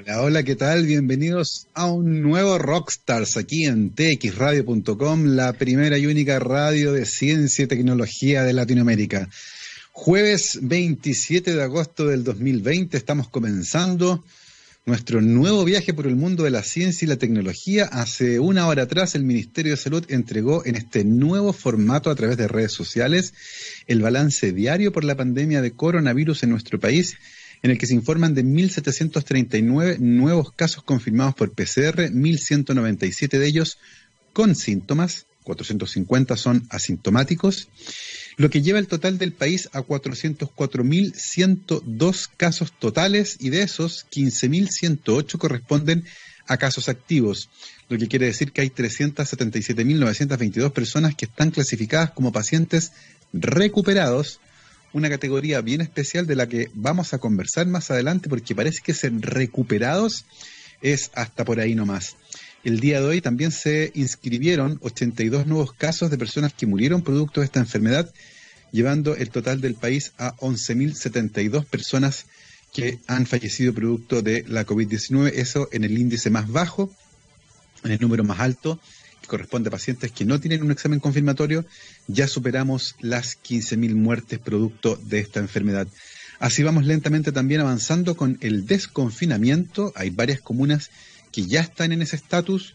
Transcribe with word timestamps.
Hola, 0.00 0.22
hola, 0.22 0.42
¿qué 0.44 0.54
tal? 0.54 0.86
Bienvenidos 0.86 1.66
a 1.74 1.86
un 1.86 2.22
nuevo 2.22 2.56
Rockstars 2.56 3.36
aquí 3.36 3.64
en 3.64 3.92
txradio.com, 3.96 5.24
la 5.24 5.54
primera 5.54 5.98
y 5.98 6.06
única 6.06 6.38
radio 6.38 6.92
de 6.92 7.04
ciencia 7.04 7.64
y 7.64 7.66
tecnología 7.66 8.44
de 8.44 8.52
Latinoamérica. 8.52 9.28
Jueves 9.90 10.60
27 10.62 11.52
de 11.52 11.62
agosto 11.64 12.06
del 12.06 12.22
2020 12.22 12.96
estamos 12.96 13.28
comenzando 13.28 14.24
nuestro 14.86 15.20
nuevo 15.20 15.64
viaje 15.64 15.92
por 15.92 16.06
el 16.06 16.14
mundo 16.14 16.44
de 16.44 16.50
la 16.50 16.62
ciencia 16.62 17.04
y 17.04 17.08
la 17.08 17.16
tecnología. 17.16 17.86
Hace 17.86 18.38
una 18.38 18.68
hora 18.68 18.84
atrás 18.84 19.16
el 19.16 19.24
Ministerio 19.24 19.72
de 19.72 19.78
Salud 19.78 20.04
entregó 20.08 20.64
en 20.64 20.76
este 20.76 21.02
nuevo 21.02 21.52
formato 21.52 22.10
a 22.10 22.14
través 22.14 22.36
de 22.36 22.46
redes 22.46 22.70
sociales 22.70 23.34
el 23.88 24.00
balance 24.00 24.52
diario 24.52 24.92
por 24.92 25.02
la 25.02 25.16
pandemia 25.16 25.60
de 25.60 25.72
coronavirus 25.72 26.44
en 26.44 26.50
nuestro 26.50 26.78
país 26.78 27.16
en 27.62 27.70
el 27.70 27.78
que 27.78 27.86
se 27.86 27.94
informan 27.94 28.34
de 28.34 28.44
1.739 28.44 29.98
nuevos 29.98 30.52
casos 30.52 30.82
confirmados 30.82 31.34
por 31.34 31.52
PCR, 31.52 32.10
1.197 32.10 33.38
de 33.38 33.46
ellos 33.46 33.78
con 34.32 34.54
síntomas, 34.54 35.26
450 35.44 36.36
son 36.36 36.66
asintomáticos, 36.70 37.68
lo 38.36 38.50
que 38.50 38.60
lleva 38.62 38.78
el 38.78 38.86
total 38.86 39.18
del 39.18 39.32
país 39.32 39.68
a 39.72 39.80
404.102 39.80 42.28
casos 42.36 42.72
totales 42.78 43.36
y 43.40 43.50
de 43.50 43.62
esos 43.62 44.06
15.108 44.10 45.38
corresponden 45.38 46.04
a 46.46 46.56
casos 46.56 46.88
activos, 46.88 47.50
lo 47.88 47.98
que 47.98 48.06
quiere 48.08 48.26
decir 48.26 48.52
que 48.52 48.60
hay 48.60 48.70
377.922 48.70 50.72
personas 50.72 51.14
que 51.14 51.24
están 51.26 51.50
clasificadas 51.50 52.10
como 52.12 52.32
pacientes 52.32 52.92
recuperados 53.32 54.40
una 54.92 55.08
categoría 55.08 55.60
bien 55.60 55.80
especial 55.80 56.26
de 56.26 56.36
la 56.36 56.48
que 56.48 56.70
vamos 56.74 57.12
a 57.12 57.18
conversar 57.18 57.66
más 57.66 57.90
adelante 57.90 58.28
porque 58.28 58.54
parece 58.54 58.80
que 58.82 58.94
ser 58.94 59.12
recuperados 59.20 60.24
es 60.80 61.10
hasta 61.14 61.44
por 61.44 61.60
ahí 61.60 61.74
nomás. 61.74 62.16
El 62.64 62.80
día 62.80 63.00
de 63.00 63.06
hoy 63.06 63.20
también 63.20 63.50
se 63.50 63.92
inscribieron 63.94 64.78
82 64.82 65.46
nuevos 65.46 65.72
casos 65.72 66.10
de 66.10 66.18
personas 66.18 66.52
que 66.52 66.66
murieron 66.66 67.02
producto 67.02 67.40
de 67.40 67.46
esta 67.46 67.60
enfermedad, 67.60 68.12
llevando 68.72 69.14
el 69.14 69.30
total 69.30 69.60
del 69.60 69.74
país 69.74 70.12
a 70.18 70.34
11.072 70.36 71.64
personas 71.66 72.26
que 72.72 72.98
han 73.06 73.26
fallecido 73.26 73.72
producto 73.72 74.22
de 74.22 74.44
la 74.46 74.66
COVID-19, 74.66 75.32
eso 75.34 75.68
en 75.72 75.84
el 75.84 75.96
índice 75.96 76.30
más 76.30 76.50
bajo, 76.50 76.90
en 77.84 77.92
el 77.92 78.00
número 78.00 78.24
más 78.24 78.40
alto 78.40 78.80
corresponde 79.28 79.68
a 79.68 79.70
pacientes 79.70 80.10
que 80.10 80.24
no 80.24 80.40
tienen 80.40 80.64
un 80.64 80.72
examen 80.72 80.98
confirmatorio, 80.98 81.64
ya 82.08 82.26
superamos 82.26 82.96
las 83.00 83.38
15.000 83.42 83.94
muertes 83.94 84.38
producto 84.38 84.96
de 84.96 85.20
esta 85.20 85.40
enfermedad. 85.40 85.86
Así 86.40 86.62
vamos 86.62 86.86
lentamente 86.86 87.32
también 87.32 87.60
avanzando 87.60 88.16
con 88.16 88.38
el 88.40 88.66
desconfinamiento. 88.66 89.92
Hay 89.94 90.10
varias 90.10 90.40
comunas 90.40 90.90
que 91.30 91.46
ya 91.46 91.60
están 91.60 91.92
en 91.92 92.02
ese 92.02 92.16
estatus. 92.16 92.74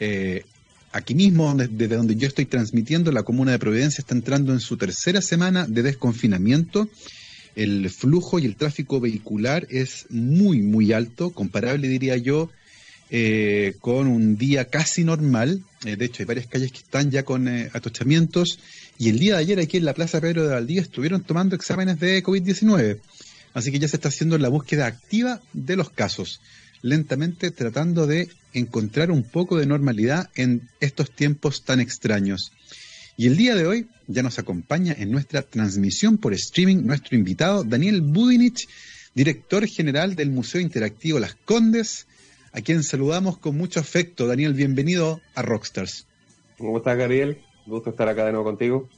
Eh, 0.00 0.44
aquí 0.92 1.14
mismo, 1.14 1.54
desde 1.54 1.96
donde 1.96 2.16
yo 2.16 2.26
estoy 2.28 2.46
transmitiendo, 2.46 3.12
la 3.12 3.24
comuna 3.24 3.52
de 3.52 3.58
Providencia 3.58 4.00
está 4.00 4.14
entrando 4.14 4.52
en 4.52 4.60
su 4.60 4.76
tercera 4.76 5.20
semana 5.20 5.66
de 5.66 5.82
desconfinamiento. 5.82 6.88
El 7.54 7.90
flujo 7.90 8.38
y 8.38 8.46
el 8.46 8.56
tráfico 8.56 9.00
vehicular 9.00 9.66
es 9.68 10.06
muy, 10.08 10.62
muy 10.62 10.92
alto, 10.92 11.30
comparable, 11.30 11.88
diría 11.88 12.16
yo, 12.16 12.50
eh, 13.10 13.74
con 13.80 14.06
un 14.06 14.38
día 14.38 14.66
casi 14.66 15.04
normal. 15.04 15.62
Eh, 15.84 15.96
de 15.96 16.04
hecho, 16.04 16.22
hay 16.22 16.26
varias 16.26 16.46
calles 16.46 16.70
que 16.70 16.78
están 16.78 17.10
ya 17.10 17.24
con 17.24 17.48
eh, 17.48 17.70
atochamientos. 17.72 18.58
Y 18.98 19.08
el 19.08 19.18
día 19.18 19.34
de 19.34 19.40
ayer 19.40 19.58
aquí 19.60 19.78
en 19.78 19.84
la 19.84 19.94
Plaza 19.94 20.20
Pedro 20.20 20.44
de 20.44 20.54
Valdivia 20.54 20.82
estuvieron 20.82 21.22
tomando 21.22 21.56
exámenes 21.56 21.98
de 21.98 22.22
COVID-19. 22.22 23.00
Así 23.54 23.70
que 23.70 23.78
ya 23.78 23.88
se 23.88 23.96
está 23.96 24.08
haciendo 24.08 24.38
la 24.38 24.48
búsqueda 24.48 24.86
activa 24.86 25.40
de 25.52 25.76
los 25.76 25.90
casos, 25.90 26.40
lentamente 26.80 27.50
tratando 27.50 28.06
de 28.06 28.28
encontrar 28.54 29.10
un 29.10 29.22
poco 29.22 29.58
de 29.58 29.66
normalidad 29.66 30.30
en 30.34 30.68
estos 30.80 31.10
tiempos 31.10 31.64
tan 31.64 31.80
extraños. 31.80 32.52
Y 33.16 33.26
el 33.26 33.36
día 33.36 33.54
de 33.54 33.66
hoy 33.66 33.88
ya 34.06 34.22
nos 34.22 34.38
acompaña 34.38 34.94
en 34.98 35.10
nuestra 35.10 35.42
transmisión 35.42 36.16
por 36.18 36.32
streaming 36.32 36.86
nuestro 36.86 37.16
invitado 37.16 37.62
Daniel 37.62 38.00
Budinich, 38.00 38.68
director 39.14 39.66
general 39.66 40.16
del 40.16 40.30
Museo 40.30 40.60
Interactivo 40.60 41.18
Las 41.18 41.34
Condes, 41.34 42.06
a 42.52 42.60
quien 42.60 42.82
saludamos 42.82 43.38
con 43.38 43.56
mucho 43.56 43.80
afecto. 43.80 44.26
Daniel, 44.26 44.54
bienvenido 44.54 45.20
a 45.34 45.42
Rockstars. 45.42 46.06
¿Cómo 46.58 46.78
estás, 46.78 46.96
Gabriel? 46.96 47.38
Gusto 47.66 47.90
estar 47.90 48.08
acá 48.08 48.26
de 48.26 48.32
nuevo 48.32 48.44
contigo. 48.44 48.88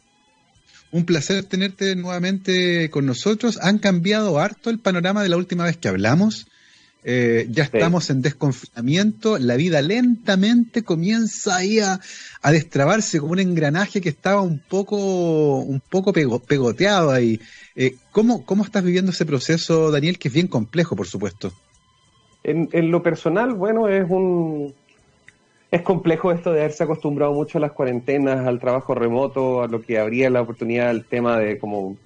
Un 0.90 1.04
placer 1.04 1.44
tenerte 1.44 1.96
nuevamente 1.96 2.90
con 2.90 3.06
nosotros. 3.06 3.58
Han 3.62 3.78
cambiado 3.78 4.38
harto 4.38 4.70
el 4.70 4.78
panorama 4.78 5.22
de 5.22 5.28
la 5.28 5.36
última 5.36 5.64
vez 5.64 5.76
que 5.76 5.88
hablamos. 5.88 6.46
Eh, 7.06 7.46
ya 7.50 7.64
estamos 7.64 8.08
en 8.08 8.22
desconfinamiento, 8.22 9.36
la 9.38 9.56
vida 9.56 9.82
lentamente 9.82 10.84
comienza 10.84 11.56
ahí 11.56 11.78
a, 11.78 12.00
destrabarse 12.50 13.20
como 13.20 13.32
un 13.32 13.40
engranaje 13.40 14.00
que 14.00 14.08
estaba 14.08 14.40
un 14.40 14.58
poco, 14.58 15.58
un 15.58 15.80
poco 15.80 16.14
pegoteado 16.14 17.10
ahí. 17.10 17.40
Eh, 17.76 17.96
¿cómo, 18.10 18.46
¿Cómo 18.46 18.64
estás 18.64 18.82
viviendo 18.82 19.10
ese 19.10 19.26
proceso, 19.26 19.90
Daniel, 19.90 20.18
que 20.18 20.28
es 20.28 20.34
bien 20.34 20.48
complejo, 20.48 20.96
por 20.96 21.06
supuesto? 21.06 21.52
En, 22.44 22.90
lo 22.90 23.02
personal, 23.02 23.54
bueno, 23.54 23.88
es 23.88 24.08
un 24.08 24.74
es 25.70 25.82
complejo 25.82 26.30
esto 26.30 26.52
de 26.52 26.60
haberse 26.60 26.84
acostumbrado 26.84 27.32
mucho 27.32 27.58
a 27.58 27.60
las 27.60 27.72
cuarentenas, 27.72 28.46
al 28.46 28.60
trabajo 28.60 28.94
remoto, 28.94 29.62
a 29.62 29.66
lo 29.66 29.80
que 29.80 29.98
habría 29.98 30.30
la 30.30 30.42
oportunidad, 30.42 30.90
el 30.90 31.04
tema 31.04 31.38
de 31.38 31.58
como 31.58 31.96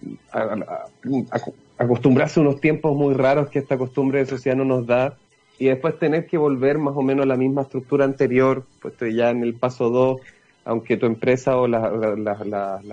acostumbrarse 1.77 2.41
a 2.41 2.45
unos 2.45 2.61
tiempos 2.61 2.97
muy 2.97 3.15
raros 3.15 3.49
que 3.49 3.59
esta 3.59 3.77
costumbre 3.77 4.21
de 4.21 4.27
sociedad 4.27 4.57
no 4.57 4.65
nos 4.65 4.87
da. 4.87 5.17
Y 5.59 5.67
después 5.67 5.99
tener 5.99 6.27
que 6.27 6.39
volver 6.39 6.79
más 6.79 6.97
o 6.97 7.03
menos 7.03 7.25
a 7.25 7.29
la 7.29 7.37
misma 7.37 7.63
estructura 7.63 8.05
anterior, 8.05 8.65
pues 8.81 8.95
estoy 8.95 9.17
ya 9.17 9.31
en 9.31 9.43
el 9.43 9.55
paso 9.55 9.91
2, 9.91 10.21
aunque 10.65 10.97
tu 10.97 11.07
empresa 11.07 11.57
o 11.57 11.67
las 11.67 11.91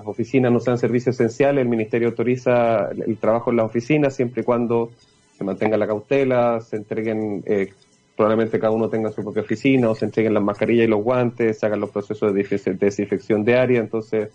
oficinas 0.04 0.52
no 0.52 0.60
sean 0.60 0.80
servicios 0.80 1.16
esenciales, 1.16 1.62
el 1.62 1.70
ministerio 1.70 2.08
autoriza 2.10 2.90
el 2.90 3.18
trabajo 3.18 3.52
en 3.52 3.58
las 3.58 3.68
oficinas 3.68 4.16
siempre 4.16 4.42
y 4.42 4.46
cuando 4.46 4.90
se 5.38 5.44
mantenga 5.44 5.78
la 5.78 5.88
cautela, 5.88 6.62
se 6.62 6.78
entreguen, 6.78 7.44
eh, 7.46 7.74
probablemente 8.16 8.60
cada 8.60 8.72
uno 8.72 8.90
tenga 8.90 9.12
su 9.12 9.22
propia 9.22 9.44
oficina, 9.44 9.90
o 9.90 9.96
se 9.96 10.06
entreguen 10.06 10.34
las 10.34 10.44
mascarillas 10.44 10.86
y 10.86 10.90
los 10.90 11.04
guantes, 11.04 11.60
se 11.60 11.66
hagan 11.66 11.82
los 11.82 11.90
procesos 11.90 12.34
de 12.34 12.44
desinfección 12.80 13.44
diaria. 13.44 13.80
Entonces, 13.80 14.30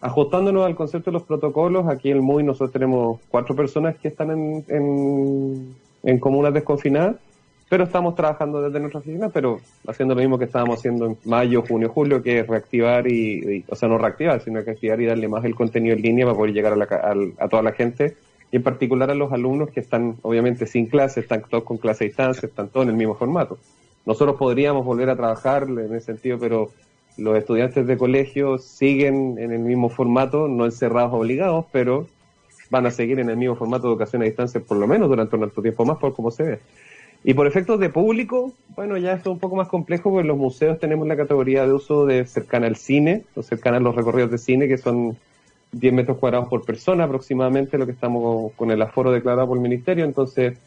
ajustándonos 0.00 0.64
al 0.64 0.76
concepto 0.76 1.10
de 1.10 1.14
los 1.14 1.24
protocolos, 1.24 1.88
aquí 1.88 2.10
en 2.10 2.18
el 2.18 2.22
MUI 2.22 2.44
nosotros 2.44 2.70
tenemos 2.72 3.20
cuatro 3.28 3.56
personas 3.56 3.96
que 3.96 4.08
están 4.08 4.30
en, 4.30 4.64
en, 4.68 5.74
en 6.04 6.18
comunas 6.20 6.54
desconfinadas, 6.54 7.16
pero 7.68 7.82
estamos 7.82 8.14
trabajando 8.14 8.62
desde 8.62 8.78
nuestra 8.78 9.00
oficina, 9.00 9.28
pero 9.28 9.58
haciendo 9.88 10.14
lo 10.14 10.20
mismo 10.20 10.38
que 10.38 10.44
estábamos 10.44 10.78
haciendo 10.78 11.06
en 11.06 11.16
mayo, 11.24 11.62
junio, 11.62 11.88
julio, 11.88 12.22
que 12.22 12.38
es 12.38 12.46
reactivar 12.46 13.08
y, 13.08 13.64
o 13.68 13.74
sea, 13.74 13.88
no 13.88 13.98
reactivar, 13.98 14.40
sino 14.40 14.62
que 14.62 14.70
activar 14.70 15.00
y 15.00 15.06
darle 15.06 15.26
más 15.26 15.44
el 15.44 15.56
contenido 15.56 15.96
en 15.96 16.02
línea 16.02 16.26
para 16.26 16.36
poder 16.36 16.54
llegar 16.54 16.74
a, 16.74 16.76
la, 16.76 16.86
a 17.38 17.48
toda 17.48 17.64
la 17.64 17.72
gente 17.72 18.14
y 18.52 18.56
en 18.56 18.62
particular 18.62 19.10
a 19.10 19.14
los 19.14 19.32
alumnos 19.32 19.70
que 19.70 19.80
están 19.80 20.16
obviamente 20.22 20.66
sin 20.66 20.86
clase, 20.86 21.20
están 21.20 21.42
todos 21.48 21.64
con 21.64 21.78
clase 21.78 22.04
a 22.04 22.06
distancia, 22.06 22.46
están 22.46 22.68
todos 22.68 22.84
en 22.84 22.90
el 22.90 22.96
mismo 22.96 23.14
formato. 23.14 23.58
Nosotros 24.04 24.36
podríamos 24.36 24.84
volver 24.84 25.10
a 25.10 25.16
trabajar 25.16 25.64
en 25.64 25.94
ese 25.94 26.06
sentido, 26.06 26.38
pero 26.38 26.70
los 27.16 27.36
estudiantes 27.36 27.86
de 27.86 27.96
colegio 27.96 28.58
siguen 28.58 29.36
en 29.38 29.52
el 29.52 29.60
mismo 29.60 29.88
formato, 29.88 30.48
no 30.48 30.64
encerrados 30.64 31.12
obligados, 31.12 31.66
pero 31.72 32.06
van 32.70 32.86
a 32.86 32.90
seguir 32.90 33.18
en 33.20 33.30
el 33.30 33.36
mismo 33.36 33.56
formato 33.56 33.86
de 33.86 33.92
educación 33.92 34.22
a 34.22 34.26
distancia 34.26 34.60
por 34.60 34.76
lo 34.76 34.86
menos 34.86 35.08
durante 35.08 35.36
un 35.36 35.44
alto 35.44 35.62
tiempo 35.62 35.84
más, 35.84 35.98
por 35.98 36.14
como 36.14 36.30
se 36.30 36.42
ve. 36.42 36.58
Y 37.24 37.34
por 37.34 37.46
efectos 37.46 37.80
de 37.80 37.88
público, 37.88 38.52
bueno, 38.76 38.96
ya 38.98 39.14
es 39.14 39.26
un 39.26 39.38
poco 39.38 39.56
más 39.56 39.68
complejo 39.68 40.10
porque 40.10 40.28
los 40.28 40.36
museos 40.36 40.78
tenemos 40.78 41.08
la 41.08 41.16
categoría 41.16 41.66
de 41.66 41.72
uso 41.72 42.06
de 42.06 42.24
cercana 42.24 42.68
al 42.68 42.76
cine, 42.76 43.24
o 43.34 43.42
cercana 43.42 43.78
a 43.78 43.80
los 43.80 43.96
recorridos 43.96 44.30
de 44.30 44.38
cine, 44.38 44.68
que 44.68 44.78
son 44.78 45.16
10 45.72 45.92
metros 45.92 46.18
cuadrados 46.18 46.48
por 46.48 46.64
persona 46.64 47.04
aproximadamente, 47.04 47.78
lo 47.78 47.86
que 47.86 47.92
estamos 47.92 48.52
con 48.54 48.70
el 48.70 48.80
aforo 48.82 49.10
declarado 49.10 49.48
por 49.48 49.56
el 49.56 49.62
Ministerio. 49.62 50.04
Entonces, 50.04 50.58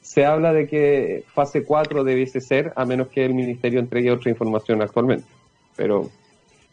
se 0.00 0.24
habla 0.24 0.52
de 0.52 0.66
que 0.66 1.24
fase 1.34 1.64
4 1.64 2.04
debiese 2.04 2.40
ser, 2.40 2.72
a 2.76 2.84
menos 2.84 3.08
que 3.08 3.24
el 3.24 3.34
Ministerio 3.34 3.80
entregue 3.80 4.10
otra 4.10 4.30
información 4.30 4.82
actualmente. 4.82 5.26
Pero 5.76 6.10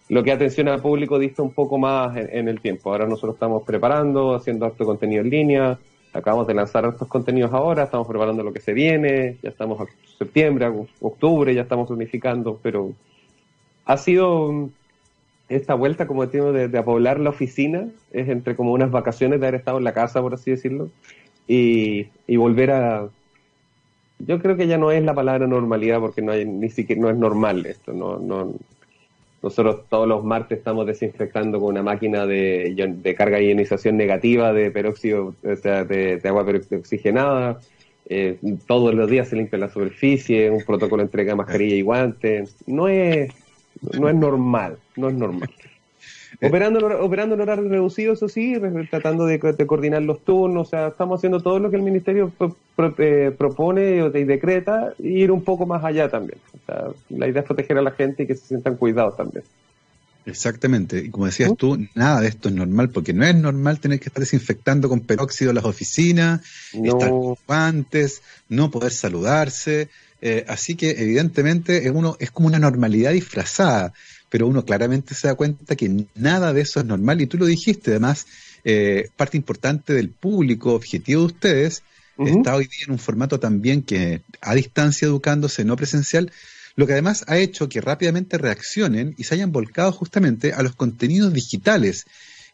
lo 0.10 0.24
que 0.24 0.32
atención 0.32 0.68
al 0.68 0.82
público 0.82 1.18
dista 1.18 1.42
un 1.42 1.54
poco 1.54 1.78
más 1.78 2.16
en, 2.16 2.48
el 2.48 2.60
tiempo. 2.60 2.92
Ahora 2.92 3.08
nosotros 3.08 3.36
estamos 3.36 3.64
preparando, 3.64 4.36
haciendo 4.36 4.66
harto 4.66 4.86
contenido 4.86 5.22
en 5.22 5.30
línea, 5.30 5.80
acabamos 6.14 6.46
de 6.46 6.54
lanzar 6.54 6.86
estos 6.86 7.08
contenidos 7.08 7.52
ahora, 7.54 7.84
estamos 7.84 8.08
preparando 8.08 8.44
lo 8.44 8.54
que 8.54 8.60
se 8.60 8.74
viene, 8.74 9.38
ya 9.42 9.50
estamos 9.50 9.80
en 9.82 9.88
septiembre, 10.18 10.72
octubre, 11.02 11.56
ya 11.56 11.64
estamos 11.64 11.90
unificando, 11.90 12.60
pero 12.62 12.92
ha 13.86 13.98
sido 13.98 14.70
esta 15.56 15.74
vuelta, 15.74 16.08
como 16.08 16.26
decimos, 16.26 16.54
de, 16.54 16.68
de 16.68 16.84
poblar 16.84 17.20
la 17.20 17.30
oficina, 17.30 17.88
es 18.12 18.30
entre 18.30 18.56
como 18.56 18.74
unas 18.74 18.92
vacaciones 18.92 19.40
de 19.40 19.48
haber 19.48 19.60
estado 19.60 19.78
en 19.78 19.84
la 19.84 19.94
casa, 19.94 20.22
por 20.22 20.34
así 20.34 20.52
decirlo, 20.52 20.90
y, 21.48 22.08
volver 22.38 22.72
a... 22.72 23.10
Yo 24.20 24.40
creo 24.40 24.56
que 24.56 24.68
ya 24.68 24.78
no 24.78 24.92
es 24.92 25.04
la 25.04 25.14
palabra 25.14 25.48
normalidad 25.48 26.00
porque 26.00 26.22
no 26.22 26.32
hay 26.32 26.46
ni 26.46 26.70
siquiera 26.70 27.02
no 27.02 27.10
es 27.10 27.18
normal 27.18 27.66
esto, 27.66 27.92
no, 27.92 28.20
no 28.20 28.54
nosotros 29.42 29.82
todos 29.90 30.08
los 30.08 30.24
martes 30.24 30.60
estamos 30.60 30.88
desinfectando 30.88 31.60
con 31.60 31.72
una 31.72 31.84
máquina 31.84 32.26
de, 32.26 33.16
carga 33.18 33.42
y 33.42 33.50
ionización 33.50 33.98
negativa 33.98 34.54
de 34.54 34.72
peróxido, 34.72 35.36
sea, 35.62 35.84
de, 35.84 36.22
agua 36.24 36.46
oxigenada. 36.72 37.60
eh, 38.08 38.38
todos 38.66 38.94
los 38.94 39.10
días 39.10 39.28
se 39.28 39.36
limpia 39.36 39.60
la 39.60 39.70
superficie, 39.70 40.50
un 40.50 40.64
protocolo 40.64 41.02
de 41.02 41.08
entrega 41.08 41.34
de 41.34 41.36
mascarilla 41.36 41.76
y 41.76 41.82
guantes. 41.82 42.56
No 42.66 42.88
es, 42.88 43.34
no 44.00 44.08
es 44.08 44.16
normal, 44.16 44.78
no 44.96 45.10
es 45.10 45.16
normal. 45.16 45.50
Eh. 46.42 46.48
Operando, 46.48 46.86
operando 47.00 47.36
en 47.36 47.42
horario 47.42 47.70
reducido, 47.70 48.14
eso 48.14 48.28
sí, 48.28 48.56
tratando 48.90 49.28
de, 49.28 49.40
coordinar 49.40 50.02
los 50.02 50.26
turnos, 50.26 50.68
o 50.68 50.70
sea, 50.70 50.88
estamos 50.88 51.20
haciendo 51.20 51.40
todo 51.42 51.60
lo 51.60 51.70
que 51.70 51.76
el 51.76 51.84
Ministerio 51.84 52.32
eh, 52.98 53.32
propone 53.38 54.10
y 54.16 54.24
decreta 54.24 54.94
y 54.98 55.22
ir 55.22 55.32
un 55.32 55.44
poco 55.44 55.68
más 55.68 55.84
allá 55.84 56.10
también. 56.10 56.40
O 56.54 56.66
sea, 56.66 56.86
la 57.10 57.28
idea 57.28 57.42
es 57.42 57.48
proteger 57.48 57.78
a 57.78 57.84
la 57.84 57.92
gente 57.92 58.24
y 58.24 58.28
que 58.28 58.36
se 58.36 58.48
sientan 58.48 58.78
cuidados 58.78 59.16
también. 59.16 59.44
Exactamente, 60.26 61.00
y 61.00 61.10
como 61.10 61.26
decías 61.26 61.52
tú, 61.58 61.78
nada 61.96 62.22
de 62.22 62.30
esto 62.30 62.48
es 62.48 62.56
normal, 62.56 62.90
porque 62.90 63.14
no 63.14 63.26
es 63.26 63.36
normal 63.36 63.80
tener 63.80 64.00
que 64.00 64.08
estar 64.08 64.22
desinfectando 64.22 64.88
con 64.88 65.02
peróxido 65.02 65.52
las 65.52 65.66
oficinas, 65.66 66.42
estar 66.72 67.10
con 67.10 67.36
guantes, 67.46 68.22
no 68.48 68.72
poder 68.72 68.92
saludarse, 68.92 69.90
eh, 70.22 70.46
así 70.48 70.76
que 70.76 70.92
evidentemente 70.92 71.86
es, 71.86 71.92
uno, 71.94 72.16
es 72.20 72.32
como 72.32 72.48
una 72.48 72.58
normalidad 72.58 73.12
disfrazada 73.12 73.92
pero 74.34 74.48
uno 74.48 74.66
claramente 74.66 75.14
se 75.14 75.28
da 75.28 75.36
cuenta 75.36 75.76
que 75.76 76.08
nada 76.16 76.54
de 76.54 76.62
eso 76.62 76.80
es 76.80 76.88
normal 76.88 77.22
y 77.22 77.28
tú 77.28 77.38
lo 77.38 77.46
dijiste, 77.46 77.92
además, 77.92 78.26
eh, 78.64 79.10
parte 79.16 79.38
importante 79.38 79.94
del 79.94 80.10
público 80.10 80.74
objetivo 80.74 81.22
de 81.22 81.28
ustedes 81.28 81.84
está 82.18 82.56
hoy 82.56 82.64
día 82.64 82.86
en 82.88 82.94
un 82.94 82.98
formato 82.98 83.40
también 83.40 83.84
que 83.84 84.22
a 84.42 84.56
distancia 84.56 85.06
educándose, 85.06 85.64
no 85.66 85.76
presencial, 85.76 86.32
lo 86.76 86.88
que 86.88 86.94
además 86.94 87.26
ha 87.28 87.38
hecho 87.38 87.70
que 87.70 87.80
rápidamente 87.80 88.40
reaccionen 88.40 89.14
y 89.20 89.26
se 89.26 89.36
hayan 89.36 89.52
volcado 89.52 89.92
justamente 89.92 90.52
a 90.52 90.64
los 90.64 90.76
contenidos 90.76 91.32
digitales, 91.32 92.06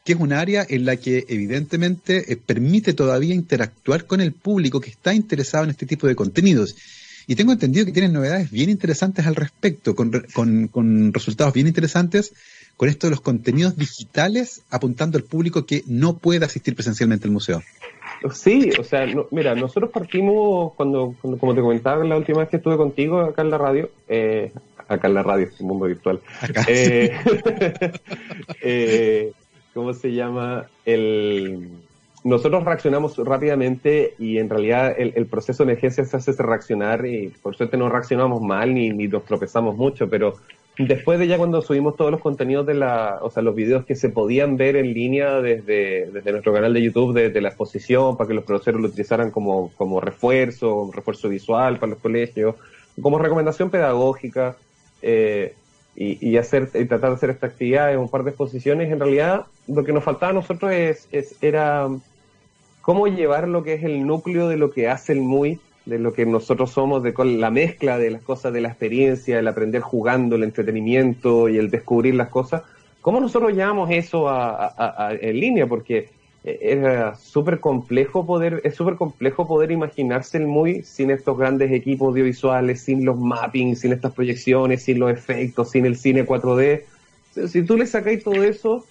que 0.04 0.12
es 0.12 0.20
un 0.20 0.34
área 0.34 0.68
en 0.68 0.84
la 0.84 0.98
que 0.98 1.28
evidentemente 1.30 2.34
eh, 2.34 2.36
permite 2.36 2.92
todavía 2.92 3.34
interactuar 3.34 4.06
con 4.06 4.20
el 4.20 4.34
público 4.34 4.82
que 4.82 4.90
está 4.90 5.14
interesado 5.14 5.64
en 5.64 5.70
este 5.70 5.86
tipo 5.86 6.08
de 6.08 6.16
contenidos. 6.16 6.76
Y 7.30 7.36
tengo 7.36 7.52
entendido 7.52 7.86
que 7.86 7.92
tienen 7.92 8.12
novedades 8.12 8.50
bien 8.50 8.72
interesantes 8.72 9.28
al 9.28 9.36
respecto, 9.36 9.94
con, 9.94 10.12
con, 10.72 11.14
resultados 11.14 11.54
bien 11.54 11.68
interesantes 11.68 12.34
con 12.76 12.90
esto 12.90 13.06
de 13.06 13.12
los 13.12 13.22
contenidos 13.22 13.78
digitales 13.78 14.64
apuntando 14.72 15.20
al 15.20 15.26
público 15.26 15.64
que 15.64 15.84
no 15.86 16.18
puede 16.18 16.44
asistir 16.44 16.74
presencialmente 16.74 17.28
al 17.28 17.32
museo. 17.32 17.62
Sí, 18.34 18.72
o 18.80 18.84
sea, 18.84 19.06
mira, 19.30 19.54
nosotros 19.54 19.92
partimos 19.92 20.74
cuando, 20.74 21.14
como 21.22 21.54
te 21.54 21.62
comentaba 21.62 22.04
la 22.04 22.18
última 22.18 22.40
vez 22.40 22.50
que 22.50 22.58
estuve 22.58 22.78
contigo 22.78 23.20
acá 23.20 23.44
en 23.44 23.52
la 23.52 23.60
radio, 23.60 23.92
eh, 24.08 24.52
acá 24.88 25.08
en 25.08 25.14
la 25.14 25.22
radio, 25.22 25.50
un 25.60 25.68
mundo 25.68 25.86
virtual. 25.86 26.22
Eh, 26.68 27.16
eh, 28.64 29.34
¿Cómo 29.76 29.94
se 29.94 30.14
llama? 30.14 30.66
El 30.84 31.70
nosotros 32.24 32.64
reaccionamos 32.64 33.18
rápidamente 33.18 34.16
y 34.20 34.38
en 34.40 34.50
realidad 34.50 34.94
el, 34.98 35.26
proceso 35.28 35.64
de 35.64 35.72
emergencia 35.72 36.04
se 36.06 36.18
hace 36.18 36.32
reaccionar 36.34 37.06
y 37.06 37.30
por 37.42 37.56
suerte 37.56 37.78
no 37.78 37.90
reaccionamos 37.90 38.42
mal 38.42 38.74
ni, 38.74 38.90
ni 38.90 39.08
nos 39.08 39.24
tropezamos 39.26 39.76
mucho, 39.76 40.10
pero 40.10 40.36
después 40.78 41.20
de 41.20 41.28
ya 41.28 41.38
cuando 41.38 41.62
subimos 41.62 41.96
todos 41.96 42.12
los 42.12 42.22
contenidos 42.22 42.66
de 42.66 42.74
la, 42.74 43.20
o 43.22 43.30
sea, 43.30 43.44
los 43.44 43.56
videos 43.56 43.86
que 43.86 43.96
se 43.96 44.10
podían 44.10 44.58
ver 44.58 44.76
en 44.76 44.94
línea 44.94 45.42
desde, 45.42 46.10
desde 46.12 46.32
nuestro 46.32 46.54
canal 46.54 46.74
de 46.74 46.82
YouTube, 46.82 47.14
desde 47.14 47.42
la 47.42 47.50
exposición, 47.50 48.16
para 48.16 48.28
que 48.28 48.34
los 48.34 48.44
profesores 48.44 48.82
lo 48.82 48.88
utilizaran 48.88 49.32
como, 49.32 49.72
como 49.76 50.00
refuerzo, 50.00 50.90
refuerzo 50.94 51.30
visual 51.30 51.80
para 51.80 51.92
los 51.92 52.00
colegios, 52.00 52.56
como 53.02 53.20
recomendación 53.20 53.70
pedagógica, 53.70 54.56
eh, 55.02 55.54
y, 55.96 56.30
y, 56.30 56.38
hacer, 56.38 56.70
y 56.74 56.86
tratar 56.86 57.10
de 57.10 57.16
hacer 57.16 57.30
esta 57.32 57.48
actividad 57.48 57.92
en 57.92 58.00
un 58.00 58.10
par 58.10 58.24
de 58.24 58.32
exposiciones, 58.32 58.92
en 58.92 59.00
realidad 59.00 59.46
lo 59.68 59.84
que 59.84 59.94
nos 59.94 60.04
faltaba 60.04 60.32
a 60.32 60.36
nosotros 60.36 60.72
es, 60.72 61.08
es, 61.12 61.36
era 61.42 61.88
cómo 62.82 63.08
llevar 63.08 63.48
lo 63.48 63.64
que 63.64 63.74
es 63.74 63.84
el 63.84 64.06
núcleo 64.06 64.48
de 64.48 64.58
lo 64.58 64.72
que 64.72 64.88
hace 64.88 65.14
el 65.14 65.22
MUI, 65.22 65.60
de 65.86 66.00
lo 66.00 66.14
que 66.14 66.26
nosotros 66.26 66.72
somos, 66.72 67.04
de 67.04 67.14
la 67.26 67.52
mezcla 67.52 67.98
de 67.98 68.12
las 68.12 68.22
cosas 68.22 68.54
de 68.54 68.62
la 68.62 68.70
experiencia, 68.70 69.40
el 69.40 69.48
aprender 69.48 69.82
jugando, 69.82 70.36
el 70.36 70.44
entretenimiento 70.44 71.50
y 71.50 71.58
el 71.58 71.70
descubrir 71.70 72.16
las 72.16 72.30
cosas, 72.30 72.64
cómo 73.02 73.20
nosotros 73.20 73.54
llevamos 73.54 73.90
eso 73.92 74.30
a, 74.30 75.12
en 75.20 75.40
línea, 75.40 75.68
porque 75.68 76.10
era 76.44 77.16
súper 77.16 77.60
complejo 77.60 78.26
poder, 78.26 78.62
es 78.64 78.76
súper 78.76 78.96
complejo 78.96 79.46
poder 79.46 79.72
imaginarse 79.72 80.38
el 80.38 80.48
MUI 80.48 80.84
sin 80.84 81.12
estos 81.12 81.38
grandes 81.38 81.72
equipos 81.72 82.10
audiovisuales, 82.10 82.82
sin 82.82 83.04
los 83.04 83.20
mappings, 83.20 83.80
sin 83.80 83.92
estas 83.92 84.14
proyecciones, 84.14 84.84
sin 84.84 85.00
los 85.00 85.12
efectos, 85.12 85.72
sin 85.72 85.86
el 85.86 85.98
cine 85.98 86.26
4D. 86.26 86.84
Si 87.48 87.64
tú 87.64 87.78
le 87.78 87.86
sacáis 87.86 88.24
todo 88.24 88.42
eso, 88.44 88.86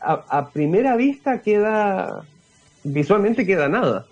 a, 0.00 0.50
primera 0.50 0.96
vista 0.96 1.40
queda, 1.40 2.24
visualmente 2.82 3.46
queda 3.46 3.68
nada. 3.68 4.06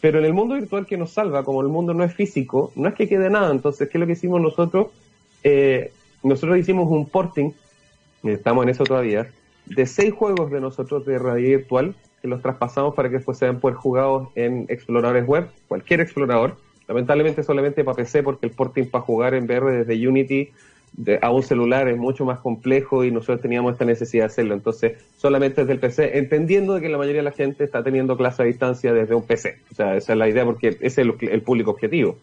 Pero 0.00 0.18
en 0.18 0.24
el 0.24 0.32
mundo 0.34 0.56
virtual 0.56 0.86
que 0.86 0.96
nos 0.96 1.12
salva, 1.12 1.44
como 1.44 1.62
el 1.62 1.68
mundo 1.68 1.94
no 1.94 2.04
es 2.04 2.12
físico, 2.12 2.72
no 2.74 2.88
es 2.88 2.94
que 2.94 3.08
quede 3.08 3.30
nada. 3.30 3.50
Entonces, 3.50 3.88
¿qué 3.88 3.98
es 3.98 4.00
lo 4.00 4.06
que 4.06 4.12
hicimos 4.12 4.40
nosotros? 4.40 4.88
Eh, 5.42 5.92
nosotros 6.22 6.58
hicimos 6.58 6.90
un 6.90 7.08
porting, 7.08 7.52
estamos 8.24 8.64
en 8.64 8.70
eso 8.70 8.84
todavía, 8.84 9.30
de 9.64 9.86
seis 9.86 10.12
juegos 10.12 10.50
de 10.50 10.60
nosotros 10.60 11.06
de 11.06 11.18
realidad 11.18 11.58
virtual, 11.58 11.94
que 12.20 12.28
los 12.28 12.42
traspasamos 12.42 12.94
para 12.94 13.08
que 13.08 13.16
después 13.16 13.38
sean 13.38 13.60
poder 13.60 13.76
jugados 13.76 14.28
en 14.34 14.66
exploradores 14.68 15.26
web, 15.26 15.48
cualquier 15.68 16.00
explorador. 16.00 16.56
Lamentablemente 16.88 17.42
solamente 17.42 17.82
para 17.82 17.96
PC, 17.96 18.22
porque 18.22 18.46
el 18.46 18.52
porting 18.52 18.86
para 18.86 19.02
jugar 19.02 19.34
en 19.34 19.44
VR 19.44 19.84
desde 19.84 20.08
Unity 20.08 20.50
a 21.20 21.30
un 21.30 21.42
celular 21.42 21.88
es 21.88 21.98
mucho 21.98 22.24
más 22.24 22.38
complejo 22.38 23.04
y 23.04 23.10
nosotros 23.10 23.42
teníamos 23.42 23.72
esta 23.72 23.84
necesidad 23.84 24.24
de 24.24 24.26
hacerlo. 24.26 24.54
Entonces, 24.54 25.04
solamente 25.16 25.60
desde 25.60 25.74
el 25.74 25.78
PC, 25.78 26.18
entendiendo 26.18 26.80
que 26.80 26.88
la 26.88 26.96
mayoría 26.96 27.20
de 27.20 27.24
la 27.24 27.32
gente 27.32 27.64
está 27.64 27.82
teniendo 27.82 28.16
clase 28.16 28.42
a 28.42 28.46
distancia 28.46 28.92
desde 28.92 29.14
un 29.14 29.22
PC. 29.22 29.58
O 29.70 29.74
sea, 29.74 29.96
esa 29.96 30.12
es 30.12 30.18
la 30.18 30.28
idea 30.28 30.44
porque 30.44 30.68
ese 30.80 30.86
es 30.86 30.98
el, 30.98 31.42
público 31.42 31.70
objetivo. 31.72 32.16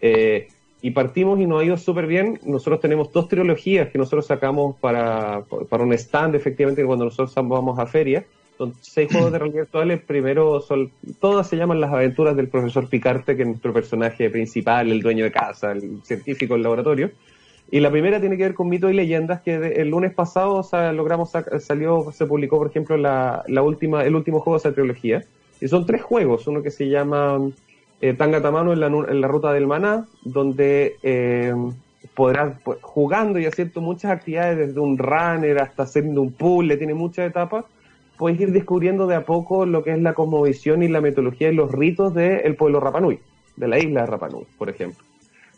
Eh, 0.00 0.48
y 0.82 0.90
partimos 0.92 1.40
y 1.40 1.46
nos 1.46 1.62
ha 1.62 1.64
ido 1.64 1.76
súper 1.76 2.06
bien. 2.06 2.38
Nosotros 2.44 2.80
tenemos 2.80 3.12
dos 3.12 3.28
trilogías 3.28 3.88
que 3.88 3.98
nosotros 3.98 4.26
sacamos 4.26 4.76
para, 4.76 5.44
para 5.68 5.82
un 5.82 5.92
stand, 5.92 6.34
efectivamente, 6.34 6.84
cuando 6.84 7.04
nosotros 7.04 7.34
vamos 7.34 7.78
a 7.78 7.86
feria. 7.86 8.24
Son 8.58 8.74
seis 8.80 9.10
juegos 9.10 9.32
de 9.32 9.38
realidad 9.40 9.62
virtual. 9.62 9.90
El 9.90 10.00
primero, 10.00 10.60
son, 10.60 10.90
todas 11.20 11.48
se 11.48 11.56
llaman 11.56 11.80
Las 11.80 11.92
aventuras 11.92 12.36
del 12.36 12.48
profesor 12.48 12.88
Picarte, 12.88 13.36
que 13.36 13.42
es 13.42 13.48
nuestro 13.48 13.72
personaje 13.72 14.30
principal, 14.30 14.90
el 14.90 15.00
dueño 15.00 15.24
de 15.24 15.32
casa, 15.32 15.72
el 15.72 16.02
científico 16.04 16.54
del 16.54 16.62
laboratorio. 16.62 17.10
Y 17.70 17.80
la 17.80 17.90
primera 17.90 18.20
tiene 18.20 18.36
que 18.36 18.42
ver 18.42 18.54
con 18.54 18.68
mitos 18.68 18.90
y 18.90 18.94
leyendas, 18.94 19.40
que 19.40 19.54
el 19.54 19.88
lunes 19.88 20.12
pasado 20.12 20.60
o 20.60 20.92
logramos 20.92 21.30
salió, 21.60 22.12
se 22.12 22.26
publicó, 22.26 22.58
por 22.58 22.68
ejemplo, 22.68 22.98
la, 22.98 23.44
la, 23.48 23.62
última, 23.62 24.04
el 24.04 24.14
último 24.14 24.40
juego 24.40 24.58
de 24.58 24.68
esa 24.68 24.74
trilogía. 24.74 25.24
Y 25.58 25.68
son 25.68 25.86
tres 25.86 26.02
juegos, 26.02 26.46
uno 26.46 26.62
que 26.62 26.70
se 26.70 26.88
llama 26.88 27.40
eh, 28.02 28.12
Tangatamano 28.12 28.72
en 28.72 28.80
la, 28.80 28.88
en 28.88 29.20
la 29.20 29.28
ruta 29.28 29.52
del 29.54 29.66
maná, 29.66 30.06
donde 30.22 30.96
eh, 31.02 31.54
podrás, 32.14 32.58
pues, 32.62 32.78
jugando 32.82 33.38
y 33.38 33.46
haciendo 33.46 33.80
muchas 33.80 34.10
actividades, 34.10 34.58
desde 34.58 34.80
un 34.80 34.98
runner 34.98 35.60
hasta 35.60 35.84
haciendo 35.84 36.20
un 36.20 36.32
puzzle, 36.32 36.76
tiene 36.76 36.94
muchas 36.94 37.30
etapas, 37.30 37.64
puedes 38.22 38.38
ir 38.38 38.52
descubriendo 38.52 39.08
de 39.08 39.16
a 39.16 39.24
poco 39.24 39.66
lo 39.66 39.82
que 39.82 39.90
es 39.90 40.00
la 40.00 40.14
cosmovisión 40.14 40.84
y 40.84 40.86
la 40.88 41.00
metodología 41.00 41.50
y 41.50 41.56
los 41.56 41.72
ritos 41.72 42.14
del 42.14 42.54
pueblo 42.54 42.78
Rapanui, 42.78 43.18
de 43.56 43.66
la 43.66 43.80
isla 43.80 44.02
de 44.02 44.06
Rapanui, 44.06 44.46
por 44.56 44.70
ejemplo. 44.70 45.04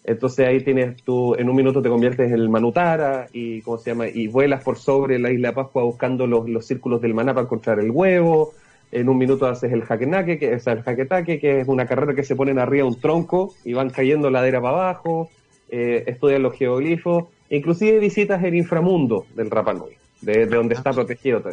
Entonces 0.03 0.49
ahí 0.49 0.61
tienes 0.61 1.03
tú, 1.03 1.35
en 1.35 1.51
un 1.51 1.57
minuto 1.57 1.83
te 1.83 1.91
conviertes 1.91 2.33
en 2.33 2.39
el 2.39 2.49
Manutara 2.49 3.27
y, 3.35 3.61
¿cómo 3.61 3.77
se 3.77 3.91
llama? 3.91 4.09
Y 4.09 4.29
vuelas 4.29 4.65
por 4.65 4.79
sobre 4.79 5.19
la 5.19 5.31
isla 5.31 5.49
de 5.49 5.55
Pascua 5.57 5.83
buscando 5.83 6.27
los, 6.27 6.49
los 6.49 6.67
círculos 6.67 7.03
del 7.03 7.13
maná 7.13 7.35
para 7.35 7.45
encontrar 7.45 7.81
el 7.81 7.91
huevo. 7.91 8.55
En 8.91 9.11
un 9.11 9.19
minuto 9.19 9.45
haces 9.45 9.71
el 9.71 9.83
jaquenaque, 9.83 10.39
que 10.39 10.55
es 10.55 10.67
el 10.67 10.81
jaquetaque, 10.81 11.39
que 11.39 11.61
es 11.61 11.69
una 11.69 11.85
carrera 11.85 12.15
que 12.15 12.25
se 12.25 12.35
ponen 12.35 12.59
arriba 12.59 12.87
un 12.87 12.99
tronco 12.99 13.53
y 13.63 13.75
van 13.75 13.91
cayendo 13.91 14.31
ladera 14.31 14.63
para 14.63 14.75
abajo. 14.75 15.29
Eh, 15.69 16.05
estudias 16.07 16.41
los 16.41 16.55
geoglifos. 16.55 17.25
Inclusive 17.51 17.99
visitas 17.99 18.43
el 18.43 18.55
inframundo 18.55 19.27
del 19.37 19.51
Rapanui, 19.51 19.99
de, 20.23 20.47
de 20.47 20.57
donde 20.57 20.77
está 20.77 20.95
protegido. 20.95 21.43
Todo 21.43 21.53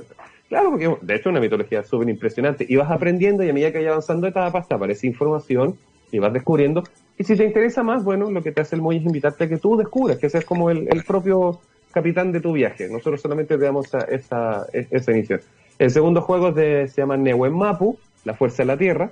Claro, 0.51 0.71
porque 0.71 0.97
de 1.01 1.15
hecho 1.15 1.29
es 1.29 1.31
una 1.31 1.39
mitología 1.39 1.81
súper 1.81 2.09
impresionante. 2.09 2.65
Y 2.67 2.75
vas 2.75 2.91
aprendiendo 2.91 3.41
y 3.41 3.49
a 3.49 3.53
medida 3.53 3.71
que 3.71 3.77
vaya 3.77 3.91
avanzando 3.91 4.27
etapas 4.27 4.67
te 4.67 4.75
aparece 4.75 5.07
información 5.07 5.77
y 6.11 6.19
vas 6.19 6.33
descubriendo 6.33 6.83
y 7.17 7.23
si 7.23 7.37
te 7.37 7.45
interesa 7.45 7.83
más, 7.83 8.03
bueno, 8.03 8.31
lo 8.31 8.41
que 8.41 8.51
te 8.51 8.59
hace 8.59 8.75
el 8.75 8.81
MOI 8.81 8.97
es 8.97 9.05
invitarte 9.05 9.43
a 9.43 9.47
que 9.47 9.59
tú 9.59 9.77
descubras, 9.77 10.17
que 10.17 10.29
seas 10.29 10.43
como 10.43 10.71
el, 10.71 11.03
propio 11.07 11.61
capitán 11.91 12.33
de 12.33 12.41
tu 12.41 12.51
viaje. 12.51 12.89
Nosotros 12.89 13.21
solamente 13.21 13.57
te 13.57 13.63
damos 13.63 13.85
esa, 14.09 14.65
esa, 14.73 15.11
inicio. 15.11 15.39
El 15.79 15.91
segundo 15.91 16.21
juego 16.21 16.51
se 16.53 16.91
llama 16.97 17.15
Neuen 17.15 17.53
Mapu, 17.53 17.97
La 18.25 18.33
Fuerza 18.33 18.63
de 18.63 18.67
la 18.67 18.77
Tierra, 18.77 19.11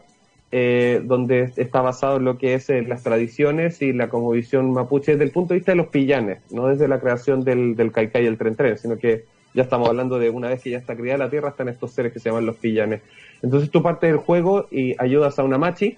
eh, 0.52 1.02
donde 1.06 1.54
está 1.56 1.82
basado 1.82 2.18
en 2.18 2.26
lo 2.26 2.38
que 2.38 2.56
es 2.56 2.70
eh, 2.70 2.82
las 2.82 3.04
tradiciones 3.04 3.82
y 3.82 3.94
la 3.94 4.10
cosmovisión 4.10 4.74
mapuche 4.74 5.12
desde 5.12 5.26
el 5.26 5.32
punto 5.32 5.54
de 5.54 5.60
vista 5.60 5.72
de 5.72 5.78
los 5.78 5.88
pillanes, 5.88 6.40
no 6.52 6.68
desde 6.68 6.90
la 6.90 7.00
creación 7.00 7.46
del, 7.46 7.76
del 7.76 7.92
Kaikai 7.94 8.24
y 8.24 8.28
el 8.28 8.38
Tren 8.40 8.56
Tren, 8.56 8.78
sino 8.78 8.98
que 8.98 9.26
ya 9.54 9.64
estamos 9.64 9.90
hablando 9.90 10.20
de 10.20 10.30
una 10.30 10.50
vez 10.50 10.62
que 10.62 10.72
ya 10.72 10.78
está 10.78 10.96
creada 10.96 11.26
la 11.26 11.30
Tierra, 11.30 11.50
están 11.50 11.70
estos 11.70 11.92
seres 11.92 12.14
que 12.14 12.20
se 12.20 12.30
llaman 12.30 12.46
los 12.46 12.58
pillanes. 12.58 13.02
Entonces 13.42 13.72
tú 13.72 13.82
partes 13.82 14.10
del 14.10 14.18
juego 14.18 14.68
y 14.72 14.96
ayudas 15.02 15.40
a 15.40 15.44
una 15.44 15.58
machi 15.58 15.98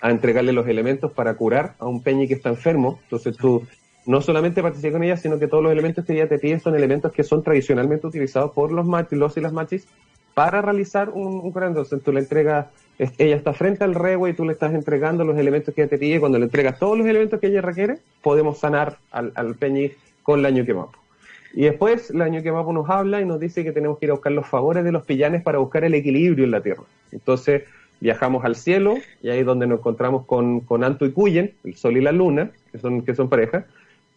a 0.00 0.10
entregarle 0.10 0.52
los 0.52 0.66
elementos 0.68 1.12
para 1.12 1.34
curar 1.34 1.74
a 1.78 1.86
un 1.86 2.02
peñi 2.02 2.28
que 2.28 2.34
está 2.34 2.48
enfermo. 2.48 2.98
Entonces 3.04 3.36
tú 3.36 3.66
no 4.06 4.20
solamente 4.20 4.62
participas 4.62 4.92
con 4.92 5.02
ella, 5.02 5.16
sino 5.16 5.38
que 5.38 5.48
todos 5.48 5.62
los 5.62 5.72
elementos 5.72 6.04
que 6.04 6.12
ella 6.12 6.28
te 6.28 6.38
pide 6.38 6.60
son 6.60 6.74
elementos 6.74 7.12
que 7.12 7.24
son 7.24 7.42
tradicionalmente 7.42 8.06
utilizados 8.06 8.52
por 8.52 8.70
los 8.70 8.86
machis, 8.86 9.18
los 9.18 9.36
y 9.36 9.40
las 9.40 9.52
machis 9.52 9.86
para 10.34 10.60
realizar 10.60 11.08
un, 11.08 11.40
un 11.40 11.62
Entonces 11.62 12.02
tú 12.02 12.12
le 12.12 12.20
entregas 12.20 12.66
ella 12.98 13.36
está 13.36 13.52
frente 13.52 13.84
al 13.84 13.94
rehue 13.94 14.30
y 14.30 14.34
tú 14.34 14.44
le 14.44 14.52
estás 14.52 14.74
entregando 14.74 15.24
los 15.24 15.36
elementos 15.36 15.74
que 15.74 15.82
ella 15.82 15.90
te 15.90 15.98
pide. 15.98 16.20
Cuando 16.20 16.38
le 16.38 16.44
entregas 16.44 16.78
todos 16.78 16.96
los 16.96 17.06
elementos 17.06 17.40
que 17.40 17.48
ella 17.48 17.60
requiere, 17.60 17.98
podemos 18.22 18.58
sanar 18.58 18.98
al, 19.10 19.54
Peñi 19.56 19.92
con 20.22 20.42
la 20.42 20.50
Ñuquemapu. 20.50 21.05
Y 21.56 21.62
después 21.62 22.10
la 22.10 22.28
Ñuquemapu 22.28 22.70
nos 22.74 22.88
habla 22.90 23.22
y 23.22 23.24
nos 23.24 23.40
dice 23.40 23.64
que 23.64 23.72
tenemos 23.72 23.98
que 23.98 24.04
ir 24.04 24.10
a 24.10 24.14
buscar 24.14 24.30
los 24.30 24.46
favores 24.46 24.84
de 24.84 24.92
los 24.92 25.06
pillanes 25.06 25.42
para 25.42 25.56
buscar 25.56 25.84
el 25.84 25.94
equilibrio 25.94 26.44
en 26.44 26.50
la 26.50 26.60
Tierra. 26.60 26.82
Entonces 27.12 27.62
viajamos 27.98 28.44
al 28.44 28.56
cielo 28.56 28.96
y 29.22 29.30
ahí 29.30 29.40
es 29.40 29.46
donde 29.46 29.66
nos 29.66 29.78
encontramos 29.78 30.26
con, 30.26 30.60
con 30.60 30.84
Anto 30.84 31.06
y 31.06 31.12
Cuyen, 31.12 31.54
el 31.64 31.74
Sol 31.74 31.96
y 31.96 32.02
la 32.02 32.12
Luna, 32.12 32.50
que 32.70 32.78
son, 32.78 33.00
que 33.00 33.14
son 33.14 33.30
pareja. 33.30 33.64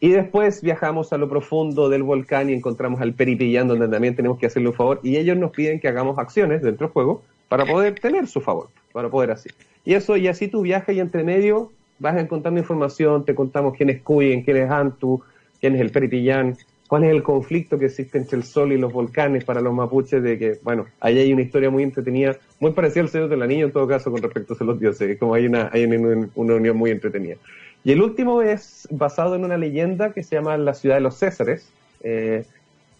Y 0.01 0.09
después 0.09 0.61
viajamos 0.61 1.13
a 1.13 1.17
lo 1.17 1.29
profundo 1.29 1.87
del 1.87 2.03
volcán 2.03 2.49
y 2.49 2.53
encontramos 2.53 2.99
al 2.99 3.13
Peripillán, 3.13 3.69
donde 3.69 3.87
también 3.87 4.17
tenemos 4.17 4.37
que 4.37 4.47
hacerle 4.47 4.67
un 4.67 4.75
favor. 4.75 4.99
Y 5.01 5.15
ellos 5.15 5.37
nos 5.37 5.51
piden 5.51 5.79
que 5.79 5.87
hagamos 5.87 6.19
acciones 6.19 6.61
dentro 6.61 6.87
del 6.87 6.93
juego 6.93 7.21
para 7.47 7.65
poder 7.65 8.01
tener 8.01 8.27
su 8.27 8.41
favor, 8.41 8.67
para 8.91 9.07
poder 9.09 9.31
así. 9.31 9.49
Y 9.85 9.93
eso, 9.93 10.17
y 10.17 10.27
así 10.27 10.49
tú 10.49 10.61
viajas 10.61 10.93
y 10.93 10.99
entre 10.99 11.23
medio 11.23 11.71
vas 11.99 12.17
encontrando 12.17 12.59
información, 12.59 13.23
te 13.23 13.33
contamos 13.33 13.75
quién 13.77 13.89
es 13.89 14.01
Cuyen, 14.01 14.43
quién 14.43 14.57
es 14.57 14.69
Antu, 14.69 15.21
quién 15.61 15.75
es 15.75 15.81
el 15.81 15.91
Peripillán, 15.91 16.57
cuál 16.89 17.03
es 17.03 17.11
el 17.11 17.21
conflicto 17.21 17.77
que 17.77 17.85
existe 17.85 18.17
entre 18.17 18.35
el 18.35 18.43
sol 18.43 18.73
y 18.73 18.77
los 18.77 18.91
volcanes 18.91 19.45
para 19.45 19.61
los 19.61 19.71
mapuches, 19.75 20.23
de 20.23 20.39
que, 20.39 20.59
bueno, 20.63 20.87
ahí 20.99 21.19
hay 21.19 21.31
una 21.31 21.43
historia 21.43 21.69
muy 21.69 21.83
entretenida, 21.83 22.35
muy 22.59 22.71
parecida 22.71 23.03
al 23.03 23.09
Señor 23.09 23.29
de 23.29 23.37
la 23.37 23.45
Niña 23.45 23.65
en 23.65 23.71
todo 23.71 23.87
caso 23.87 24.11
con 24.11 24.23
respecto 24.23 24.57
a 24.59 24.63
los 24.63 24.79
dioses, 24.79 25.19
como 25.19 25.35
hay 25.35 25.45
una, 25.45 25.69
hay 25.71 25.85
una, 25.85 26.27
una 26.33 26.55
unión 26.55 26.75
muy 26.75 26.89
entretenida. 26.89 27.35
Y 27.83 27.91
el 27.91 28.01
último 28.01 28.41
es 28.41 28.87
basado 28.89 29.35
en 29.35 29.45
una 29.45 29.55
leyenda 29.55 30.13
que 30.13 30.23
se 30.23 30.35
llama 30.35 30.57
la 30.57 30.73
ciudad 30.73 30.95
de 30.95 31.01
los 31.01 31.15
Césares, 31.15 31.69
eh, 32.01 32.43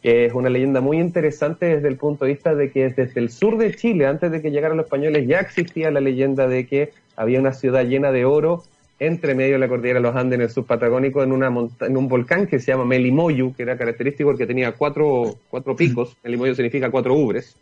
que 0.04 0.28
es 0.28 0.34
una 0.34 0.50
leyenda 0.50 0.82
muy 0.82 1.00
interesante 1.00 1.66
desde 1.66 1.88
el 1.88 1.98
punto 1.98 2.26
de 2.26 2.34
vista 2.34 2.54
de 2.54 2.70
que 2.70 2.92
desde 2.92 3.20
el 3.20 3.32
sur 3.32 3.58
de 3.58 3.74
Chile, 3.74 4.06
antes 4.06 4.32
de 4.32 4.44
que 4.44 4.52
llegaran 4.52 4.78
los 4.78 4.86
españoles, 4.86 5.28
ya 5.28 5.40
existía 5.40 5.90
la 5.90 6.00
leyenda 6.00 6.48
de 6.48 6.68
que 6.68 6.92
había 7.16 7.40
una 7.40 7.54
ciudad 7.54 7.86
llena 7.86 8.12
de 8.12 8.26
oro 8.26 8.64
entre 9.00 9.34
medio 9.34 9.54
de 9.54 9.60
la 9.60 9.68
cordillera 9.68 10.00
de 10.00 10.04
los 10.04 10.16
Andes 10.16 10.38
en 10.38 10.42
el 10.42 10.50
subpatagónico 10.50 11.24
en, 11.24 11.32
una 11.32 11.48
en 11.48 11.98
un 11.98 12.08
volcán 12.08 12.48
que 12.48 12.60
se 12.60 12.72
llama 12.72 12.86
Melimoyu, 12.86 13.54
que 13.56 13.64
era 13.64 13.78
característico 13.78 14.30
porque 14.30 14.46
tenía 14.46 14.74
cuatro, 14.74 15.36
cuatro 15.50 15.76
picos, 15.76 16.18
Melimoyu 16.24 16.54
significa 16.54 16.92
cuatro 16.92 17.14
ubres, 17.14 17.58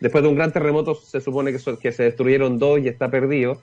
después 0.00 0.22
de 0.22 0.28
un 0.28 0.36
gran 0.36 0.52
terremoto 0.52 0.94
se 0.94 1.20
supone 1.20 1.52
que, 1.52 1.58
que 1.80 1.92
se 1.92 2.04
destruyeron 2.04 2.58
dos 2.58 2.80
y 2.80 2.88
está 2.88 3.10
perdido, 3.10 3.60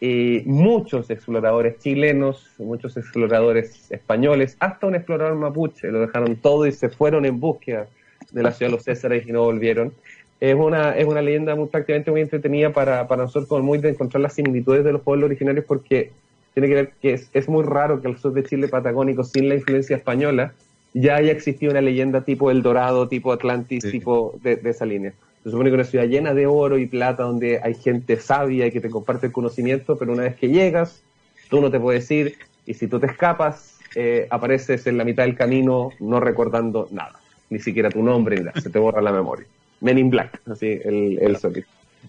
y 0.00 0.42
muchos 0.46 1.10
exploradores 1.10 1.78
chilenos, 1.78 2.50
muchos 2.58 2.96
exploradores 2.96 3.90
españoles, 3.90 4.56
hasta 4.58 4.86
un 4.86 4.94
explorador 4.94 5.36
mapuche, 5.36 5.90
lo 5.90 6.00
dejaron 6.00 6.36
todo 6.36 6.66
y 6.66 6.72
se 6.72 6.88
fueron 6.88 7.26
en 7.26 7.38
búsqueda 7.38 7.86
de 8.32 8.42
la 8.42 8.52
ciudad 8.52 8.70
de 8.70 8.76
los 8.76 8.84
Césares 8.84 9.26
y 9.28 9.32
no 9.32 9.42
volvieron. 9.42 9.92
Es 10.40 10.54
una, 10.54 10.96
es 10.96 11.06
una 11.06 11.20
leyenda 11.20 11.54
muy, 11.54 11.68
prácticamente 11.68 12.10
muy 12.10 12.22
entretenida 12.22 12.72
para, 12.72 13.06
para 13.06 13.24
nosotros, 13.24 13.62
muy 13.62 13.76
de 13.76 13.90
encontrar 13.90 14.22
las 14.22 14.32
similitudes 14.32 14.84
de 14.84 14.92
los 14.92 15.02
pueblos 15.02 15.26
originarios, 15.26 15.66
porque 15.66 16.12
tiene 16.54 16.68
que 16.68 16.74
ver 16.74 16.92
que 17.00 17.12
es, 17.14 17.30
es 17.32 17.48
muy 17.48 17.64
raro 17.64 18.00
que 18.00 18.08
al 18.08 18.18
sur 18.18 18.32
de 18.32 18.44
Chile 18.44 18.68
patagónico, 18.68 19.24
sin 19.24 19.48
la 19.48 19.54
influencia 19.54 19.96
española, 19.96 20.52
ya 20.92 21.16
haya 21.16 21.32
existido 21.32 21.72
una 21.72 21.80
leyenda 21.80 22.22
tipo 22.22 22.50
El 22.50 22.62
Dorado, 22.62 23.08
tipo 23.08 23.32
Atlantis, 23.32 23.84
tipo 23.90 24.38
de, 24.42 24.56
de 24.56 24.70
esa 24.70 24.84
línea. 24.84 25.12
Se 25.42 25.50
supone 25.50 25.70
que 25.70 25.74
una 25.74 25.84
ciudad 25.84 26.06
llena 26.06 26.34
de 26.34 26.46
oro 26.46 26.76
y 26.78 26.86
plata, 26.86 27.22
donde 27.22 27.60
hay 27.62 27.74
gente 27.74 28.16
sabia 28.16 28.66
y 28.66 28.72
que 28.72 28.80
te 28.80 28.90
comparte 28.90 29.28
el 29.28 29.32
conocimiento, 29.32 29.96
pero 29.96 30.12
una 30.12 30.24
vez 30.24 30.36
que 30.36 30.48
llegas, 30.48 31.02
tú 31.48 31.60
no 31.60 31.70
te 31.70 31.80
puedes 31.80 32.10
ir, 32.10 32.34
y 32.66 32.74
si 32.74 32.88
tú 32.88 33.00
te 33.00 33.06
escapas, 33.06 33.78
eh, 33.94 34.26
apareces 34.30 34.86
en 34.86 34.98
la 34.98 35.04
mitad 35.04 35.24
del 35.24 35.36
camino 35.36 35.90
no 35.98 36.20
recordando 36.20 36.88
nada, 36.90 37.18
ni 37.48 37.58
siquiera 37.58 37.88
tu 37.88 38.02
nombre, 38.02 38.36
ni 38.36 38.44
nada, 38.44 38.60
se 38.60 38.70
te 38.70 38.78
borra 38.78 39.00
la 39.00 39.12
memoria. 39.12 39.46
Men 39.80 39.98
in 39.98 40.10
Black, 40.10 40.40
así 40.46 40.78
el, 40.84 41.18
el 41.20 41.36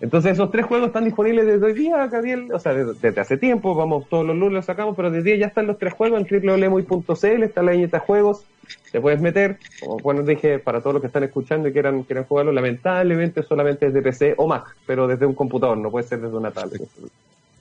Entonces 0.01 0.31
esos 0.31 0.49
tres 0.49 0.65
juegos 0.65 0.87
están 0.87 1.05
disponibles 1.05 1.45
desde 1.45 1.63
hoy 1.63 1.73
día, 1.73 2.07
Gabriel, 2.07 2.51
o 2.51 2.59
sea, 2.59 2.73
desde, 2.73 3.21
hace 3.21 3.37
tiempo, 3.37 3.75
vamos, 3.75 4.09
todos 4.09 4.25
los 4.25 4.35
lunes 4.35 4.53
los 4.53 4.65
sacamos, 4.65 4.95
pero 4.95 5.11
desde 5.11 5.23
día 5.23 5.37
ya 5.37 5.45
están 5.45 5.67
los 5.67 5.77
tres 5.77 5.93
juegos 5.93 6.19
en 6.19 6.27
www.muy.cl, 6.27 7.43
está 7.43 7.61
la 7.61 7.73
viñeta 7.73 7.99
juegos, 7.99 8.43
te 8.91 8.99
puedes 8.99 9.21
meter, 9.21 9.59
como 9.79 9.99
bueno 9.99 10.23
dije, 10.23 10.57
para 10.57 10.81
todos 10.81 10.95
los 10.95 11.01
que 11.01 11.07
están 11.07 11.23
escuchando 11.23 11.69
y 11.69 11.71
quieran, 11.71 12.01
quieran 12.01 12.25
jugarlo, 12.25 12.51
lamentablemente 12.51 13.43
solamente 13.43 13.85
es 13.85 13.93
de 13.93 14.01
PC 14.01 14.33
o 14.37 14.47
Mac, 14.47 14.75
pero 14.87 15.07
desde 15.07 15.27
un 15.27 15.35
computador, 15.35 15.77
no 15.77 15.91
puede 15.91 16.07
ser 16.07 16.19
desde 16.19 16.35
una 16.35 16.49
tablet. 16.49 16.81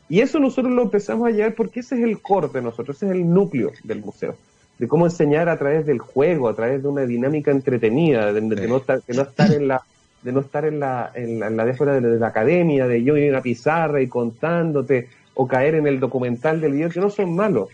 Y 0.09 0.21
eso 0.21 0.41
nosotros 0.41 0.73
lo 0.73 0.81
empezamos 0.81 1.29
a 1.29 1.33
llevar 1.33 1.55
porque 1.55 1.81
ese 1.81 1.97
es 1.97 2.05
el 2.05 2.23
core 2.23 2.49
de 2.49 2.63
nosotros, 2.63 2.97
ese 2.97 3.07
es 3.07 3.13
el 3.13 3.29
núcleo 3.29 3.71
del 3.85 4.01
museo, 4.01 4.35
de 4.79 4.89
cómo 4.89 5.05
enseñar 5.05 5.51
a 5.51 5.59
través 5.59 5.85
del 5.85 5.99
juego, 5.99 6.49
a 6.49 6.57
través 6.57 6.83
de 6.83 6.89
una 6.89 7.03
dinámica 7.03 7.51
entretenida, 7.51 8.33
de, 8.33 8.41
no, 8.41 8.79
estar, 8.79 9.03
de 9.03 9.15
no 9.15 9.23
estar 9.23 9.53
en 9.53 9.69
la 9.69 9.83
de 10.23 10.33
no 10.33 10.41
estar 10.41 10.65
en 10.65 10.81
la, 10.81 11.11
en 11.15 11.41
la, 11.41 11.47
en 11.47 11.57
la 11.57 11.65
de, 11.65 12.19
la 12.19 12.27
academia, 12.27 12.87
de 12.87 13.03
yo 13.03 13.17
ir 13.17 13.29
a 13.29 13.31
una 13.35 13.43
pizarra 13.43 14.03
y 14.03 14.09
contándote, 14.09 15.09
o 15.35 15.47
caer 15.47 15.77
en 15.77 15.87
el 15.87 16.01
documental 16.01 16.61
del 16.61 16.73
video, 16.73 16.91
que 16.91 17.01
no 17.01 17.09
son 17.09 17.35
malos, 17.35 17.69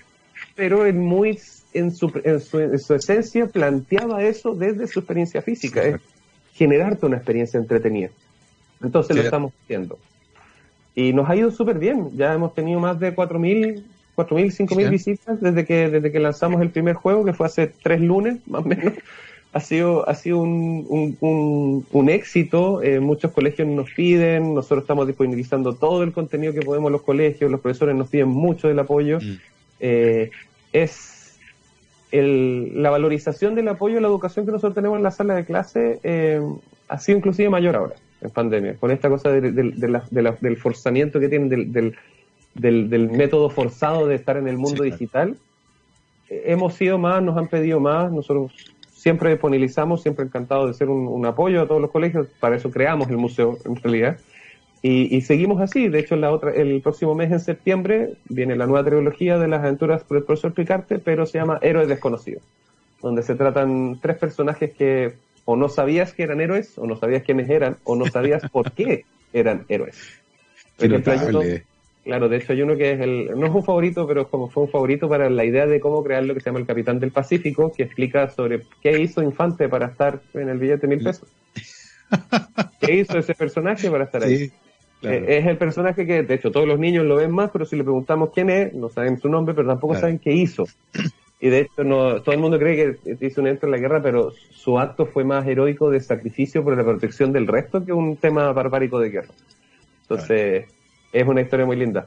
pero 0.54 0.86
es 0.86 0.94
muy 0.94 1.38
en 1.72 1.90
su, 1.90 2.12
en 2.24 2.40
su, 2.40 2.94
esencia 2.94 3.46
planteaba 3.46 4.22
eso 4.22 4.54
desde 4.54 4.86
su 4.86 5.00
experiencia 5.00 5.42
física, 5.42 5.82
es 5.82 6.00
generarte 6.54 7.06
una 7.06 7.16
experiencia 7.16 7.58
entretenida. 7.58 8.10
Entonces 8.82 9.16
lo 9.16 9.22
estamos 9.22 9.52
haciendo. 9.64 9.98
Y 10.94 11.12
nos 11.12 11.28
ha 11.28 11.36
ido 11.36 11.50
súper 11.50 11.78
bien, 11.78 12.16
ya 12.16 12.32
hemos 12.32 12.54
tenido 12.54 12.80
más 12.80 12.98
de 12.98 13.14
4.000, 13.14 13.82
4.000, 14.16 14.68
5.000 14.68 14.90
visitas 14.90 15.40
desde 15.40 15.66
que, 15.66 15.90
desde 15.90 16.10
que 16.10 16.20
lanzamos 16.20 16.62
el 16.62 16.70
primer 16.70 16.94
juego, 16.94 17.24
que 17.24 17.34
fue 17.34 17.46
hace 17.46 17.66
tres 17.66 18.00
lunes, 18.00 18.38
más 18.46 18.64
o 18.64 18.68
menos. 18.68 18.94
Ha 19.56 19.60
sido, 19.60 20.06
ha 20.06 20.14
sido 20.14 20.36
un, 20.42 21.16
un, 21.20 21.86
un, 21.90 22.08
éxito, 22.10 22.82
eh, 22.82 23.00
muchos 23.00 23.32
colegios 23.32 23.66
nos 23.66 23.90
piden, 23.90 24.52
nosotros 24.52 24.82
estamos 24.82 25.06
disponibilizando 25.06 25.74
todo 25.74 26.02
el 26.02 26.12
contenido 26.12 26.52
que 26.52 26.60
podemos 26.60 26.92
los 26.92 27.00
colegios, 27.00 27.50
los 27.50 27.62
profesores 27.62 27.96
nos 27.96 28.10
piden 28.10 28.28
mucho 28.28 28.68
del 28.68 28.78
apoyo. 28.78 29.18
Mm. 29.18 29.38
Eh, 29.80 30.30
es 30.74 31.38
la 32.12 32.90
valorización 32.90 33.54
del 33.54 33.68
apoyo 33.68 33.96
a 33.96 34.02
la 34.02 34.08
educación 34.08 34.44
que 34.44 34.52
nosotros 34.52 34.74
tenemos 34.74 34.98
en 34.98 35.04
la 35.04 35.10
sala 35.10 35.34
de 35.34 35.46
clase 35.46 36.00
eh, 36.02 36.38
ha 36.88 36.98
sido 36.98 37.16
inclusive 37.16 37.48
mayor 37.48 37.76
ahora, 37.76 37.94
en 38.20 38.28
pandemia, 38.28 38.76
con 38.76 38.90
esta 38.90 39.08
cosa 39.08 39.30
del 39.30 40.56
forzamiento 40.58 41.18
que 41.18 41.30
tienen 41.30 41.48
del, 42.54 43.10
método 43.10 43.48
forzado 43.48 44.06
de 44.06 44.16
estar 44.16 44.36
en 44.36 44.48
el 44.48 44.58
mundo 44.58 44.82
digital. 44.82 45.38
Hemos 46.28 46.74
sido 46.74 46.98
más, 46.98 47.22
nos 47.22 47.38
han 47.38 47.48
pedido 47.48 47.80
más, 47.80 48.12
nosotros 48.12 48.52
siempre 48.96 49.30
disponibilizamos, 49.30 50.02
siempre 50.02 50.24
encantados 50.24 50.68
de 50.68 50.74
ser 50.74 50.88
un 50.88 51.24
apoyo 51.26 51.62
a 51.62 51.68
todos 51.68 51.80
los 51.80 51.90
colegios, 51.90 52.26
para 52.40 52.56
eso 52.56 52.70
creamos 52.70 53.08
el 53.08 53.18
museo 53.18 53.58
en 53.64 53.76
realidad. 53.76 54.18
Y, 54.88 55.20
seguimos 55.22 55.60
así. 55.60 55.88
De 55.88 55.98
hecho, 55.98 56.14
la 56.14 56.30
otra, 56.30 56.52
el 56.52 56.80
próximo 56.80 57.14
mes, 57.16 57.32
en 57.32 57.40
septiembre, 57.40 58.12
viene 58.28 58.54
la 58.54 58.66
nueva 58.66 58.84
trilogía 58.84 59.36
de 59.36 59.48
las 59.48 59.64
aventuras 59.64 60.04
por 60.04 60.16
el 60.16 60.22
profesor 60.22 60.52
Picarte, 60.52 61.00
pero 61.00 61.26
se 61.26 61.38
llama 61.38 61.58
Héroes 61.60 61.88
Desconocidos, 61.88 62.44
donde 63.02 63.22
se 63.22 63.34
tratan 63.34 63.98
tres 64.00 64.16
personajes 64.16 64.72
que 64.74 65.14
o 65.44 65.56
no 65.56 65.68
sabías 65.68 66.12
que 66.12 66.22
eran 66.22 66.40
héroes, 66.40 66.78
o 66.78 66.86
no 66.86 66.96
sabías 66.96 67.24
quiénes 67.24 67.50
eran, 67.50 67.78
o 67.82 67.96
no 67.96 68.06
sabías 68.06 68.48
por 68.50 68.70
qué 68.72 69.04
eran 69.32 69.64
héroes. 69.68 69.96
claro, 72.06 72.28
de 72.28 72.36
hecho 72.36 72.52
hay 72.52 72.62
uno 72.62 72.76
que 72.76 72.92
es 72.92 73.00
el, 73.00 73.38
no 73.38 73.46
es 73.46 73.52
un 73.52 73.64
favorito, 73.64 74.06
pero 74.06 74.28
como 74.28 74.48
fue 74.48 74.62
un 74.62 74.70
favorito 74.70 75.08
para 75.08 75.28
la 75.28 75.44
idea 75.44 75.66
de 75.66 75.80
cómo 75.80 76.02
crear 76.04 76.24
lo 76.24 76.34
que 76.34 76.40
se 76.40 76.46
llama 76.46 76.60
el 76.60 76.66
Capitán 76.66 77.00
del 77.00 77.10
Pacífico, 77.10 77.72
que 77.76 77.82
explica 77.82 78.30
sobre 78.30 78.62
qué 78.80 79.00
hizo 79.00 79.22
Infante 79.22 79.68
para 79.68 79.86
estar 79.86 80.22
en 80.34 80.48
el 80.48 80.58
billete 80.58 80.86
mil 80.86 81.02
pesos. 81.02 81.28
¿Qué 82.80 82.94
hizo 82.94 83.18
ese 83.18 83.34
personaje 83.34 83.90
para 83.90 84.04
estar 84.04 84.22
ahí? 84.22 84.52
Eh, 85.02 85.24
es 85.28 85.46
el 85.46 85.58
personaje 85.58 86.06
que, 86.06 86.22
de 86.22 86.34
hecho, 86.34 86.50
todos 86.50 86.66
los 86.66 86.78
niños 86.78 87.04
lo 87.04 87.16
ven 87.16 87.32
más, 87.32 87.50
pero 87.50 87.66
si 87.66 87.76
le 87.76 87.82
preguntamos 87.82 88.30
quién 88.32 88.50
es, 88.50 88.72
no 88.72 88.88
saben 88.88 89.18
su 89.18 89.28
nombre, 89.28 89.54
pero 89.54 89.68
tampoco 89.68 89.96
saben 89.96 90.18
qué 90.20 90.32
hizo. 90.32 90.64
Y 91.40 91.48
de 91.48 91.60
hecho, 91.60 91.84
no, 91.84 92.22
todo 92.22 92.34
el 92.34 92.40
mundo 92.40 92.58
cree 92.58 92.96
que 93.04 93.26
hizo 93.26 93.40
un 93.40 93.48
entro 93.48 93.66
en 93.66 93.72
la 93.72 93.78
guerra, 93.78 94.00
pero 94.00 94.32
su 94.50 94.78
acto 94.78 95.06
fue 95.06 95.24
más 95.24 95.46
heroico 95.46 95.90
de 95.90 96.00
sacrificio 96.00 96.62
por 96.62 96.76
la 96.76 96.84
protección 96.84 97.32
del 97.32 97.46
resto 97.46 97.84
que 97.84 97.92
un 97.92 98.16
tema 98.16 98.52
barbárico 98.52 98.98
de 99.00 99.10
guerra. 99.10 99.34
Entonces, 100.02 100.66
es 101.12 101.26
una 101.26 101.40
historia 101.40 101.66
muy 101.66 101.76
linda. 101.76 102.06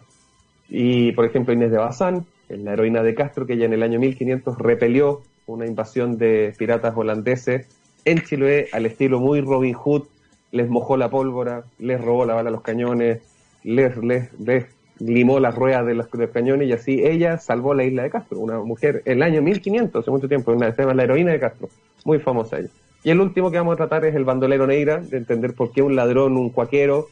Y, 0.70 1.12
por 1.13 1.25
ejemplo, 1.25 1.53
Inés 1.53 1.72
de 1.72 1.77
Bazán, 1.77 2.25
la 2.48 2.74
heroína 2.74 3.03
de 3.03 3.15
Castro, 3.15 3.46
que 3.46 3.58
ya 3.58 3.65
en 3.65 3.74
el 3.74 3.84
año 3.84 4.00
1500 4.00 4.58
repelió 4.58 5.22
una 5.46 5.65
invasión 5.65 6.18
de 6.18 6.53
piratas 6.58 6.96
holandeses 6.96 7.68
en 8.06 8.20
Chiloé 8.22 8.70
al 8.72 8.86
estilo 8.86 9.20
muy 9.20 9.41
Robin 9.41 9.74
Hood, 9.74 10.03
les 10.51 10.70
mojó 10.70 10.98
la 10.98 11.10
pólvora, 11.10 11.63
les 11.79 12.00
robó 12.01 12.25
la 12.25 12.34
bala 12.34 12.50
a 12.50 12.51
los 12.51 12.62
cañones, 12.62 13.22
les, 13.63 13.98
les, 13.98 14.65
limó 15.00 15.39
las 15.39 15.56
ruedas 15.56 15.86
de 15.86 15.96
los, 15.96 16.08
cañones 16.34 16.68
y 16.68 16.74
así 16.74 17.03
ella 17.03 17.38
salvó 17.38 17.74
la 17.74 17.84
isla 17.84 18.03
de 18.03 18.10
Castro, 18.10 18.39
una 18.39 18.60
mujer, 18.60 19.01
el 19.06 19.22
año 19.22 19.41
1500, 19.41 20.01
hace 20.01 20.12
mucho 20.12 20.27
tiempo, 20.27 20.51
una, 20.51 20.74
se 20.74 20.82
llama 20.82 20.94
la 20.94 21.03
heroína 21.03 21.32
de 21.32 21.39
Castro, 21.39 21.70
muy 22.06 22.20
famosa 22.20 22.60
ella. 22.60 22.70
Y 23.03 23.12
el 23.12 23.22
último 23.22 23.50
que 23.50 23.58
vamos 23.58 23.74
a 23.74 23.77
tratar 23.77 24.06
es 24.06 24.15
el 24.15 24.25
bandolero 24.25 24.68
negra, 24.68 24.98
de 24.98 25.18
entender 25.18 25.53
por 25.53 25.72
qué 25.72 25.82
un 25.82 25.96
ladrón, 25.96 26.36
un 26.36 26.50
cuaquero, 26.50 27.08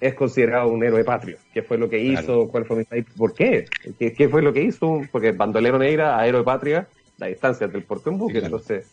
es 0.00 0.14
considerado 0.14 0.68
un 0.68 0.84
héroe 0.84 1.04
patrio. 1.04 1.38
¿Qué 1.52 1.62
fue 1.62 1.78
lo 1.78 1.88
que 1.88 1.98
hizo? 1.98 2.48
¿Cuál 2.48 2.66
fue 2.66 2.84
mi 2.90 3.02
¿Por 3.02 3.34
qué? 3.34 3.64
qué? 3.98 4.28
fue 4.28 4.42
lo 4.42 4.52
que 4.52 4.62
hizo? 4.62 5.00
Porque 5.10 5.32
bandolero 5.32 5.78
negra 5.78 6.18
a 6.18 6.26
héroe 6.26 6.44
patria, 6.44 6.88
la 7.18 7.26
distancia 7.28 7.66
del 7.68 7.84
puerto 7.84 8.10
en 8.10 8.18
buque. 8.18 8.38
Entonces, 8.38 8.90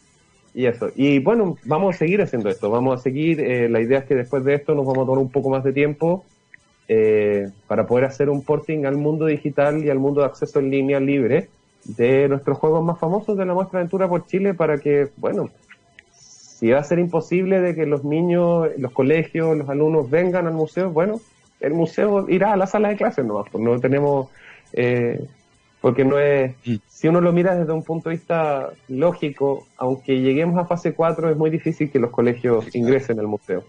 y 0.53 0.65
eso. 0.65 0.89
Y 0.95 1.19
bueno, 1.19 1.57
vamos 1.65 1.95
a 1.95 1.97
seguir 1.99 2.21
haciendo 2.21 2.49
esto. 2.49 2.69
Vamos 2.69 2.99
a 2.99 3.03
seguir. 3.03 3.39
Eh, 3.41 3.69
la 3.69 3.81
idea 3.81 3.99
es 3.99 4.05
que 4.05 4.15
después 4.15 4.43
de 4.43 4.55
esto 4.55 4.75
nos 4.75 4.85
vamos 4.85 5.03
a 5.03 5.05
tomar 5.07 5.19
un 5.19 5.31
poco 5.31 5.49
más 5.49 5.63
de 5.63 5.73
tiempo 5.73 6.25
eh, 6.87 7.47
para 7.67 7.85
poder 7.85 8.05
hacer 8.05 8.29
un 8.29 8.43
porting 8.43 8.85
al 8.85 8.97
mundo 8.97 9.25
digital 9.25 9.83
y 9.83 9.89
al 9.89 9.99
mundo 9.99 10.21
de 10.21 10.27
acceso 10.27 10.59
en 10.59 10.69
línea 10.69 10.99
libre 10.99 11.49
de 11.83 12.29
nuestros 12.29 12.57
juegos 12.57 12.83
más 12.83 12.99
famosos 12.99 13.37
de 13.37 13.45
la 13.45 13.53
muestra 13.53 13.79
aventura 13.79 14.07
por 14.07 14.25
Chile 14.25 14.53
para 14.53 14.79
que, 14.79 15.09
bueno, 15.17 15.49
si 16.63 16.71
va 16.71 16.79
a 16.79 16.83
ser 16.85 16.97
imposible 16.97 17.59
de 17.59 17.75
que 17.75 17.85
los 17.85 18.05
niños, 18.05 18.69
los 18.77 18.93
colegios, 18.93 19.57
los 19.57 19.67
alumnos 19.67 20.09
vengan 20.09 20.47
al 20.47 20.53
museo, 20.53 20.91
bueno, 20.91 21.19
el 21.59 21.73
museo 21.73 22.29
irá 22.29 22.53
a 22.53 22.55
la 22.55 22.67
sala 22.67 22.87
de 22.87 22.95
clases 22.95 23.25
nomás, 23.25 23.47
pues 23.51 23.61
no 23.61 23.77
tenemos, 23.81 24.29
eh, 24.71 25.27
porque 25.81 26.05
no 26.05 26.17
es, 26.17 26.55
si 26.87 27.09
uno 27.09 27.19
lo 27.19 27.33
mira 27.33 27.53
desde 27.53 27.73
un 27.73 27.83
punto 27.83 28.07
de 28.07 28.15
vista 28.15 28.69
lógico, 28.87 29.67
aunque 29.75 30.21
lleguemos 30.21 30.57
a 30.57 30.65
fase 30.65 30.93
4, 30.93 31.31
es 31.31 31.35
muy 31.35 31.49
difícil 31.49 31.91
que 31.91 31.99
los 31.99 32.11
colegios 32.11 32.73
ingresen 32.73 33.19
al 33.19 33.27
museo. 33.27 33.65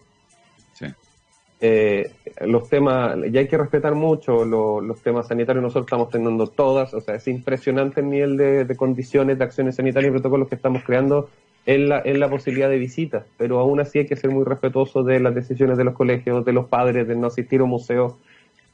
Eh, 1.60 2.12
los 2.42 2.68
temas, 2.68 3.16
ya 3.32 3.40
hay 3.40 3.48
que 3.48 3.58
respetar 3.58 3.96
mucho 3.96 4.44
los 4.44 5.02
temas 5.02 5.26
sanitarios, 5.26 5.64
nosotros 5.64 5.86
estamos 5.86 6.10
teniendo 6.10 6.46
todas, 6.46 6.94
o 6.94 7.00
sea, 7.00 7.16
es 7.16 7.26
impresionante 7.26 8.02
el 8.02 8.08
nivel 8.08 8.36
de, 8.36 8.76
condiciones, 8.76 9.36
de 9.36 9.42
acciones 9.42 9.74
sanitarias 9.74 10.10
y 10.10 10.12
protocolos 10.12 10.48
que 10.48 10.54
estamos 10.54 10.84
creando 10.84 11.28
en 11.66 11.88
la, 11.88 12.02
en 12.04 12.20
la 12.20 12.28
posibilidad 12.28 12.68
de 12.68 12.78
visitas, 12.78 13.24
pero 13.36 13.58
aún 13.58 13.80
así 13.80 13.98
hay 13.98 14.06
que 14.06 14.16
ser 14.16 14.30
muy 14.30 14.44
respetuoso 14.44 15.02
de 15.02 15.20
las 15.20 15.34
decisiones 15.34 15.78
de 15.78 15.84
los 15.84 15.94
colegios, 15.94 16.44
de 16.44 16.52
los 16.52 16.66
padres, 16.66 17.08
de 17.08 17.16
no 17.16 17.28
asistir 17.28 17.60
a 17.60 17.64
un 17.64 17.70
museo, 17.70 18.18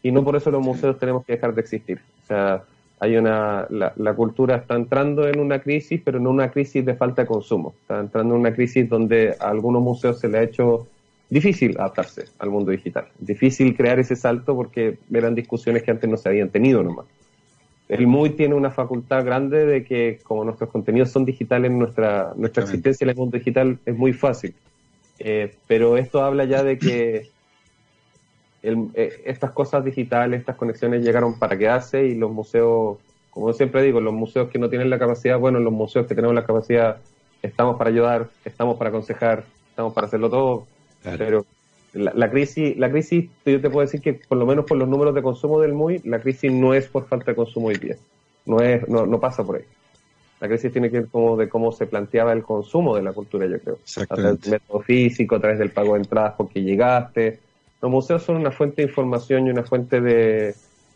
y 0.02 0.12
no 0.12 0.24
por 0.24 0.36
eso 0.36 0.50
los 0.50 0.62
museos 0.62 0.98
tenemos 0.98 1.24
que 1.24 1.34
dejar 1.34 1.54
de 1.54 1.60
existir. 1.60 2.00
O 2.22 2.26
sea, 2.26 2.64
hay 2.98 3.16
una, 3.16 3.66
la, 3.70 3.92
la 3.96 4.14
cultura 4.14 4.56
está 4.56 4.74
entrando 4.74 5.28
en 5.28 5.38
una 5.40 5.60
crisis, 5.60 6.00
pero 6.04 6.18
no 6.18 6.30
una 6.30 6.50
crisis 6.50 6.84
de 6.84 6.94
falta 6.94 7.22
de 7.22 7.28
consumo, 7.28 7.74
está 7.80 8.00
entrando 8.00 8.34
en 8.34 8.40
una 8.40 8.52
crisis 8.52 8.88
donde 8.88 9.34
a 9.38 9.48
algunos 9.48 9.82
museos 9.82 10.18
se 10.18 10.28
le 10.28 10.38
ha 10.38 10.42
hecho 10.42 10.86
difícil 11.30 11.76
adaptarse 11.78 12.24
al 12.40 12.50
mundo 12.50 12.72
digital. 12.72 13.06
Difícil 13.18 13.76
crear 13.76 14.00
ese 14.00 14.16
salto 14.16 14.54
porque 14.56 14.98
eran 15.12 15.34
discusiones 15.34 15.84
que 15.84 15.92
antes 15.92 16.10
no 16.10 16.16
se 16.16 16.28
habían 16.28 16.50
tenido 16.50 16.82
nomás. 16.82 17.06
El 17.90 18.06
MUI 18.06 18.30
tiene 18.30 18.54
una 18.54 18.70
facultad 18.70 19.24
grande 19.24 19.66
de 19.66 19.84
que 19.84 20.20
como 20.22 20.44
nuestros 20.44 20.70
contenidos 20.70 21.10
son 21.10 21.24
digitales, 21.24 21.72
nuestra, 21.72 22.32
nuestra 22.36 22.62
existencia 22.62 23.04
en 23.04 23.10
el 23.10 23.16
mundo 23.16 23.36
digital 23.36 23.80
es 23.84 23.96
muy 23.96 24.12
fácil. 24.12 24.54
Eh, 25.18 25.56
pero 25.66 25.96
esto 25.96 26.22
habla 26.22 26.44
ya 26.44 26.62
de 26.62 26.78
que 26.78 27.30
eh, 28.62 29.22
estas 29.24 29.50
cosas 29.50 29.84
digitales, 29.84 30.38
estas 30.38 30.54
conexiones 30.54 31.02
llegaron 31.02 31.36
para 31.36 31.58
quedarse 31.58 32.06
y 32.06 32.14
los 32.14 32.30
museos, 32.30 32.98
como 33.30 33.52
siempre 33.54 33.82
digo, 33.82 34.00
los 34.00 34.14
museos 34.14 34.50
que 34.50 34.60
no 34.60 34.68
tienen 34.68 34.88
la 34.88 35.00
capacidad, 35.00 35.36
bueno, 35.36 35.58
los 35.58 35.72
museos 35.72 36.06
que 36.06 36.14
tenemos 36.14 36.32
la 36.32 36.46
capacidad, 36.46 36.98
estamos 37.42 37.76
para 37.76 37.90
ayudar, 37.90 38.28
estamos 38.44 38.78
para 38.78 38.90
aconsejar, 38.90 39.42
estamos 39.68 39.92
para 39.94 40.06
hacerlo 40.06 40.30
todo, 40.30 40.66
pero 41.02 41.44
la, 41.92 42.30
crisis, 42.30 42.76
la 42.76 42.90
crisis, 42.90 43.28
yo 43.44 43.60
te 43.60 43.70
puedo 43.70 43.80
decir 43.80 44.00
que 44.00 44.14
por 44.14 44.38
lo 44.38 44.46
menos 44.46 44.64
por 44.64 44.78
los 44.78 44.88
números 44.88 45.14
de 45.14 45.22
consumo 45.22 45.60
del 45.60 45.72
MUI, 45.72 46.00
la 46.04 46.20
crisis 46.20 46.52
no 46.52 46.74
es 46.74 46.86
por 46.86 47.06
falta 47.06 47.32
de 47.32 47.34
consumo 47.34 47.68
hoy 47.68 47.76
día. 47.76 47.96
No, 48.46 48.60
es, 48.60 48.88
no, 48.88 49.06
no 49.06 49.20
pasa 49.20 49.44
por 49.44 49.56
ahí. 49.56 49.64
La 50.40 50.48
crisis 50.48 50.72
tiene 50.72 50.90
que 50.90 51.00
ver 51.00 51.08
como 51.08 51.36
de 51.36 51.48
cómo 51.48 51.70
se 51.72 51.86
planteaba 51.86 52.32
el 52.32 52.42
consumo 52.42 52.96
de 52.96 53.02
la 53.02 53.12
cultura, 53.12 53.46
yo 53.46 53.60
creo. 53.60 53.78
A 54.08 54.14
través 54.14 54.40
del 54.40 54.52
método 54.52 54.80
físico, 54.80 55.36
a 55.36 55.40
través 55.40 55.58
del 55.58 55.70
pago 55.70 55.94
de 55.94 56.00
entradas 56.00 56.34
porque 56.36 56.62
llegaste. 56.62 57.40
Los 57.82 57.90
museos 57.90 58.22
son 58.22 58.36
una 58.36 58.50
fuente 58.50 58.82
de 58.82 58.88
información 58.88 59.46
y 59.46 59.50
una 59.50 59.64
fuente 59.64 60.00
de, 60.00 60.54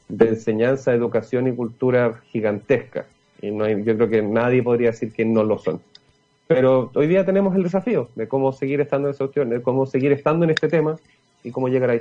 de 0.09 0.29
enseñanza, 0.29 0.93
educación 0.93 1.49
y 1.49 1.55
cultura 1.55 2.21
gigantesca. 2.31 3.07
Y 3.43 3.51
no 3.51 3.69
yo 3.69 3.97
creo 3.97 4.09
que 4.09 4.23
nadie 4.23 4.63
podría 4.63 4.91
decir 4.93 5.13
que 5.13 5.25
no 5.25 5.45
lo 5.45 5.59
son. 5.59 5.81
Pero 6.47 6.91
hoy 6.95 7.07
día 7.07 7.25
tenemos 7.25 7.55
el 7.57 7.63
desafío 7.63 8.09
de 8.15 8.29
cómo 8.29 8.53
seguir 8.53 8.81
estando 8.81 9.09
en 9.09 9.15
esa 9.15 9.25
opción, 9.25 9.51
de 9.51 9.63
cómo 9.63 9.87
seguir 9.87 10.13
estando 10.13 10.45
en 10.45 10.51
este 10.51 10.69
tema 10.69 10.97
y 11.43 11.51
cómo 11.51 11.69
llegar 11.69 11.91
ahí. 11.91 12.01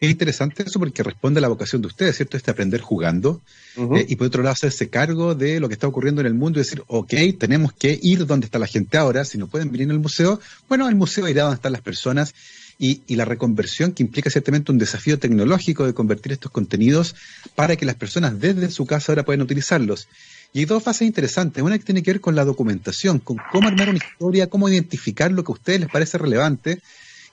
Es 0.00 0.10
interesante 0.10 0.64
eso 0.64 0.78
porque 0.78 1.02
responde 1.02 1.38
a 1.38 1.42
la 1.42 1.48
vocación 1.48 1.80
de 1.80 1.88
ustedes, 1.88 2.16
¿cierto? 2.16 2.36
Este 2.36 2.50
aprender 2.50 2.80
jugando 2.80 3.40
eh, 3.76 4.04
y 4.08 4.16
por 4.16 4.26
otro 4.26 4.42
lado 4.42 4.52
hacerse 4.52 4.88
cargo 4.90 5.34
de 5.34 5.60
lo 5.60 5.68
que 5.68 5.74
está 5.74 5.86
ocurriendo 5.86 6.20
en 6.20 6.26
el 6.26 6.34
mundo 6.34 6.58
y 6.58 6.62
decir, 6.62 6.82
ok, 6.88 7.14
tenemos 7.38 7.72
que 7.72 7.98
ir 8.02 8.26
donde 8.26 8.46
está 8.46 8.58
la 8.58 8.66
gente 8.66 8.98
ahora, 8.98 9.24
si 9.24 9.38
no 9.38 9.46
pueden 9.46 9.70
venir 9.72 9.90
al 9.90 10.00
museo, 10.00 10.40
bueno, 10.68 10.88
el 10.88 10.94
museo 10.94 11.28
irá 11.28 11.44
donde 11.44 11.56
están 11.56 11.72
las 11.72 11.80
personas 11.80 12.34
y, 12.76 13.02
y, 13.06 13.14
la 13.14 13.24
reconversión 13.24 13.92
que 13.92 14.02
implica 14.02 14.30
ciertamente 14.30 14.72
un 14.72 14.78
desafío 14.78 15.18
tecnológico 15.18 15.86
de 15.86 15.94
convertir 15.94 16.32
estos 16.32 16.50
contenidos 16.50 17.14
para 17.54 17.76
que 17.76 17.86
las 17.86 17.94
personas 17.94 18.40
desde 18.40 18.68
su 18.70 18.84
casa 18.84 19.12
ahora 19.12 19.24
puedan 19.24 19.42
utilizarlos. 19.42 20.08
Y 20.54 20.60
hay 20.60 20.64
dos 20.66 20.84
fases 20.84 21.02
interesantes. 21.02 21.64
Una 21.64 21.76
que 21.76 21.84
tiene 21.84 22.02
que 22.02 22.12
ver 22.12 22.20
con 22.20 22.36
la 22.36 22.44
documentación, 22.44 23.18
con 23.18 23.38
cómo 23.50 23.66
armar 23.66 23.88
una 23.88 23.98
historia, 23.98 24.48
cómo 24.48 24.68
identificar 24.68 25.32
lo 25.32 25.42
que 25.42 25.50
a 25.50 25.54
ustedes 25.54 25.80
les 25.80 25.90
parece 25.90 26.16
relevante, 26.16 26.80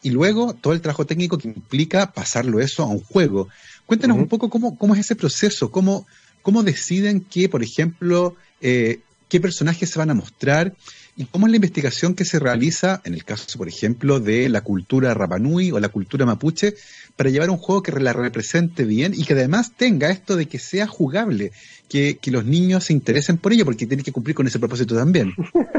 y 0.01 0.09
luego 0.09 0.55
todo 0.55 0.73
el 0.73 0.81
trabajo 0.81 1.05
técnico 1.05 1.37
que 1.37 1.47
implica 1.47 2.13
pasarlo 2.13 2.59
eso 2.59 2.81
a 2.81 2.87
un 2.87 2.99
juego. 2.99 3.47
Cuéntanos 3.85 4.17
un 4.17 4.27
poco 4.27 4.49
cómo, 4.49 4.75
cómo 4.75 4.95
es 4.95 5.01
ese 5.01 5.15
proceso, 5.15 5.69
cómo, 5.69 6.07
cómo 6.41 6.63
deciden 6.63 7.21
que, 7.21 7.47
por 7.47 7.61
ejemplo, 7.61 8.35
eh, 8.59 9.01
qué 9.29 9.39
personajes 9.39 9.91
se 9.91 9.99
van 9.99 10.09
a 10.09 10.15
mostrar 10.15 10.75
y 11.15 11.25
cómo 11.25 11.45
es 11.45 11.51
la 11.51 11.57
investigación 11.57 12.15
que 12.15 12.25
se 12.25 12.39
realiza, 12.39 13.01
en 13.03 13.13
el 13.13 13.23
caso, 13.23 13.45
por 13.55 13.67
ejemplo, 13.67 14.19
de 14.19 14.49
la 14.49 14.61
cultura 14.61 15.13
Rapanui 15.13 15.71
o 15.71 15.79
la 15.79 15.89
cultura 15.89 16.25
mapuche, 16.25 16.73
para 17.21 17.29
llevar 17.29 17.51
un 17.51 17.57
juego 17.57 17.83
que 17.83 17.91
la 17.91 18.13
represente 18.13 18.83
bien 18.83 19.13
y 19.15 19.25
que 19.25 19.33
además 19.33 19.73
tenga 19.77 20.09
esto 20.09 20.35
de 20.35 20.47
que 20.47 20.57
sea 20.57 20.87
jugable, 20.87 21.51
que, 21.87 22.17
los 22.31 22.45
niños 22.45 22.85
se 22.85 22.93
interesen 22.93 23.37
por 23.37 23.53
ello, 23.53 23.63
porque 23.63 23.85
tiene 23.85 24.01
que 24.01 24.11
cumplir 24.11 24.35
con 24.35 24.47
ese 24.47 24.57
propósito 24.57 24.95
también. 24.95 25.31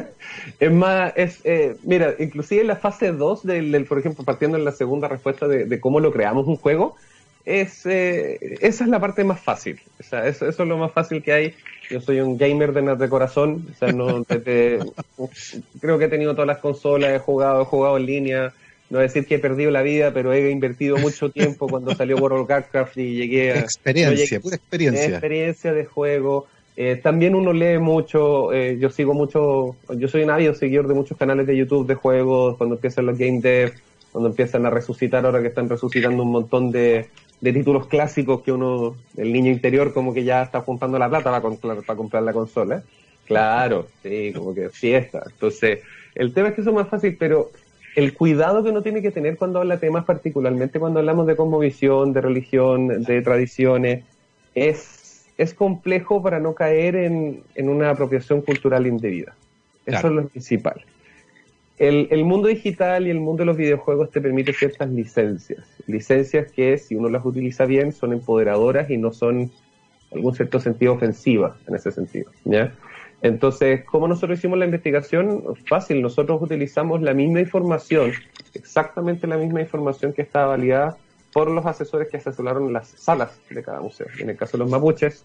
es 0.60 0.70
más, 0.70 1.12
es, 1.16 1.40
eh, 1.42 1.74
mira, 1.82 2.14
inclusive 2.20 2.60
en 2.60 2.68
la 2.68 2.76
fase 2.76 3.10
2, 3.10 3.42
del, 3.42 3.84
por 3.86 3.98
ejemplo, 3.98 4.22
partiendo 4.22 4.56
en 4.56 4.64
la 4.64 4.70
segunda 4.70 5.08
respuesta 5.08 5.48
de, 5.48 5.80
cómo 5.80 5.98
lo 5.98 6.12
creamos 6.12 6.46
un 6.46 6.54
juego, 6.54 6.94
es, 7.44 7.86
eh, 7.86 8.58
esa 8.60 8.84
es 8.84 8.90
la 8.90 9.00
parte 9.00 9.24
más 9.24 9.40
fácil. 9.40 9.80
O 9.98 10.04
sea, 10.04 10.28
eso, 10.28 10.48
eso, 10.48 10.62
es 10.62 10.68
lo 10.68 10.78
más 10.78 10.92
fácil 10.92 11.24
que 11.24 11.32
hay. 11.32 11.54
Yo 11.90 12.00
soy 12.00 12.20
un 12.20 12.38
gamer 12.38 12.72
de, 12.72 12.94
de 12.94 13.08
corazón. 13.08 13.66
O 13.68 13.76
sea, 13.76 13.90
no, 13.90 14.24
creo 15.80 15.98
que 15.98 16.04
he 16.04 16.08
tenido 16.08 16.34
todas 16.34 16.46
las 16.46 16.58
consolas, 16.58 17.10
he 17.10 17.18
jugado, 17.18 17.62
he 17.62 17.64
jugado 17.64 17.96
en 17.96 18.06
línea 18.06 18.54
no 18.92 18.98
decir 18.98 19.24
que 19.24 19.36
he 19.36 19.38
perdido 19.38 19.70
la 19.70 19.80
vida, 19.80 20.12
pero 20.12 20.34
he 20.34 20.50
invertido 20.50 20.98
mucho 20.98 21.30
tiempo 21.32 21.66
cuando 21.66 21.94
salió 21.94 22.18
World 22.18 22.42
of 22.42 22.50
Warcraft 22.50 22.98
y 22.98 23.14
llegué 23.14 23.52
a... 23.52 23.60
Experiencia, 23.60 24.38
pura 24.38 24.56
experiencia. 24.56 25.06
Experiencia 25.06 25.72
de 25.72 25.86
juego. 25.86 26.46
Eh, 26.76 27.00
también 27.02 27.34
uno 27.34 27.54
lee 27.54 27.78
mucho, 27.78 28.52
eh, 28.52 28.76
yo 28.78 28.90
sigo 28.90 29.14
mucho, 29.14 29.76
yo 29.96 30.08
soy 30.08 30.24
un 30.24 30.30
ávido 30.30 30.54
seguidor 30.54 30.88
de 30.88 30.94
muchos 30.94 31.16
canales 31.16 31.46
de 31.46 31.56
YouTube 31.56 31.86
de 31.86 31.94
juegos, 31.94 32.58
cuando 32.58 32.74
empiezan 32.74 33.06
los 33.06 33.16
game 33.16 33.40
dev, 33.40 33.72
cuando 34.10 34.28
empiezan 34.28 34.66
a 34.66 34.70
resucitar, 34.70 35.24
ahora 35.24 35.40
que 35.40 35.48
están 35.48 35.70
resucitando 35.70 36.22
un 36.22 36.30
montón 36.30 36.70
de, 36.70 37.08
títulos 37.40 37.86
clásicos 37.86 38.42
que 38.42 38.52
uno, 38.52 38.94
el 39.16 39.32
niño 39.32 39.50
interior 39.50 39.94
como 39.94 40.12
que 40.12 40.22
ya 40.22 40.42
está 40.42 40.60
juntando 40.60 40.98
la 40.98 41.08
plata 41.08 41.24
para 41.24 41.40
comprar, 41.40 41.82
para 41.82 41.96
comprar 41.96 42.22
la 42.22 42.34
consola. 42.34 42.82
Claro, 43.26 43.86
sí, 44.02 44.32
como 44.34 44.54
que 44.54 44.68
fiesta. 44.68 45.22
Entonces, 45.30 45.80
el 46.14 46.34
tema 46.34 46.48
es 46.48 46.54
que 46.54 46.60
eso 46.60 46.70
es 46.70 46.76
más 46.76 46.88
fácil, 46.88 47.16
pero 47.18 47.50
el 47.94 48.14
cuidado 48.14 48.62
que 48.62 48.70
uno 48.70 48.82
tiene 48.82 49.02
que 49.02 49.10
tener 49.10 49.36
cuando 49.36 49.58
habla 49.60 49.78
temas, 49.78 50.04
particularmente 50.04 50.80
cuando 50.80 51.00
hablamos 51.00 51.26
de 51.26 51.36
cosmovisión, 51.36 52.12
de 52.12 52.20
religión, 52.20 53.02
de 53.02 53.22
tradiciones, 53.22 54.04
es, 54.54 55.26
es 55.36 55.54
complejo 55.54 56.22
para 56.22 56.40
no 56.40 56.54
caer 56.54 56.96
en, 56.96 57.42
una 57.56 57.90
apropiación 57.90 58.40
cultural 58.42 58.86
indebida. 58.86 59.34
Eso 59.84 60.06
es 60.06 60.12
lo 60.12 60.28
principal. 60.28 60.84
El, 61.78 62.06
el, 62.10 62.24
mundo 62.24 62.48
digital 62.48 63.06
y 63.06 63.10
el 63.10 63.18
mundo 63.18 63.42
de 63.42 63.46
los 63.46 63.56
videojuegos 63.56 64.10
te 64.10 64.20
permite 64.20 64.52
ciertas 64.52 64.88
licencias. 64.88 65.66
Licencias 65.86 66.52
que, 66.52 66.78
si 66.78 66.94
uno 66.94 67.08
las 67.08 67.24
utiliza 67.24 67.64
bien, 67.64 67.92
son 67.92 68.12
empoderadoras 68.12 68.88
y 68.88 68.98
no 68.98 69.12
son, 69.12 69.40
en 69.40 69.50
algún 70.12 70.34
cierto 70.34 70.60
sentido, 70.60 70.92
ofensivas 70.92 71.54
en 71.66 71.74
ese 71.74 71.90
sentido. 71.90 72.30
¿ya? 72.44 72.72
Entonces, 73.22 73.84
¿cómo 73.84 74.08
nosotros 74.08 74.38
hicimos 74.38 74.58
la 74.58 74.64
investigación? 74.64 75.44
Fácil, 75.66 76.02
nosotros 76.02 76.42
utilizamos 76.42 77.00
la 77.02 77.14
misma 77.14 77.40
información, 77.40 78.12
exactamente 78.52 79.26
la 79.26 79.36
misma 79.36 79.60
información 79.60 80.12
que 80.12 80.22
estaba 80.22 80.48
validada 80.48 80.96
por 81.32 81.50
los 81.50 81.64
asesores 81.64 82.08
que 82.08 82.16
asesoraron 82.18 82.72
las 82.72 82.88
salas 82.88 83.40
de 83.48 83.62
cada 83.62 83.80
museo. 83.80 84.08
En 84.18 84.30
el 84.30 84.36
caso 84.36 84.58
de 84.58 84.64
los 84.64 84.70
mapuches, 84.70 85.24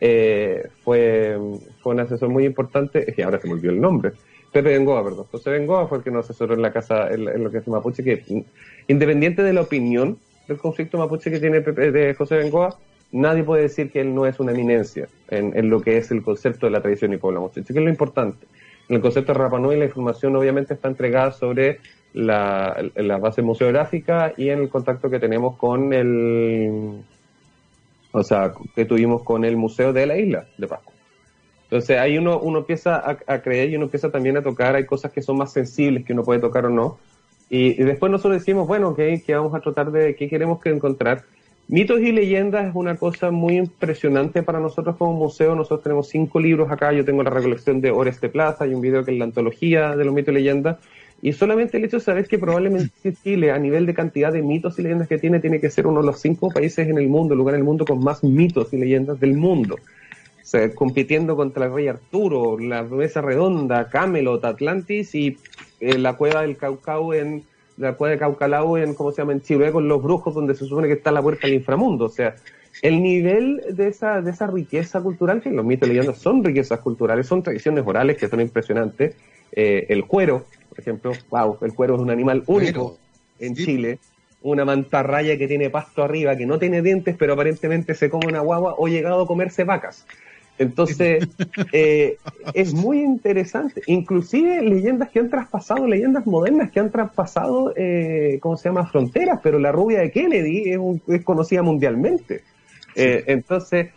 eh, 0.00 0.68
fue, 0.82 1.38
fue 1.80 1.94
un 1.94 2.00
asesor 2.00 2.28
muy 2.28 2.44
importante, 2.44 3.08
es 3.08 3.14
que 3.14 3.22
ahora 3.22 3.40
se 3.40 3.46
me 3.46 3.54
olvidó 3.54 3.72
el 3.72 3.80
nombre, 3.80 4.12
Pepe 4.52 4.70
Bengoa, 4.70 5.04
perdón. 5.04 5.26
José 5.30 5.50
Bengoa 5.50 5.86
fue 5.86 5.98
el 5.98 6.04
que 6.04 6.10
nos 6.10 6.24
asesoró 6.24 6.54
en 6.54 6.62
la 6.62 6.72
casa, 6.72 7.08
en, 7.10 7.42
lo 7.42 7.50
que 7.50 7.58
es 7.58 7.68
mapuche, 7.68 8.02
que 8.02 8.44
independiente 8.88 9.42
de 9.42 9.52
la 9.52 9.60
opinión 9.60 10.18
del 10.46 10.58
conflicto 10.58 10.98
mapuche 10.98 11.30
que 11.30 11.38
tiene 11.38 11.60
Pepe, 11.60 11.92
de 11.92 12.14
José 12.14 12.36
Bengoa, 12.36 12.76
nadie 13.12 13.42
puede 13.42 13.62
decir 13.62 13.90
que 13.90 14.00
él 14.00 14.14
no 14.14 14.26
es 14.26 14.38
una 14.40 14.52
eminencia 14.52 15.08
en, 15.28 15.70
lo 15.70 15.80
que 15.80 15.96
es 15.96 16.10
el 16.10 16.22
concepto 16.22 16.66
de 16.66 16.72
la 16.72 16.80
tradición 16.80 17.12
y 17.12 17.16
pueblo 17.16 17.50
¿Qué 17.54 17.60
es 17.60 17.70
lo 17.70 17.88
importante? 17.88 18.46
En 18.88 18.96
el 18.96 19.02
concepto 19.02 19.32
de 19.32 19.38
Rapa 19.38 19.58
Nui 19.58 19.78
la 19.78 19.84
información 19.84 20.34
obviamente 20.36 20.74
está 20.74 20.88
entregada 20.88 21.32
sobre 21.32 21.80
la, 22.14 23.18
base 23.20 23.42
museográfica 23.42 24.32
y 24.36 24.48
en 24.48 24.60
el 24.60 24.68
contacto 24.68 25.10
que 25.10 25.18
tenemos 25.18 25.56
con 25.56 25.92
el, 25.92 27.02
o 28.12 28.22
sea, 28.22 28.52
que 28.74 28.84
tuvimos 28.84 29.22
con 29.22 29.44
el 29.44 29.56
museo 29.56 29.92
de 29.92 30.06
la 30.06 30.16
isla 30.16 30.46
de 30.56 30.66
Pascua. 30.66 30.94
Entonces 31.64 31.98
ahí 31.98 32.16
uno, 32.16 32.40
uno 32.40 32.60
empieza 32.60 33.02
a, 33.26 33.42
creer 33.42 33.68
y 33.68 33.76
uno 33.76 33.84
empieza 33.84 34.10
también 34.10 34.38
a 34.38 34.42
tocar, 34.42 34.74
hay 34.74 34.86
cosas 34.86 35.12
que 35.12 35.20
son 35.20 35.36
más 35.36 35.52
sensibles 35.52 36.04
que 36.04 36.14
uno 36.14 36.22
puede 36.22 36.40
tocar 36.40 36.64
o 36.64 36.70
no, 36.70 36.98
Y, 37.50 37.82
después 37.82 38.10
nosotros 38.10 38.40
decimos, 38.40 38.66
bueno, 38.66 38.88
okay, 38.88 39.20
que 39.20 39.34
vamos 39.34 39.54
a 39.54 39.60
tratar 39.60 39.90
de, 39.90 40.16
¿qué 40.16 40.28
queremos 40.28 40.60
que 40.60 40.70
encontrar? 40.70 41.24
Mitos 41.70 42.00
y 42.00 42.12
leyendas 42.12 42.66
es 42.66 42.74
una 42.74 42.96
cosa 42.96 43.30
muy 43.30 43.58
impresionante 43.58 44.42
para 44.42 44.58
nosotros 44.58 44.96
como 44.96 45.12
museo. 45.12 45.54
Nosotros 45.54 45.82
tenemos 45.82 46.08
cinco 46.08 46.40
libros 46.40 46.70
acá. 46.70 46.94
Yo 46.94 47.04
tengo 47.04 47.22
la 47.22 47.28
recolección 47.28 47.82
de 47.82 47.90
Oreste 47.90 48.30
Plaza, 48.30 48.64
hay 48.64 48.72
un 48.72 48.80
video 48.80 49.04
que 49.04 49.12
es 49.12 49.18
la 49.18 49.26
antología 49.26 49.94
de 49.94 50.02
los 50.06 50.14
mitos 50.14 50.32
y 50.32 50.36
leyendas. 50.36 50.78
Y 51.20 51.34
solamente 51.34 51.76
el 51.76 51.84
hecho 51.84 51.98
de 51.98 52.02
saber 52.02 52.26
que 52.26 52.38
probablemente 52.38 53.12
Chile, 53.22 53.50
a 53.52 53.58
nivel 53.58 53.84
de 53.84 53.92
cantidad 53.92 54.32
de 54.32 54.40
mitos 54.40 54.78
y 54.78 54.82
leyendas 54.82 55.08
que 55.08 55.18
tiene, 55.18 55.40
tiene 55.40 55.60
que 55.60 55.68
ser 55.68 55.86
uno 55.86 56.00
de 56.00 56.06
los 56.06 56.18
cinco 56.20 56.48
países 56.48 56.88
en 56.88 56.96
el 56.96 57.08
mundo, 57.08 57.34
el 57.34 57.38
lugar 57.38 57.54
en 57.54 57.60
el 57.60 57.66
mundo 57.66 57.84
con 57.84 58.02
más 58.02 58.24
mitos 58.24 58.72
y 58.72 58.78
leyendas 58.78 59.20
del 59.20 59.34
mundo. 59.34 59.74
O 59.74 60.44
sea, 60.50 60.74
compitiendo 60.74 61.36
contra 61.36 61.66
el 61.66 61.74
rey 61.74 61.88
Arturo, 61.88 62.58
la 62.58 62.82
mesa 62.82 63.20
redonda, 63.20 63.90
Camelot, 63.90 64.42
Atlantis 64.42 65.14
y 65.14 65.36
eh, 65.80 65.98
la 65.98 66.14
cueva 66.14 66.40
del 66.40 66.56
Caucao 66.56 67.12
en 67.12 67.42
la 67.78 67.94
cueva 67.94 68.12
de 68.12 68.18
Caucalao 68.18 68.76
en, 68.76 68.94
¿cómo 68.94 69.12
se 69.12 69.22
llama?, 69.22 69.32
en 69.32 69.40
Chile 69.40 69.72
con 69.72 69.88
los 69.88 70.02
brujos, 70.02 70.34
donde 70.34 70.54
se 70.54 70.66
supone 70.66 70.88
que 70.88 70.94
está 70.94 71.12
la 71.12 71.22
puerta 71.22 71.46
al 71.46 71.54
inframundo. 71.54 72.06
O 72.06 72.08
sea, 72.08 72.34
el 72.82 73.02
nivel 73.02 73.62
de 73.70 73.88
esa, 73.88 74.20
de 74.20 74.30
esa 74.30 74.46
riqueza 74.46 75.00
cultural, 75.00 75.40
que 75.40 75.50
los 75.50 75.64
mitos 75.64 75.88
y 75.88 75.92
leyendas 75.92 76.18
son 76.18 76.44
riquezas 76.44 76.80
culturales, 76.80 77.26
son 77.26 77.42
tradiciones 77.42 77.84
orales 77.86 78.16
que 78.16 78.28
son 78.28 78.40
impresionantes. 78.40 79.14
Eh, 79.52 79.86
el 79.88 80.06
cuero, 80.06 80.44
por 80.68 80.80
ejemplo, 80.80 81.12
wow, 81.30 81.58
el 81.62 81.72
cuero 81.74 81.94
es 81.94 82.00
un 82.00 82.10
animal 82.10 82.42
único 82.46 82.98
en 83.38 83.54
Chile. 83.54 83.98
Una 84.40 84.64
mantarraya 84.64 85.36
que 85.36 85.48
tiene 85.48 85.68
pasto 85.68 86.04
arriba, 86.04 86.36
que 86.36 86.46
no 86.46 86.60
tiene 86.60 86.80
dientes, 86.80 87.16
pero 87.18 87.32
aparentemente 87.32 87.94
se 87.94 88.08
come 88.08 88.28
una 88.28 88.38
guagua 88.38 88.76
o 88.78 88.86
llegado 88.86 89.22
a 89.22 89.26
comerse 89.26 89.64
vacas. 89.64 90.06
Entonces, 90.58 91.28
eh, 91.72 92.18
es 92.54 92.74
muy 92.74 93.00
interesante. 93.00 93.82
Inclusive 93.86 94.62
leyendas 94.62 95.08
que 95.10 95.20
han 95.20 95.30
traspasado, 95.30 95.86
leyendas 95.86 96.26
modernas 96.26 96.70
que 96.70 96.80
han 96.80 96.90
traspasado, 96.90 97.72
eh, 97.76 98.38
¿cómo 98.40 98.56
se 98.56 98.68
llama?, 98.68 98.86
fronteras, 98.86 99.40
pero 99.42 99.58
la 99.58 99.72
rubia 99.72 100.00
de 100.00 100.10
Kennedy 100.10 100.76
es, 101.06 101.24
conocida 101.24 101.62
mundialmente. 101.62 102.42
Eh, 102.96 103.24
entonces, 103.28 103.90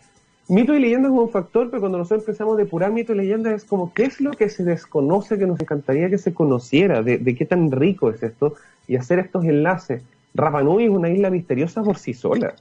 mito 0.47 0.75
y 0.75 0.79
leyenda 0.79 1.07
es 1.09 1.13
un 1.13 1.29
factor, 1.29 1.69
pero 1.69 1.81
cuando 1.81 1.97
nosotros 1.97 2.23
empezamos 2.27 2.55
a 2.55 2.57
depurar 2.57 2.91
mito 2.91 3.13
y 3.13 3.17
leyenda 3.17 3.53
es 3.53 3.65
como, 3.65 3.93
¿qué 3.93 4.03
es 4.03 4.21
lo 4.21 4.31
que 4.31 4.49
se 4.49 4.63
desconoce 4.63 5.39
que 5.39 5.47
nos 5.47 5.59
encantaría 5.59 6.09
que 6.09 6.19
se 6.19 6.33
conociera? 6.33 7.01
¿De, 7.01 7.17
de 7.17 7.35
qué 7.35 7.45
tan 7.45 7.71
rico 7.71 8.11
es 8.11 8.21
esto? 8.21 8.53
Y 8.87 8.95
hacer 8.95 9.19
estos 9.19 9.45
enlaces. 9.45 10.03
Rapanui 10.33 10.85
es 10.85 10.89
una 10.89 11.09
isla 11.09 11.29
misteriosa 11.29 11.83
por 11.83 11.97
sí 11.97 12.13
sola 12.13 12.55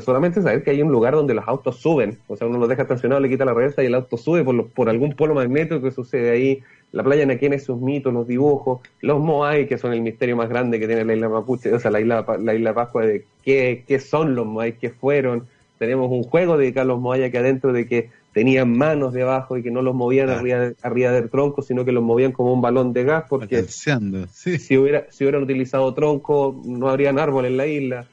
solamente 0.00 0.42
saber 0.42 0.62
que 0.62 0.70
hay 0.70 0.82
un 0.82 0.90
lugar 0.90 1.14
donde 1.14 1.34
los 1.34 1.46
autos 1.46 1.76
suben, 1.76 2.18
o 2.26 2.36
sea, 2.36 2.46
uno 2.46 2.58
los 2.58 2.68
deja 2.68 2.82
estacionados, 2.82 3.22
le 3.22 3.28
quita 3.28 3.44
la 3.44 3.54
reversa 3.54 3.82
y 3.82 3.86
el 3.86 3.94
auto 3.94 4.16
sube 4.16 4.42
por, 4.42 4.68
por 4.70 4.88
algún 4.88 5.14
polo 5.14 5.34
magnético 5.34 5.80
que 5.80 5.90
sucede 5.90 6.30
ahí, 6.30 6.62
la 6.92 7.04
playa 7.04 7.26
Nequén, 7.26 7.58
sus 7.60 7.80
mitos, 7.80 8.12
los 8.12 8.26
dibujos, 8.26 8.80
los 9.00 9.20
Moai, 9.20 9.66
que 9.66 9.78
son 9.78 9.92
el 9.92 10.00
misterio 10.00 10.36
más 10.36 10.48
grande 10.48 10.80
que 10.80 10.86
tiene 10.86 11.04
la 11.04 11.14
isla 11.14 11.28
Mapuche, 11.28 11.72
o 11.72 11.78
sea, 11.78 11.90
la 11.90 12.00
isla, 12.00 12.24
la 12.40 12.54
isla 12.54 12.74
Pascua, 12.74 13.06
de 13.06 13.24
qué, 13.44 13.84
qué 13.86 14.00
son 14.00 14.34
los 14.34 14.46
Moai, 14.46 14.76
qué 14.78 14.90
fueron, 14.90 15.46
tenemos 15.78 16.10
un 16.10 16.22
juego 16.22 16.56
dedicado 16.56 16.84
a 16.84 16.94
los 16.94 17.00
Moai 17.00 17.22
aquí 17.22 17.36
adentro 17.36 17.72
de 17.72 17.86
que 17.86 18.10
tenían 18.32 18.76
manos 18.76 19.12
debajo 19.12 19.56
y 19.56 19.62
que 19.62 19.70
no 19.70 19.80
los 19.80 19.94
movían 19.94 20.28
arriba, 20.28 20.72
arriba, 20.82 21.10
del 21.10 21.30
tronco, 21.30 21.62
sino 21.62 21.86
que 21.86 21.92
los 21.92 22.02
movían 22.02 22.32
como 22.32 22.52
un 22.52 22.60
balón 22.60 22.92
de 22.92 23.04
gas, 23.04 23.24
porque 23.28 23.62
si, 24.28 24.76
hubiera, 24.76 25.06
si 25.10 25.24
hubieran 25.24 25.44
utilizado 25.44 25.94
tronco, 25.94 26.60
no 26.66 26.90
habrían 26.90 27.18
árboles 27.18 27.52
en 27.52 27.56
la 27.56 27.66
isla. 27.66 28.06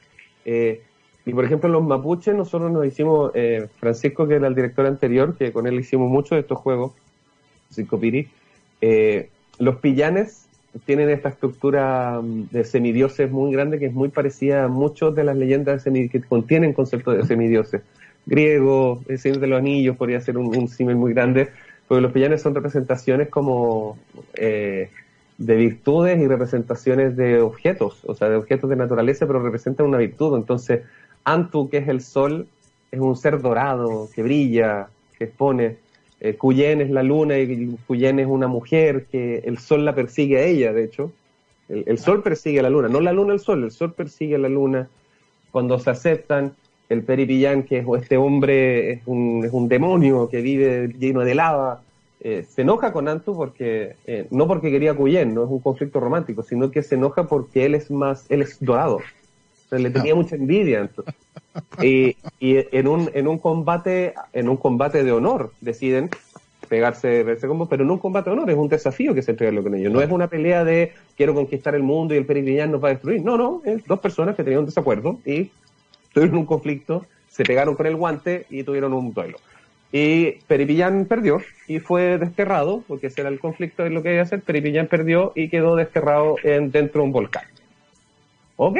Eh, 0.46 0.82
y 1.26 1.32
por 1.32 1.44
ejemplo, 1.44 1.68
los 1.68 1.82
mapuches, 1.82 2.34
nosotros 2.34 2.70
nos 2.70 2.86
hicimos, 2.86 3.30
eh, 3.34 3.68
Francisco, 3.78 4.28
que 4.28 4.34
era 4.34 4.46
el 4.46 4.54
director 4.54 4.86
anterior, 4.86 5.36
que 5.36 5.52
con 5.52 5.66
él 5.66 5.78
hicimos 5.78 6.10
mucho 6.10 6.34
de 6.34 6.42
estos 6.42 6.58
juegos, 6.58 6.92
Francisco 7.68 7.98
Piri, 7.98 8.28
eh, 8.80 9.30
los 9.58 9.76
pillanes 9.76 10.46
tienen 10.84 11.08
esta 11.08 11.30
estructura 11.30 12.20
mm, 12.20 12.48
de 12.50 12.64
semidioses 12.64 13.30
muy 13.30 13.52
grande 13.52 13.78
que 13.78 13.86
es 13.86 13.94
muy 13.94 14.08
parecida 14.08 14.64
a 14.64 14.68
muchas 14.68 15.14
de 15.14 15.24
las 15.24 15.36
leyendas 15.36 15.84
que 15.84 16.22
contienen 16.28 16.72
conceptos 16.72 17.16
de 17.16 17.24
semidioses. 17.24 17.82
Griego, 18.26 19.02
el 19.08 19.18
Señor 19.18 19.40
de 19.40 19.46
los 19.46 19.58
Anillos 19.58 19.96
podría 19.96 20.20
ser 20.20 20.38
un, 20.38 20.54
un 20.56 20.68
símil 20.68 20.96
muy 20.96 21.12
grande, 21.12 21.48
porque 21.86 22.00
los 22.00 22.12
pillanes 22.12 22.42
son 22.42 22.54
representaciones 22.54 23.28
como 23.28 23.98
eh, 24.34 24.90
de 25.38 25.56
virtudes 25.56 26.20
y 26.20 26.26
representaciones 26.26 27.16
de 27.16 27.40
objetos, 27.40 28.00
o 28.06 28.14
sea, 28.14 28.28
de 28.28 28.36
objetos 28.36 28.70
de 28.70 28.76
naturaleza, 28.76 29.26
pero 29.26 29.42
representan 29.42 29.86
una 29.86 29.98
virtud. 29.98 30.36
Entonces, 30.36 30.82
Antu, 31.24 31.68
que 31.68 31.78
es 31.78 31.88
el 31.88 32.00
sol, 32.00 32.46
es 32.90 33.00
un 33.00 33.16
ser 33.16 33.40
dorado 33.40 34.08
que 34.14 34.22
brilla, 34.22 34.88
que 35.18 35.24
expone. 35.24 35.76
Eh, 36.20 36.34
Cuyen 36.36 36.80
es 36.80 36.90
la 36.90 37.02
luna 37.02 37.38
y 37.38 37.76
Cuyen 37.86 38.18
es 38.18 38.26
una 38.26 38.46
mujer 38.46 39.06
que 39.10 39.38
el 39.38 39.58
sol 39.58 39.84
la 39.84 39.94
persigue 39.94 40.38
a 40.38 40.44
ella, 40.44 40.72
de 40.72 40.84
hecho. 40.84 41.12
El, 41.68 41.98
sol 41.98 42.22
persigue 42.22 42.60
a 42.60 42.62
la 42.62 42.70
luna, 42.70 42.88
no 42.88 43.00
la 43.00 43.12
luna 43.12 43.32
el 43.32 43.40
sol, 43.40 43.64
el 43.64 43.70
sol 43.70 43.94
persigue 43.94 44.34
a 44.34 44.38
la 44.38 44.50
luna. 44.50 44.88
Cuando 45.50 45.78
se 45.78 45.90
aceptan, 45.90 46.54
el 46.90 47.02
Peripillán, 47.02 47.62
que 47.62 47.78
es 47.78 47.86
este 47.98 48.18
hombre, 48.18 48.92
es 48.92 49.02
un, 49.06 49.42
es 49.44 49.52
un 49.52 49.68
demonio 49.68 50.28
que 50.28 50.42
vive 50.42 50.88
lleno 50.98 51.20
de 51.20 51.34
lava, 51.34 51.82
eh, 52.20 52.44
se 52.48 52.62
enoja 52.62 52.92
con 52.92 53.08
Antu 53.08 53.34
porque, 53.34 53.96
eh, 54.06 54.26
no 54.30 54.46
porque 54.46 54.70
quería 54.70 54.94
Cuyen, 54.94 55.34
no 55.34 55.44
es 55.44 55.50
un 55.50 55.60
conflicto 55.60 56.00
romántico, 56.00 56.42
sino 56.42 56.70
que 56.70 56.82
se 56.82 56.96
enoja 56.96 57.24
porque 57.24 57.64
él 57.64 57.74
es 57.74 57.90
más, 57.90 58.26
él 58.30 58.42
es 58.42 58.58
dorado 58.60 59.00
le 59.70 59.90
tenía 59.90 60.14
mucha 60.14 60.36
envidia. 60.36 60.88
Y, 61.82 62.16
en, 62.40 62.88
un, 62.88 63.10
en 63.14 63.28
un 63.28 63.38
combate 63.38 64.14
en 64.32 64.48
un 64.48 64.56
combate 64.56 65.04
de 65.04 65.12
honor 65.12 65.52
deciden 65.60 66.10
pegarse 66.68 67.20
ese 67.30 67.46
combo, 67.46 67.66
pero 67.66 67.84
no 67.84 67.94
un 67.94 67.98
combate 67.98 68.30
de 68.30 68.36
honor, 68.36 68.50
es 68.50 68.56
un 68.56 68.68
desafío 68.68 69.14
que 69.14 69.22
se 69.22 69.32
entrega 69.32 69.62
con 69.62 69.74
ellos. 69.74 69.92
No 69.92 70.00
es 70.00 70.10
una 70.10 70.28
pelea 70.28 70.64
de 70.64 70.92
quiero 71.16 71.34
conquistar 71.34 71.74
el 71.74 71.82
mundo 71.82 72.14
y 72.14 72.18
el 72.18 72.26
Peripillán 72.26 72.72
nos 72.72 72.82
va 72.82 72.88
a 72.88 72.92
destruir. 72.92 73.22
No, 73.22 73.36
no, 73.36 73.62
es 73.64 73.84
dos 73.86 74.00
personas 74.00 74.34
que 74.34 74.42
tenían 74.42 74.60
un 74.60 74.66
desacuerdo 74.66 75.18
y 75.24 75.50
tuvieron 76.12 76.38
un 76.38 76.46
conflicto, 76.46 77.06
se 77.28 77.44
pegaron 77.44 77.74
con 77.74 77.86
el 77.86 77.96
guante 77.96 78.46
y 78.50 78.62
tuvieron 78.62 78.92
un 78.92 79.12
duelo. 79.12 79.38
Y 79.92 80.32
Peripillán 80.48 81.06
perdió 81.06 81.40
y 81.68 81.78
fue 81.78 82.18
desterrado, 82.18 82.82
porque 82.88 83.06
ese 83.06 83.20
era 83.20 83.30
el 83.30 83.38
conflicto 83.38 83.84
de 83.84 83.90
lo 83.90 84.02
que 84.02 84.12
iba 84.12 84.20
a 84.20 84.24
hacer. 84.24 84.40
Peripillán 84.42 84.88
perdió 84.88 85.32
y 85.36 85.48
quedó 85.48 85.76
desterrado 85.76 86.36
en, 86.42 86.72
dentro 86.72 87.00
de 87.00 87.06
un 87.06 87.12
volcán. 87.12 87.44
Ok, 88.56 88.78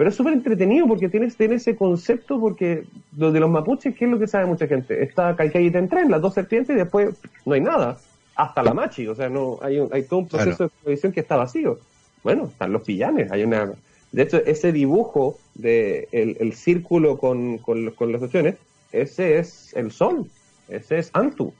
pero 0.00 0.08
es 0.08 0.16
súper 0.16 0.32
entretenido 0.32 0.88
porque 0.88 1.10
tienes, 1.10 1.38
ese 1.38 1.76
concepto, 1.76 2.40
porque 2.40 2.84
lo 3.18 3.32
de 3.32 3.38
los 3.38 3.50
mapuches, 3.50 3.94
¿qué 3.94 4.06
es 4.06 4.10
lo 4.10 4.18
que 4.18 4.26
sabe 4.26 4.46
mucha 4.46 4.66
gente? 4.66 5.02
Está 5.02 5.36
Kaikai 5.36 5.66
y 5.66 5.70
Tentren, 5.70 6.10
las 6.10 6.22
dos 6.22 6.32
serpientes, 6.32 6.74
y 6.74 6.78
después 6.78 7.16
no 7.44 7.52
hay 7.52 7.60
nada. 7.60 7.98
Hasta 8.34 8.62
la 8.62 8.72
machi, 8.72 9.06
o 9.08 9.14
sea, 9.14 9.28
no 9.28 9.58
hay, 9.60 9.78
hay 9.92 10.04
todo 10.04 10.20
un 10.20 10.28
proceso 10.28 10.62
de 10.62 10.66
exposición 10.68 11.12
que 11.12 11.20
está 11.20 11.36
vacío. 11.36 11.80
Bueno, 12.24 12.46
están 12.46 12.72
los 12.72 12.80
pillanes, 12.80 13.30
hay 13.30 13.42
una... 13.42 13.74
De 14.10 14.22
hecho, 14.22 14.38
ese 14.38 14.72
dibujo 14.72 15.38
de 15.54 16.08
el, 16.12 16.54
círculo 16.54 17.18
con, 17.18 17.58
con, 17.58 17.92
las 18.10 18.22
opciones, 18.22 18.54
ese 18.92 19.38
es 19.38 19.76
el 19.76 19.92
sol, 19.92 20.30
ese 20.70 20.96
es 20.96 21.10
Antu. 21.12 21.52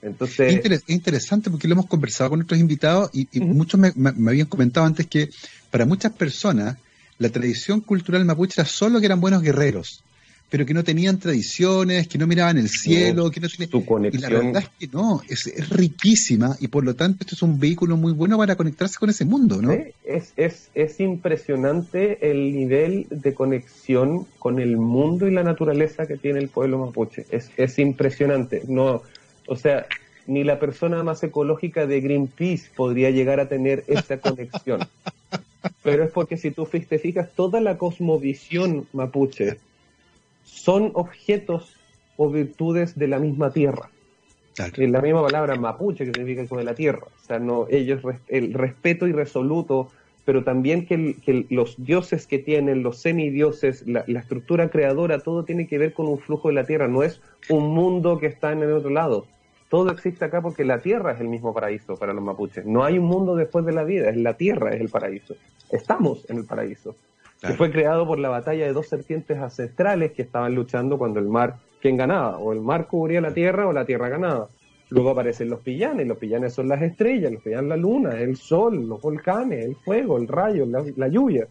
Entonces, 0.00 0.64
es, 0.64 0.84
interesante 0.88 1.50
porque 1.50 1.68
lo 1.68 1.74
hemos 1.74 1.86
conversado 1.86 2.30
con 2.30 2.38
nuestros 2.38 2.58
invitados 2.58 3.10
y, 3.12 3.40
muchos 3.40 3.78
me, 3.78 3.92
habían 4.08 4.46
comentado 4.46 4.86
antes 4.86 5.06
que 5.06 5.28
para 5.70 5.84
muchas 5.84 6.12
personas 6.12 6.78
la 7.20 7.28
tradición 7.28 7.82
cultural 7.82 8.24
mapuche 8.24 8.54
era 8.60 8.64
solo 8.64 8.98
que 8.98 9.04
eran 9.04 9.20
buenos 9.20 9.42
guerreros, 9.42 10.02
pero 10.48 10.64
que 10.64 10.72
no 10.72 10.82
tenían 10.82 11.18
tradiciones, 11.18 12.08
que 12.08 12.16
no 12.16 12.26
miraban 12.26 12.56
el 12.56 12.70
cielo, 12.70 13.30
que 13.30 13.40
no 13.40 13.48
tenían... 13.48 13.70
Y 14.10 14.18
la 14.18 14.30
verdad 14.30 14.62
es 14.62 14.70
que 14.78 14.96
no, 14.96 15.20
es, 15.28 15.68
riquísima 15.68 16.56
y 16.60 16.68
por 16.68 16.82
lo 16.82 16.96
tanto 16.96 17.18
esto 17.20 17.34
es 17.34 17.42
un 17.42 17.60
vehículo 17.60 17.98
muy 17.98 18.12
bueno 18.14 18.38
para 18.38 18.56
conectarse 18.56 18.96
con 18.98 19.10
ese 19.10 19.26
mundo, 19.26 19.60
¿no? 19.60 19.70
Es, 20.02 20.32
es, 20.38 20.70
es 20.74 20.98
impresionante 20.98 22.30
el 22.30 22.56
nivel 22.56 23.06
de 23.10 23.34
conexión 23.34 24.26
con 24.38 24.58
el 24.58 24.78
mundo 24.78 25.28
y 25.28 25.30
la 25.30 25.42
naturaleza 25.42 26.06
que 26.06 26.16
tiene 26.16 26.38
el 26.38 26.48
pueblo 26.48 26.78
mapuche. 26.78 27.26
Es, 27.30 27.50
es 27.58 27.78
impresionante. 27.78 28.62
No, 28.66 29.02
o 29.46 29.56
sea, 29.56 29.86
ni 30.26 30.42
la 30.42 30.58
persona 30.58 31.02
más 31.02 31.22
ecológica 31.22 31.86
de 31.86 32.00
Greenpeace 32.00 32.70
podría 32.74 33.10
llegar 33.10 33.40
a 33.40 33.48
tener 33.50 33.84
esa 33.88 34.16
conexión. 34.20 34.88
Pero 35.82 36.04
es 36.04 36.10
porque 36.10 36.36
si 36.36 36.50
tú 36.50 36.66
te 36.66 36.98
fijas, 36.98 37.30
toda 37.34 37.60
la 37.60 37.78
cosmovisión 37.78 38.86
mapuche 38.92 39.58
son 40.44 40.90
objetos 40.94 41.76
o 42.16 42.30
virtudes 42.30 42.98
de 42.98 43.08
la 43.08 43.18
misma 43.18 43.52
tierra. 43.52 43.90
Es 44.58 44.90
la 44.90 45.00
misma 45.00 45.22
palabra 45.22 45.56
mapuche 45.56 46.04
que 46.04 46.12
significa 46.12 46.46
como 46.46 46.58
de 46.58 46.64
la 46.64 46.74
tierra. 46.74 47.06
O 47.06 47.26
sea, 47.26 47.38
no, 47.38 47.66
ellos, 47.70 48.02
el 48.28 48.52
respeto 48.52 49.06
irresoluto, 49.06 49.90
pero 50.24 50.44
también 50.44 50.86
que, 50.86 51.46
los 51.48 51.82
dioses 51.82 52.26
que 52.26 52.38
tienen, 52.38 52.82
los 52.82 52.98
semidioses, 52.98 53.86
la, 53.86 54.04
la 54.06 54.20
estructura 54.20 54.68
creadora, 54.70 55.20
todo 55.20 55.44
tiene 55.44 55.66
que 55.66 55.78
ver 55.78 55.94
con 55.94 56.06
un 56.08 56.18
flujo 56.18 56.48
de 56.48 56.54
la 56.54 56.64
tierra. 56.64 56.88
No 56.88 57.02
es 57.02 57.20
un 57.48 57.72
mundo 57.72 58.18
que 58.18 58.26
está 58.26 58.52
en 58.52 58.62
el 58.62 58.72
otro 58.72 58.90
lado 58.90 59.26
todo 59.70 59.90
existe 59.92 60.24
acá 60.24 60.42
porque 60.42 60.64
la 60.64 60.80
tierra 60.80 61.12
es 61.12 61.20
el 61.20 61.28
mismo 61.28 61.54
paraíso 61.54 61.94
para 61.94 62.12
los 62.12 62.24
mapuches. 62.24 62.66
No 62.66 62.82
hay 62.82 62.98
un 62.98 63.04
mundo 63.04 63.36
después 63.36 63.64
de 63.64 63.72
la 63.72 63.84
vida, 63.84 64.10
es 64.10 64.16
la 64.16 64.34
tierra 64.34 64.74
es 64.74 64.80
el 64.80 64.88
paraíso. 64.88 65.36
Estamos 65.70 66.28
en 66.28 66.38
el 66.38 66.44
paraíso. 66.44 66.96
Que 67.40 67.54
fue 67.54 67.70
creado 67.70 68.04
por 68.04 68.18
la 68.18 68.28
batalla 68.28 68.66
de 68.66 68.72
dos 68.72 68.88
serpientes 68.88 69.38
ancestrales 69.38 70.12
que 70.12 70.22
estaban 70.22 70.54
luchando 70.54 70.98
cuando 70.98 71.20
el 71.20 71.28
mar, 71.28 71.56
¿quién 71.80 71.96
ganaba? 71.96 72.36
O 72.38 72.52
el 72.52 72.60
mar 72.60 72.88
cubría 72.88 73.20
la 73.20 73.32
tierra 73.32 73.68
o 73.68 73.72
la 73.72 73.86
tierra 73.86 74.08
ganaba. 74.08 74.48
Luego 74.90 75.10
aparecen 75.10 75.48
los 75.48 75.60
pillanes, 75.60 76.06
los 76.08 76.18
pillanes 76.18 76.52
son 76.52 76.68
las 76.68 76.82
estrellas, 76.82 77.32
los 77.32 77.40
pillanes 77.40 77.68
la 77.68 77.76
luna, 77.76 78.20
el 78.20 78.36
sol, 78.36 78.88
los 78.88 79.00
volcanes, 79.00 79.64
el 79.64 79.76
fuego, 79.76 80.18
el 80.18 80.26
rayo, 80.26 80.66
la, 80.66 81.08
lluvia. 81.08 81.46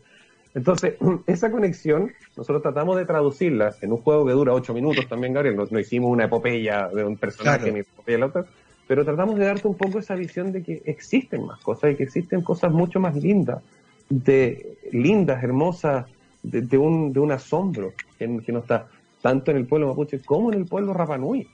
Entonces, 0.55 0.95
esa 1.27 1.51
conexión 1.51 2.12
nosotros 2.35 2.62
tratamos 2.62 2.97
de 2.97 3.05
traducirla 3.05 3.75
en 3.81 3.91
un 3.91 3.97
juego 3.99 4.25
que 4.25 4.33
dura 4.33 4.53
ocho 4.53 4.73
minutos 4.73 5.07
también, 5.07 5.33
Gabriel. 5.33 5.55
No, 5.55 5.79
hicimos 5.79 6.12
una 6.12 6.25
epopeya 6.25 6.88
de 6.89 7.03
un 7.03 7.17
personaje 7.17 7.71
ni 7.71 7.79
epopeya 7.79 8.17
de 8.17 8.23
otro, 8.23 8.45
pero 8.88 9.05
tratamos 9.05 9.38
de 9.38 9.45
darte 9.45 9.67
un 9.67 9.75
poco 9.75 9.99
esa 9.99 10.15
visión 10.15 10.51
de 10.51 10.63
que 10.63 10.81
existen 10.85 11.45
más 11.45 11.59
cosas 11.62 11.91
y 11.91 11.95
que 11.95 12.03
existen 12.03 12.41
cosas 12.41 12.71
mucho 12.71 12.99
más 12.99 13.15
lindas, 13.15 13.62
de 14.09 14.77
lindas, 14.91 15.43
hermosas, 15.43 16.07
de, 16.41 16.77
un, 16.77 17.13
de 17.13 17.19
un 17.19 17.31
asombro 17.31 17.93
que, 18.17 18.41
que 18.43 18.51
no 18.51 18.59
está 18.59 18.88
tanto 19.21 19.51
en 19.51 19.57
el 19.57 19.67
pueblo 19.67 19.88
mapuche 19.88 20.19
como 20.21 20.51
en 20.51 20.59
el 20.59 20.65
pueblo 20.65 20.93
rapanui. 20.93 21.47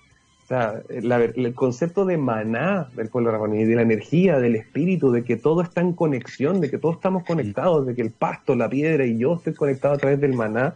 O 0.46 0.48
sea, 0.48 0.80
el 0.90 1.56
concepto 1.56 2.06
de 2.06 2.18
maná 2.18 2.88
del 2.96 3.10
pueblo 3.10 3.32
rapanui, 3.32 3.66
de 3.66 3.76
la 3.76 3.82
energía, 3.82 4.38
del 4.38 4.56
espíritu, 4.56 5.12
de 5.12 5.24
que 5.24 5.38
todo 5.38 5.64
está 5.64 5.82
en 5.82 5.94
conexión, 5.94 6.62
de 6.62 6.70
que 6.70 6.78
todos 6.78 6.98
estamos 6.98 7.24
conectados, 7.24 7.88
de 7.88 7.96
que 7.96 8.04
el 8.04 8.12
pasto, 8.12 8.56
la 8.56 8.70
piedra 8.70 9.08
y 9.08 9.18
yo 9.18 9.38
estoy 9.38 9.56
conectado 9.56 9.96
a 9.96 9.98
través 9.98 10.22
del 10.22 10.34
maná, 10.34 10.76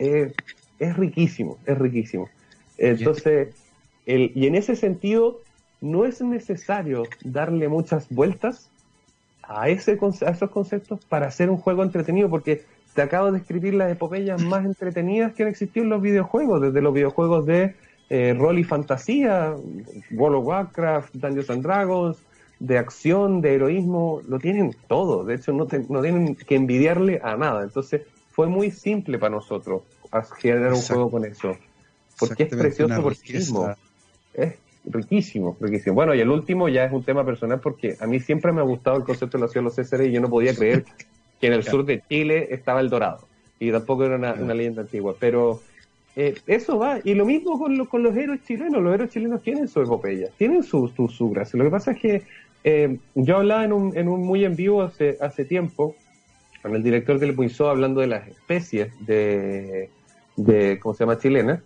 eh, 0.00 0.32
es 0.80 0.96
riquísimo, 0.96 1.58
es 1.64 1.78
riquísimo. 1.78 2.28
Entonces, 2.76 3.54
el, 4.04 4.32
y 4.34 4.48
en 4.48 4.56
ese 4.56 4.74
sentido, 4.74 5.42
no 5.80 6.04
es 6.04 6.20
necesario 6.20 7.04
darle 7.22 7.68
muchas 7.68 8.08
vueltas 8.08 8.68
a, 9.44 9.68
ese, 9.68 9.96
a 10.26 10.30
esos 10.30 10.50
conceptos 10.50 11.04
para 11.04 11.28
hacer 11.28 11.50
un 11.50 11.58
juego 11.58 11.84
entretenido, 11.84 12.28
porque 12.28 12.62
te 12.94 13.02
acabo 13.02 13.30
de 13.30 13.38
escribir 13.38 13.74
las 13.74 13.92
epopeyas 13.92 14.42
más 14.42 14.64
entretenidas 14.64 15.34
que 15.34 15.44
han 15.44 15.50
existido 15.50 15.84
en 15.84 15.90
los 15.90 16.02
videojuegos, 16.02 16.60
desde 16.60 16.82
los 16.82 16.92
videojuegos 16.92 17.46
de 17.46 17.76
eh, 18.10 18.34
rol 18.36 18.58
y 18.58 18.64
fantasía, 18.64 19.54
World 20.12 20.38
of 20.38 20.46
Warcraft, 20.46 21.14
Dungeons 21.14 21.50
and 21.50 21.62
Dragons, 21.62 22.18
de 22.58 22.78
acción, 22.78 23.40
de 23.40 23.54
heroísmo, 23.54 24.22
lo 24.26 24.38
tienen 24.38 24.74
todo. 24.88 25.24
De 25.24 25.34
hecho, 25.34 25.52
no, 25.52 25.66
no 25.88 26.02
tienen 26.02 26.34
que 26.34 26.56
envidiarle 26.56 27.20
a 27.22 27.36
nada. 27.36 27.62
Entonces, 27.62 28.02
fue 28.30 28.46
muy 28.48 28.70
simple 28.70 29.18
para 29.18 29.34
nosotros 29.34 29.82
generar 30.38 30.72
un 30.72 30.80
juego 30.80 31.10
con 31.10 31.24
eso. 31.24 31.56
Porque 32.18 32.44
es 32.44 32.48
precioso 32.54 33.02
por 33.02 33.14
sí 33.14 33.32
mismo. 33.34 33.74
Es 34.34 34.54
riquísimo, 34.84 35.56
riquísimo. 35.60 35.94
Bueno, 35.94 36.14
y 36.14 36.20
el 36.20 36.30
último 36.30 36.68
ya 36.68 36.84
es 36.84 36.92
un 36.92 37.04
tema 37.04 37.24
personal 37.24 37.60
porque 37.60 37.96
a 38.00 38.06
mí 38.06 38.20
siempre 38.20 38.52
me 38.52 38.60
ha 38.60 38.64
gustado 38.64 38.96
el 38.96 39.04
concepto 39.04 39.38
de 39.38 39.42
la 39.42 39.48
ciudad 39.48 39.62
de 39.62 39.64
los 39.64 39.74
Césares 39.74 40.08
y 40.08 40.12
yo 40.12 40.20
no 40.20 40.28
podía 40.28 40.54
creer 40.54 40.84
que 41.40 41.46
en 41.46 41.52
el 41.52 41.62
sur 41.62 41.84
de 41.84 42.02
Chile 42.08 42.48
estaba 42.50 42.80
el 42.80 42.88
Dorado. 42.88 43.28
Y 43.60 43.70
tampoco 43.70 44.04
era 44.04 44.16
una, 44.16 44.34
una 44.34 44.54
leyenda 44.54 44.82
antigua. 44.82 45.14
Pero 45.18 45.60
eh, 46.20 46.34
eso 46.48 46.80
va. 46.80 46.98
Y 47.04 47.14
lo 47.14 47.24
mismo 47.24 47.56
con, 47.60 47.86
con 47.86 48.02
los 48.02 48.16
héroes 48.16 48.42
chilenos. 48.42 48.82
Los 48.82 48.92
héroes 48.92 49.10
chilenos 49.10 49.40
tienen 49.40 49.68
su 49.68 49.80
epopeya, 49.80 50.28
tienen 50.36 50.64
su, 50.64 50.88
su, 50.88 51.30
gracia. 51.30 51.56
Lo 51.56 51.64
que 51.64 51.70
pasa 51.70 51.92
es 51.92 52.00
que 52.00 52.22
eh, 52.64 52.98
yo 53.14 53.36
hablaba 53.36 53.64
en 53.64 53.72
un, 53.72 53.96
en 53.96 54.08
un 54.08 54.26
muy 54.26 54.44
en 54.44 54.56
vivo 54.56 54.82
hace, 54.82 55.16
hace 55.20 55.44
tiempo 55.44 55.94
con 56.60 56.74
el 56.74 56.82
director 56.82 57.20
del 57.20 57.36
Puinzó 57.36 57.70
hablando 57.70 58.00
de 58.00 58.08
las 58.08 58.26
especies 58.26 58.90
de, 59.06 59.90
de, 60.34 60.80
¿cómo 60.80 60.92
se 60.92 61.04
llama?, 61.04 61.20
chilena. 61.20 61.62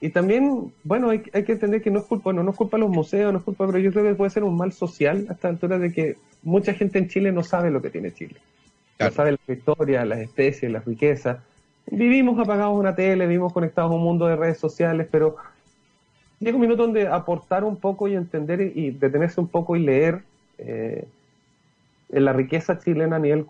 Y 0.00 0.10
también, 0.10 0.72
bueno, 0.84 1.10
hay, 1.10 1.24
hay 1.32 1.42
que 1.42 1.54
entender 1.54 1.82
que 1.82 1.90
no 1.90 1.98
es 1.98 2.04
culpa, 2.04 2.32
no, 2.32 2.44
no 2.44 2.52
es 2.52 2.56
culpa 2.56 2.76
de 2.76 2.82
los 2.82 2.90
museos, 2.90 3.32
no 3.32 3.40
es 3.40 3.44
culpa, 3.44 3.66
pero 3.66 3.80
yo 3.80 3.90
creo 3.90 4.04
que 4.04 4.14
puede 4.14 4.30
ser 4.30 4.44
un 4.44 4.56
mal 4.56 4.72
social 4.72 5.26
a 5.28 5.32
esta 5.32 5.48
altura 5.48 5.76
de 5.76 5.92
que 5.92 6.16
mucha 6.44 6.72
gente 6.72 7.00
en 7.00 7.08
Chile 7.08 7.32
no 7.32 7.42
sabe 7.42 7.72
lo 7.72 7.82
que 7.82 7.90
tiene 7.90 8.14
Chile. 8.14 8.36
No 9.00 9.10
sabe 9.10 9.32
la 9.32 9.54
historia, 9.54 10.04
las 10.04 10.20
especies, 10.20 10.70
las 10.70 10.84
riquezas 10.84 11.38
vivimos 11.90 12.38
apagados 12.38 12.78
una 12.78 12.94
tele, 12.94 13.26
vivimos 13.26 13.52
conectados 13.52 13.90
a 13.90 13.94
un 13.94 14.02
mundo 14.02 14.26
de 14.26 14.36
redes 14.36 14.58
sociales, 14.58 15.06
pero 15.10 15.36
llega 16.40 16.56
un 16.56 16.62
minuto 16.62 16.82
donde 16.82 17.06
aportar 17.06 17.64
un 17.64 17.76
poco 17.76 18.08
y 18.08 18.14
entender 18.14 18.60
y 18.60 18.90
detenerse 18.90 19.40
un 19.40 19.48
poco 19.48 19.76
y 19.76 19.80
leer 19.80 20.22
eh, 20.58 21.06
la 22.10 22.32
riqueza 22.32 22.78
chilena 22.78 23.16
a 23.16 23.18
nivel, 23.18 23.46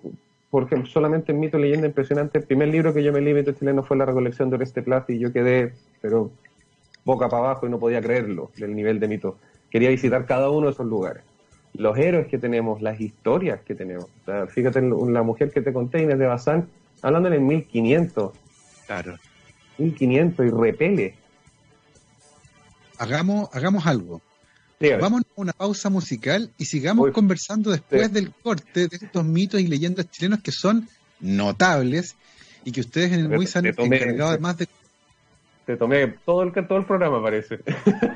porque 0.50 0.84
solamente 0.86 1.32
en 1.32 1.40
Mito 1.40 1.58
Leyenda 1.58 1.86
Impresionante, 1.86 2.38
el 2.38 2.44
primer 2.44 2.68
libro 2.68 2.94
que 2.94 3.02
yo 3.02 3.12
me 3.12 3.20
leí 3.20 3.34
Mito 3.34 3.52
Chileno 3.52 3.82
fue 3.82 3.96
la 3.96 4.06
recolección 4.06 4.50
de 4.50 4.56
Oreste 4.56 4.82
Plata 4.82 5.12
y 5.12 5.18
yo 5.18 5.32
quedé, 5.32 5.72
pero 6.00 6.30
boca 7.04 7.28
para 7.28 7.44
abajo 7.44 7.66
y 7.66 7.70
no 7.70 7.78
podía 7.78 8.00
creerlo, 8.02 8.50
del 8.56 8.74
nivel 8.74 9.00
de 9.00 9.08
mito. 9.08 9.38
Quería 9.70 9.88
visitar 9.88 10.26
cada 10.26 10.50
uno 10.50 10.66
de 10.66 10.72
esos 10.72 10.86
lugares. 10.86 11.22
Los 11.74 11.96
héroes 11.96 12.26
que 12.26 12.38
tenemos, 12.38 12.82
las 12.82 13.00
historias 13.00 13.60
que 13.60 13.74
tenemos. 13.74 14.06
fíjate 14.48 14.78
en 14.80 15.12
la 15.14 15.22
mujer 15.22 15.50
que 15.50 15.62
te 15.62 15.72
conté, 15.72 16.02
Inés 16.02 16.18
de 16.18 16.26
Bazán, 16.26 16.68
hablando 17.02 17.28
en 17.28 17.34
el 17.34 17.40
1500. 17.40 18.32
Claro. 18.86 19.18
1500 19.78 20.46
y 20.46 20.50
repele. 20.50 21.14
Hagamos, 22.98 23.48
hagamos 23.52 23.86
algo. 23.86 24.20
Vamos 25.00 25.22
a 25.22 25.40
una 25.40 25.52
pausa 25.52 25.90
musical 25.90 26.50
y 26.56 26.64
sigamos 26.64 27.10
conversando 27.10 27.70
después 27.70 28.12
del 28.12 28.32
corte 28.32 28.86
de 28.86 28.96
estos 28.96 29.24
mitos 29.24 29.60
y 29.60 29.66
leyendas 29.66 30.08
chilenos 30.10 30.40
que 30.40 30.52
son 30.52 30.88
notables 31.20 32.14
y 32.64 32.70
que 32.70 32.80
ustedes 32.80 33.12
en 33.12 33.20
el 33.20 33.28
muy 33.28 33.48
han 33.54 33.66
encargado 33.66 34.30
además 34.30 34.58
de... 34.58 34.68
Te 35.66 35.76
tomé 35.76 36.06
todo 36.24 36.44
el, 36.44 36.52
todo 36.52 36.78
el 36.78 36.86
programa, 36.86 37.22
parece. 37.22 37.58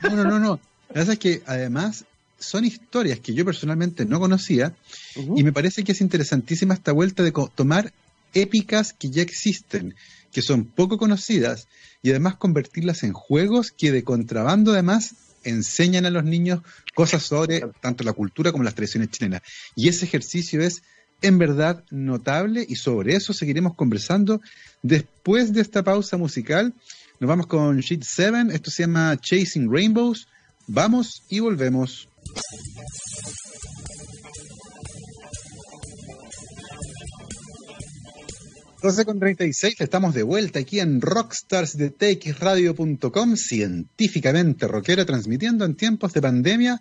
No, 0.02 0.10
no, 0.10 0.24
no, 0.24 0.38
no. 0.38 0.60
La 0.88 1.00
verdad 1.00 1.14
es 1.14 1.18
que 1.18 1.42
además 1.46 2.04
son 2.38 2.64
historias 2.64 3.20
que 3.20 3.34
yo 3.34 3.44
personalmente 3.44 4.04
no 4.04 4.20
conocía 4.20 4.74
y 5.16 5.42
me 5.42 5.52
parece 5.52 5.84
que 5.84 5.92
es 5.92 6.00
interesantísima 6.00 6.74
esta 6.74 6.92
vuelta 6.92 7.22
de 7.22 7.32
tomar 7.54 7.92
épicas 8.34 8.92
que 8.92 9.10
ya 9.10 9.22
existen, 9.22 9.94
que 10.30 10.42
son 10.42 10.64
poco 10.64 10.98
conocidas, 10.98 11.68
y 12.02 12.10
además 12.10 12.36
convertirlas 12.36 13.02
en 13.02 13.12
juegos 13.12 13.70
que 13.70 13.92
de 13.92 14.04
contrabando 14.04 14.72
además 14.72 15.14
enseñan 15.44 16.06
a 16.06 16.10
los 16.10 16.24
niños 16.24 16.60
cosas 16.94 17.22
sobre 17.22 17.62
tanto 17.80 18.04
la 18.04 18.12
cultura 18.12 18.52
como 18.52 18.64
las 18.64 18.74
tradiciones 18.74 19.10
chilenas. 19.10 19.42
Y 19.74 19.88
ese 19.88 20.04
ejercicio 20.04 20.60
es 20.62 20.82
en 21.20 21.38
verdad 21.38 21.84
notable 21.90 22.66
y 22.68 22.76
sobre 22.76 23.14
eso 23.14 23.32
seguiremos 23.32 23.74
conversando 23.74 24.40
después 24.82 25.52
de 25.52 25.60
esta 25.60 25.82
pausa 25.82 26.16
musical. 26.16 26.74
Nos 27.20 27.28
vamos 27.28 27.46
con 27.46 27.78
Sheet 27.78 28.02
7, 28.02 28.36
esto 28.52 28.70
se 28.70 28.82
llama 28.82 29.16
Chasing 29.20 29.72
Rainbows. 29.72 30.26
Vamos 30.66 31.22
y 31.28 31.40
volvemos. 31.40 32.08
12 38.82 39.04
con 39.04 39.20
36, 39.20 39.76
estamos 39.78 40.12
de 40.12 40.24
vuelta 40.24 40.58
aquí 40.58 40.80
en 40.80 41.00
Rockstars 41.00 41.76
de 41.76 41.90
TXRadio.com, 41.90 43.36
científicamente 43.36 44.66
rockera, 44.66 45.04
transmitiendo 45.04 45.64
en 45.64 45.76
tiempos 45.76 46.12
de 46.12 46.20
pandemia, 46.20 46.80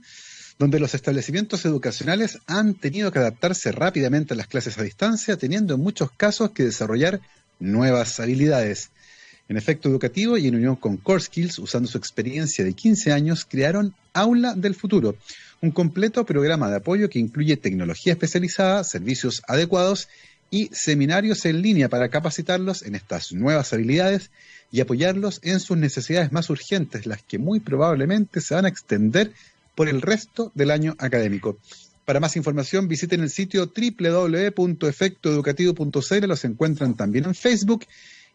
donde 0.58 0.80
los 0.80 0.96
establecimientos 0.96 1.64
educacionales 1.64 2.40
han 2.48 2.74
tenido 2.74 3.12
que 3.12 3.20
adaptarse 3.20 3.72
rápidamente 3.72 4.34
a 4.34 4.38
las 4.38 4.48
clases 4.48 4.80
a 4.80 4.84
distancia, 4.84 5.38
teniendo 5.38 5.76
en 5.76 5.82
muchos 5.82 6.10
casos 6.10 6.50
que 6.52 6.64
desarrollar 6.64 7.22
nuevas 7.60 8.20
habilidades. 8.20 8.90
En 9.48 9.58
efecto 9.58 9.88
educativo 9.88 10.40
y 10.40 10.48
en 10.48 10.56
unión 10.56 10.78
con 10.78 10.98
Core 10.98 11.22
Skills, 11.22 11.60
usando 11.60 11.88
su 11.88 12.00
experiencia 12.00 12.66
de 12.66 12.74
15 12.74 13.12
años, 13.12 13.46
crearon 13.46 13.94
Aula 14.14 14.56
del 14.56 14.74
Futuro, 14.74 15.18
un 15.62 15.70
completo 15.70 16.26
programa 16.26 16.68
de 16.72 16.78
apoyo 16.78 17.10
que 17.10 17.20
incluye 17.20 17.58
tecnología 17.58 18.14
especializada, 18.14 18.84
servicios 18.84 19.44
adecuados 19.48 20.08
y 20.08 20.31
seminarios 20.72 21.46
en 21.46 21.62
línea 21.62 21.90
para 21.90 22.10
capacitarlos 22.10 22.82
en 22.84 22.96
estas 22.96 23.32
nuevas 23.32 23.72
habilidades 23.74 24.32
y 24.72 24.82
apoyarlos 24.82 25.40
en 25.44 25.60
sus 25.60 25.78
necesidades 25.78 26.32
más 26.32 26.50
urgentes, 26.50 27.06
las 27.06 27.22
que 27.24 27.38
muy 27.38 27.60
probablemente 27.60 28.42
se 28.42 28.56
van 28.56 28.66
a 28.66 28.70
extender 28.70 29.32
por 29.76 29.88
el 29.88 30.02
resto 30.02 30.52
del 30.54 30.72
año 30.72 30.96
académico. 31.00 31.58
Para 32.06 32.20
más 32.20 32.36
información 32.36 32.88
visiten 32.88 33.22
el 33.22 33.30
sitio 33.30 33.72
www.efectoeducativo.cl, 33.74 36.28
los 36.28 36.46
encuentran 36.46 36.96
también 36.96 37.26
en 37.26 37.36
Facebook 37.36 37.86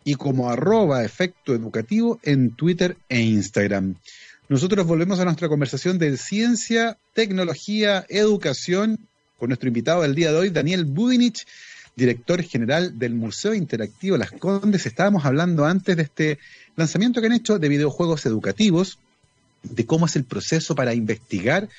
y 0.04 0.14
como 0.14 0.50
arroba 0.50 1.04
efecto 1.04 1.52
educativo 1.54 2.20
en 2.22 2.52
Twitter 2.52 2.96
e 3.08 3.20
Instagram. 3.20 3.96
Nosotros 4.48 4.86
volvemos 4.86 5.18
a 5.18 5.24
nuestra 5.24 5.48
conversación 5.48 5.98
de 5.98 6.16
ciencia, 6.16 6.96
tecnología, 7.12 8.06
educación 8.08 9.00
con 9.36 9.48
nuestro 9.48 9.66
invitado 9.68 10.02
del 10.02 10.14
día 10.14 10.30
de 10.30 10.38
hoy, 10.38 10.50
Daniel 10.50 10.84
Budinich, 10.84 11.44
director 11.96 12.42
general 12.42 12.98
del 12.98 13.14
Museo 13.14 13.54
Interactivo 13.54 14.18
Las 14.18 14.30
Condes. 14.30 14.84
Estábamos 14.84 15.24
hablando 15.24 15.64
antes 15.64 15.96
de 15.96 16.02
este 16.02 16.38
lanzamiento 16.76 17.20
que 17.20 17.28
han 17.28 17.32
hecho 17.32 17.58
de 17.58 17.70
videojuegos 17.70 18.26
educativos, 18.26 18.98
de 19.62 19.86
cómo 19.86 20.04
es 20.04 20.14
el 20.14 20.24
proceso 20.24 20.74
para 20.74 20.92
investigar, 20.92 21.70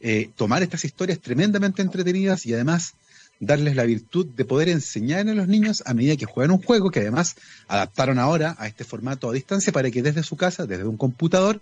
eh, 0.00 0.30
tomar 0.34 0.62
estas 0.62 0.86
historias 0.86 1.20
tremendamente 1.20 1.82
entretenidas 1.82 2.46
y 2.46 2.54
además 2.54 2.94
darles 3.38 3.76
la 3.76 3.84
virtud 3.84 4.24
de 4.24 4.46
poder 4.46 4.70
enseñar 4.70 5.28
a 5.28 5.34
los 5.34 5.46
niños 5.46 5.82
a 5.84 5.92
medida 5.92 6.16
que 6.16 6.24
juegan 6.24 6.52
un 6.52 6.62
juego, 6.62 6.90
que 6.90 7.00
además 7.00 7.36
adaptaron 7.68 8.18
ahora 8.18 8.56
a 8.58 8.66
este 8.68 8.84
formato 8.84 9.28
a 9.28 9.34
distancia 9.34 9.74
para 9.74 9.90
que 9.90 10.02
desde 10.02 10.22
su 10.22 10.38
casa, 10.38 10.64
desde 10.64 10.84
un 10.84 10.96
computador, 10.96 11.60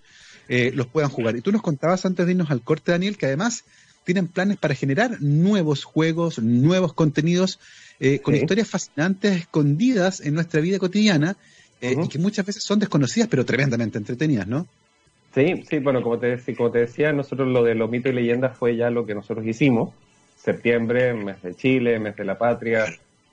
eh, 0.49 0.71
los 0.73 0.87
puedan 0.87 1.11
jugar. 1.11 1.35
Y 1.35 1.41
tú 1.41 1.51
nos 1.51 1.63
contabas 1.63 2.07
antes 2.07 2.25
de 2.25 2.31
irnos 2.31 2.53
al 2.53 2.63
corte, 2.63 2.93
Daniel, 2.93 3.17
que 3.17 3.27
además 3.27 3.65
tienen 4.05 4.29
planes 4.29 4.59
para 4.59 4.75
generar 4.75 5.21
nuevos 5.21 5.85
juegos, 5.85 6.39
nuevos 6.39 6.93
contenidos 6.93 7.59
eh, 8.01 8.21
con 8.21 8.35
historias 8.35 8.69
fascinantes 8.69 9.37
escondidas 9.37 10.21
en 10.21 10.35
nuestra 10.35 10.61
vida 10.61 10.79
cotidiana 10.79 11.37
eh, 11.81 11.97
y 12.03 12.09
que 12.09 12.19
muchas 12.19 12.47
veces 12.47 12.63
son 12.63 12.79
desconocidas 12.79 13.29
pero 13.29 13.45
tremendamente 13.45 13.99
entretenidas, 13.99 14.47
¿no? 14.47 14.67
Sí, 15.35 15.65
sí, 15.69 15.79
bueno, 15.81 16.01
como 16.03 16.19
te, 16.19 16.39
como 16.55 16.71
te 16.71 16.79
decía, 16.81 17.13
nosotros 17.13 17.49
lo 17.49 17.65
de 17.65 17.75
los 17.75 17.91
mitos 17.91 18.13
y 18.13 18.15
leyendas 18.15 18.57
fue 18.57 18.77
ya 18.77 18.91
lo 18.91 19.05
que 19.05 19.15
nosotros 19.15 19.45
hicimos. 19.45 19.93
Septiembre, 20.37 21.13
mes 21.15 21.43
de 21.43 21.57
Chile, 21.57 21.99
mes 21.99 22.15
de 22.15 22.25
la 22.25 22.39
patria, 22.39 22.85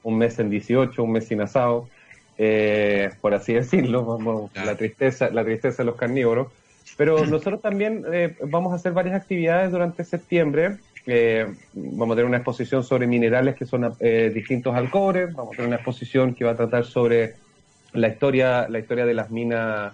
un 0.03 0.17
mes 0.17 0.39
en 0.39 0.49
18, 0.49 1.03
un 1.03 1.11
mes 1.11 1.27
sin 1.27 1.41
asado, 1.41 1.89
eh, 2.37 3.11
por 3.21 3.33
así 3.35 3.53
decirlo, 3.53 4.03
vamos, 4.03 4.51
la 4.55 4.75
tristeza, 4.75 5.29
la 5.29 5.43
tristeza 5.43 5.83
de 5.83 5.87
los 5.87 5.95
carnívoros. 5.95 6.47
Pero 6.97 7.25
nosotros 7.25 7.61
también 7.61 8.03
eh, 8.11 8.35
vamos 8.45 8.73
a 8.73 8.75
hacer 8.75 8.91
varias 8.91 9.15
actividades 9.15 9.71
durante 9.71 10.03
septiembre. 10.03 10.77
Eh, 11.07 11.47
vamos 11.73 12.13
a 12.13 12.15
tener 12.15 12.25
una 12.25 12.37
exposición 12.37 12.83
sobre 12.83 13.07
minerales 13.07 13.55
que 13.55 13.65
son 13.65 13.95
distintos 13.99 14.75
al 14.75 14.89
cobre. 14.89 15.27
Vamos 15.27 15.53
a 15.53 15.55
tener 15.57 15.67
una 15.67 15.77
exposición 15.77 16.35
que 16.35 16.45
va 16.45 16.51
a 16.51 16.55
tratar 16.55 16.85
sobre 16.85 17.35
la 17.93 18.07
historia, 18.07 18.67
la 18.69 18.79
historia 18.79 19.05
de 19.05 19.13
las 19.13 19.31
minas 19.31 19.93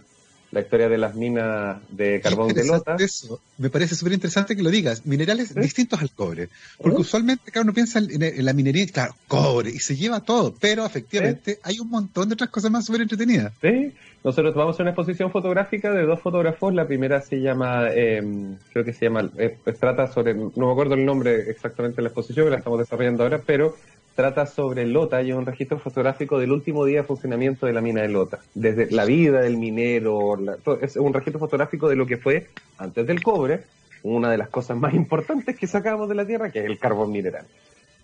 la 0.52 0.62
historia 0.62 0.88
de 0.90 0.98
las 0.98 1.16
minas 1.16 1.78
de 1.90 2.22
carbón 2.22 2.54
de 2.54 2.66
lota. 2.66 2.96
Eso. 3.00 3.40
Me 3.58 3.70
parece 3.70 3.96
súper 3.96 4.14
interesante 4.14 4.56
que 4.56 4.64
lo 4.64 4.70
digas. 4.70 5.06
Minerales 5.06 5.54
distintos 5.54 6.02
al 6.02 6.12
cobre. 6.12 6.50
Porque 6.78 7.02
usualmente 7.02 7.52
cada 7.52 7.64
uno 7.64 7.74
piensa 7.74 8.00
en, 8.00 8.46
la 8.46 8.54
minería, 8.54 8.86
claro, 8.88 9.16
cobre, 9.28 9.72
y 9.72 9.80
se 9.80 9.96
lleva 9.96 10.22
todo. 10.22 10.56
Pero 10.60 10.86
efectivamente 10.86 11.60
hay 11.64 11.80
un 11.80 11.90
montón 11.90 12.30
de 12.30 12.34
otras 12.34 12.50
cosas 12.50 12.72
más 12.72 12.86
súper 12.86 13.02
entretenidas. 13.02 13.54
Sí. 13.62 13.94
Nosotros 14.24 14.56
vamos 14.56 14.80
a 14.80 14.84
una 14.84 14.92
exposición 14.92 15.32
fotográfica 15.32 15.92
de 15.92 16.04
dos 16.04 16.20
fotógrafos. 16.20 16.74
La 16.74 16.88
primera 16.88 17.22
se 17.22 17.40
llama, 17.40 17.90
em, 17.94 18.58
creo 18.74 18.84
que 18.84 18.92
se 18.92 19.06
llama, 19.06 19.30
eh, 19.38 19.58
trata 19.80 20.12
sobre, 20.12 20.34
no 20.34 20.52
me 20.56 20.72
acuerdo 20.72 20.96
el 20.96 21.06
nombre 21.06 21.50
exactamente 21.50 21.98
de 21.98 22.02
la 22.04 22.10
exposición, 22.10 22.46
que 22.46 22.52
la 22.52 22.58
estamos 22.58 22.80
desarrollando 22.80 23.24
ahora, 23.24 23.42
pero 23.46 23.76
trata 24.18 24.48
sobre 24.48 24.88
Lota 24.88 25.22
y 25.22 25.30
es 25.30 25.36
un 25.36 25.46
registro 25.46 25.78
fotográfico 25.78 26.40
del 26.40 26.52
último 26.52 26.86
día 26.86 27.02
de 27.02 27.08
funcionamiento 27.08 27.68
de 27.68 27.74
la 27.74 27.82
mina 27.82 28.02
de 28.02 28.10
Lota, 28.10 28.40
desde 28.56 28.90
la 28.90 29.06
vida 29.06 29.42
del 29.42 29.58
minero, 29.58 30.36
es 30.82 30.98
un 30.98 31.14
registro 31.14 31.40
fotográfico 31.40 31.88
de 31.88 31.96
lo 31.96 32.08
que 32.08 32.18
fue 32.18 32.48
antes 32.80 33.06
del 33.06 33.22
cobre, 33.22 33.66
una 34.02 34.32
de 34.32 34.40
las 34.40 34.50
cosas 34.50 34.76
más 34.76 34.94
importantes 34.96 35.56
que 35.56 35.68
sacamos 35.68 36.10
de 36.10 36.16
la 36.16 36.26
Tierra, 36.26 36.50
que 36.50 36.60
es 36.60 36.66
el 36.66 36.80
carbón 36.80 37.12
mineral. 37.12 37.46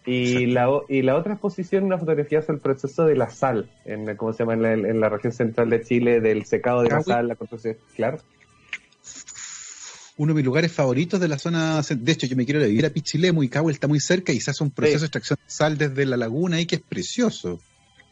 Y 0.06 0.46
la, 0.46 0.70
y 0.88 1.02
la 1.02 1.16
otra 1.16 1.34
exposición, 1.34 1.86
una 1.86 1.98
fotografía 1.98 2.42
sobre 2.44 2.58
el 2.58 2.62
proceso 2.62 3.06
de 3.06 3.16
la 3.16 3.30
sal, 3.30 3.70
en, 3.84 4.16
¿cómo 4.16 4.34
se 4.34 4.44
llama? 4.44 4.54
En 4.54 5.00
la, 5.00 5.10
región 5.10 5.34
central 5.34 5.72
de 5.72 5.82
Chile, 5.82 6.20
del 6.20 6.46
secado 6.46 6.84
de 6.84 6.90
la 6.90 7.02
sal, 7.02 7.28
la 7.28 7.36
construcción, 7.36 7.78
claro 7.96 8.20
uno 10.18 10.34
de 10.34 10.38
mis 10.38 10.46
lugares 10.46 10.72
favoritos 10.72 11.20
de 11.20 11.28
la 11.28 11.38
zona. 11.38 11.82
De 11.82 12.12
hecho, 12.12 12.28
yo 12.28 12.36
me 12.36 12.46
quiero 12.46 12.60
vivir 12.62 12.86
a 12.86 12.90
Pichilemu 12.90 13.38
muy 13.38 13.50
Cahuel 13.50 13.74
está 13.74 13.88
muy 13.88 14.00
cerca 14.00 14.32
y 14.32 14.40
se 14.40 14.52
hace 14.52 14.64
un 14.64 14.72
proceso 14.72 15.00
de 15.00 15.06
extracción 15.06 15.40
de 15.44 15.52
sal 15.52 15.78
desde 15.78 16.06
la 16.06 16.18
laguna 16.18 16.58
ahí 16.58 16.66
que 16.66 16.76
es 16.76 16.82
precioso. 16.82 17.60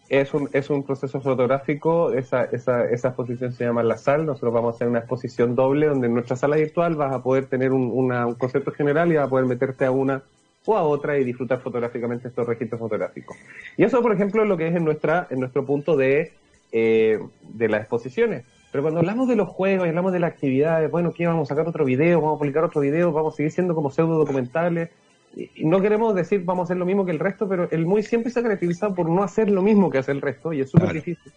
Es 0.09 0.33
un, 0.33 0.49
es 0.51 0.69
un 0.69 0.83
proceso 0.83 1.21
fotográfico, 1.21 2.11
esa, 2.11 2.43
esa, 2.43 2.83
esa 2.83 3.07
exposición 3.09 3.53
se 3.53 3.63
llama 3.63 3.81
La 3.81 3.97
Sal, 3.97 4.25
nosotros 4.25 4.53
vamos 4.53 4.73
a 4.73 4.75
hacer 4.75 4.89
una 4.89 4.99
exposición 4.99 5.55
doble 5.55 5.87
donde 5.87 6.07
en 6.07 6.13
nuestra 6.13 6.35
sala 6.35 6.57
virtual 6.57 6.95
vas 6.95 7.13
a 7.13 7.23
poder 7.23 7.45
tener 7.45 7.71
un, 7.71 7.83
un 7.83 8.35
concepto 8.35 8.71
general 8.71 9.09
y 9.09 9.15
vas 9.15 9.27
a 9.27 9.29
poder 9.29 9.45
meterte 9.45 9.85
a 9.85 9.91
una 9.91 10.21
o 10.65 10.75
a 10.75 10.83
otra 10.83 11.17
y 11.17 11.23
disfrutar 11.23 11.61
fotográficamente 11.61 12.27
estos 12.27 12.45
registros 12.45 12.79
fotográficos. 12.79 13.37
Y 13.77 13.83
eso, 13.83 14.01
por 14.01 14.13
ejemplo, 14.13 14.43
es 14.43 14.49
lo 14.49 14.57
que 14.57 14.67
es 14.67 14.75
en, 14.75 14.83
nuestra, 14.83 15.27
en 15.29 15.39
nuestro 15.39 15.65
punto 15.65 15.95
de, 15.95 16.33
eh, 16.73 17.19
de 17.41 17.69
las 17.69 17.81
exposiciones. 17.81 18.43
Pero 18.71 18.83
cuando 18.83 19.01
hablamos 19.01 19.27
de 19.27 19.35
los 19.35 19.49
juegos 19.49 19.85
y 19.85 19.89
hablamos 19.89 20.13
de 20.13 20.19
las 20.19 20.31
actividades, 20.31 20.89
bueno, 20.89 21.11
¿qué 21.13 21.27
vamos 21.27 21.49
a 21.49 21.55
sacar 21.55 21.67
otro 21.67 21.83
video? 21.83 22.21
¿Vamos 22.21 22.37
a 22.37 22.39
publicar 22.39 22.63
otro 22.63 22.81
video? 22.81 23.11
¿Vamos 23.11 23.33
a 23.33 23.37
seguir 23.37 23.51
siendo 23.51 23.75
como 23.75 23.91
pseudo 23.91 24.17
documentales? 24.17 24.89
Y 25.35 25.65
no 25.65 25.81
queremos 25.81 26.15
decir 26.15 26.43
vamos 26.43 26.63
a 26.63 26.65
hacer 26.65 26.77
lo 26.77 26.85
mismo 26.85 27.05
que 27.05 27.11
el 27.11 27.19
resto, 27.19 27.47
pero 27.47 27.69
el 27.71 27.85
muy 27.85 28.03
siempre 28.03 28.31
se 28.31 28.39
ha 28.39 28.43
caracterizado 28.43 28.95
por 28.95 29.09
no 29.09 29.23
hacer 29.23 29.49
lo 29.49 29.61
mismo 29.61 29.89
que 29.89 29.97
hace 29.97 30.11
el 30.11 30.21
resto 30.21 30.53
y 30.53 30.61
es 30.61 30.69
súper 30.69 30.93
difícil. 30.93 31.31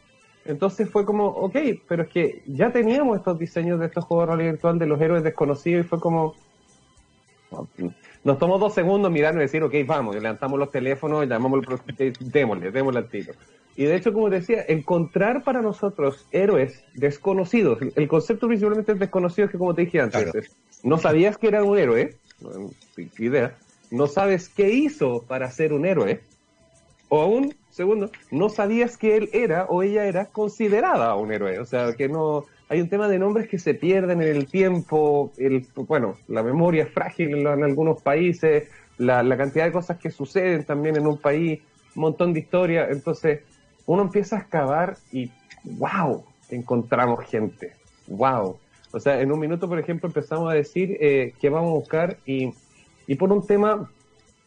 Entonces 0.45 0.91
fue 0.91 1.05
como, 1.05 1.27
ok, 1.27 1.57
pero 1.89 2.03
es 2.03 2.09
que 2.09 2.43
ya 2.47 2.71
teníamos 2.71 3.17
estos 3.17 3.39
diseños 3.39 3.81
de 3.81 3.87
estos 3.87 4.05
juegos 4.05 4.27
de 4.27 4.35
realidad 4.35 4.53
virtual 4.53 4.79
de 4.79 4.87
los 4.87 5.01
héroes 5.01 5.23
desconocidos 5.23 5.87
y 5.87 5.89
fue 5.89 6.01
como, 6.01 6.35
nos 8.25 8.39
tomó 8.39 8.59
dos 8.59 8.75
segundos 8.75 9.11
mirar 9.11 9.35
y 9.35 9.39
decir, 9.39 9.63
ok, 9.63 9.75
vamos, 9.87 10.17
levantamos 10.17 10.59
los 10.59 10.71
teléfonos, 10.71 11.27
llamamos 11.27 11.63
al 11.67 12.13
démosle, 12.21 12.71
démosle 12.71 12.99
al 12.99 13.09
tiro. 13.09 13.33
Y 13.77 13.85
de 13.85 13.97
hecho, 13.97 14.13
como 14.13 14.31
decía, 14.31 14.65
encontrar 14.69 15.43
para 15.43 15.61
nosotros 15.61 16.27
héroes 16.31 16.85
desconocidos, 16.95 17.79
el 17.97 18.09
concepto 18.09 18.47
principalmente 18.47 18.93
es 18.93 18.99
desconocido, 18.99 19.49
que 19.49 19.59
como 19.59 19.75
te 19.75 19.83
dije 19.83 20.01
antes, 20.01 20.55
no 20.85 20.99
sabías 20.99 21.37
que 21.39 21.49
era 21.49 21.65
un 21.65 21.77
héroe, 21.77 22.17
idea, 23.19 23.57
no 23.91 24.07
sabes 24.07 24.49
qué 24.49 24.71
hizo 24.71 25.23
para 25.23 25.51
ser 25.51 25.73
un 25.73 25.87
héroe, 25.87 26.21
o 27.09 27.21
aún, 27.21 27.55
segundo, 27.71 28.11
no 28.31 28.49
sabías 28.49 28.97
que 28.97 29.17
él 29.17 29.29
era 29.33 29.65
o 29.65 29.83
ella 29.83 30.07
era 30.07 30.27
considerada 30.27 31.15
un 31.17 31.33
héroe, 31.33 31.59
o 31.59 31.65
sea, 31.65 31.95
que 31.95 32.09
no, 32.09 32.45
hay 32.69 32.81
un 32.81 32.89
tema 32.89 33.09
de 33.09 33.19
nombres 33.19 33.49
que 33.49 33.59
se 33.59 33.75
pierden 33.75 34.23
en 34.23 34.29
el 34.29 34.47
tiempo, 34.47 35.33
el, 35.37 35.67
bueno, 35.75 36.17
la 36.29 36.45
memoria 36.45 36.85
es 36.85 36.93
frágil 36.93 37.35
en, 37.35 37.47
algunos 37.47 38.03
países, 38.03 38.71
la, 38.99 39.25
la, 39.25 39.37
cantidad 39.37 39.65
de 39.65 39.73
cosas 39.73 39.99
que 39.99 40.11
suceden 40.11 40.65
también 40.65 40.97
en 40.97 41.07
un 41.09 41.19
país, 41.19 41.61
un 41.97 42.03
montón 42.03 42.33
de 42.33 42.41
historias, 42.41 42.91
entonces 42.91 43.41
uno 43.87 44.03
empieza 44.03 44.37
a 44.37 44.41
excavar 44.41 44.97
y 45.13 45.31
wow, 45.65 46.25
encontramos 46.51 47.25
gente, 47.25 47.73
wow. 48.07 48.59
O 48.93 49.01
sea, 49.01 49.21
en 49.21 49.33
un 49.33 49.41
minuto, 49.41 49.69
por 49.69 49.79
ejemplo, 49.79 50.09
empezamos 50.09 50.51
a 50.51 50.55
decir 50.55 50.97
eh, 51.01 51.35
que 51.41 51.51
vamos 51.51 51.71
a 51.71 51.75
buscar 51.75 52.17
y, 52.25 52.53
y 53.07 53.17
por 53.17 53.33
un 53.33 53.45
tema, 53.45 53.91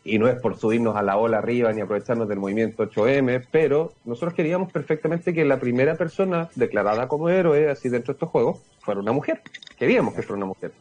y 0.03 0.19
no 0.19 0.27
es 0.29 0.39
por 0.39 0.57
subirnos 0.57 0.95
a 0.95 1.03
la 1.03 1.17
ola 1.17 1.39
arriba 1.39 1.73
ni 1.73 1.81
aprovecharnos 1.81 2.29
del 2.29 2.39
movimiento 2.39 2.89
8M, 2.89 3.45
pero 3.51 3.93
nosotros 4.05 4.33
queríamos 4.33 4.71
perfectamente 4.71 5.33
que 5.33 5.43
la 5.43 5.59
primera 5.59 5.95
persona 5.95 6.49
declarada 6.55 7.09
como 7.09 7.27
héroe, 7.27 7.69
así 7.69 7.89
dentro 7.89 8.13
de 8.13 8.15
estos 8.15 8.29
juegos, 8.29 8.61
fuera 8.79 9.01
una 9.01 9.11
mujer. 9.11 9.41
Queríamos 9.77 10.13
que 10.13 10.21
fuera 10.21 10.37
una 10.37 10.45
mujer 10.45 10.71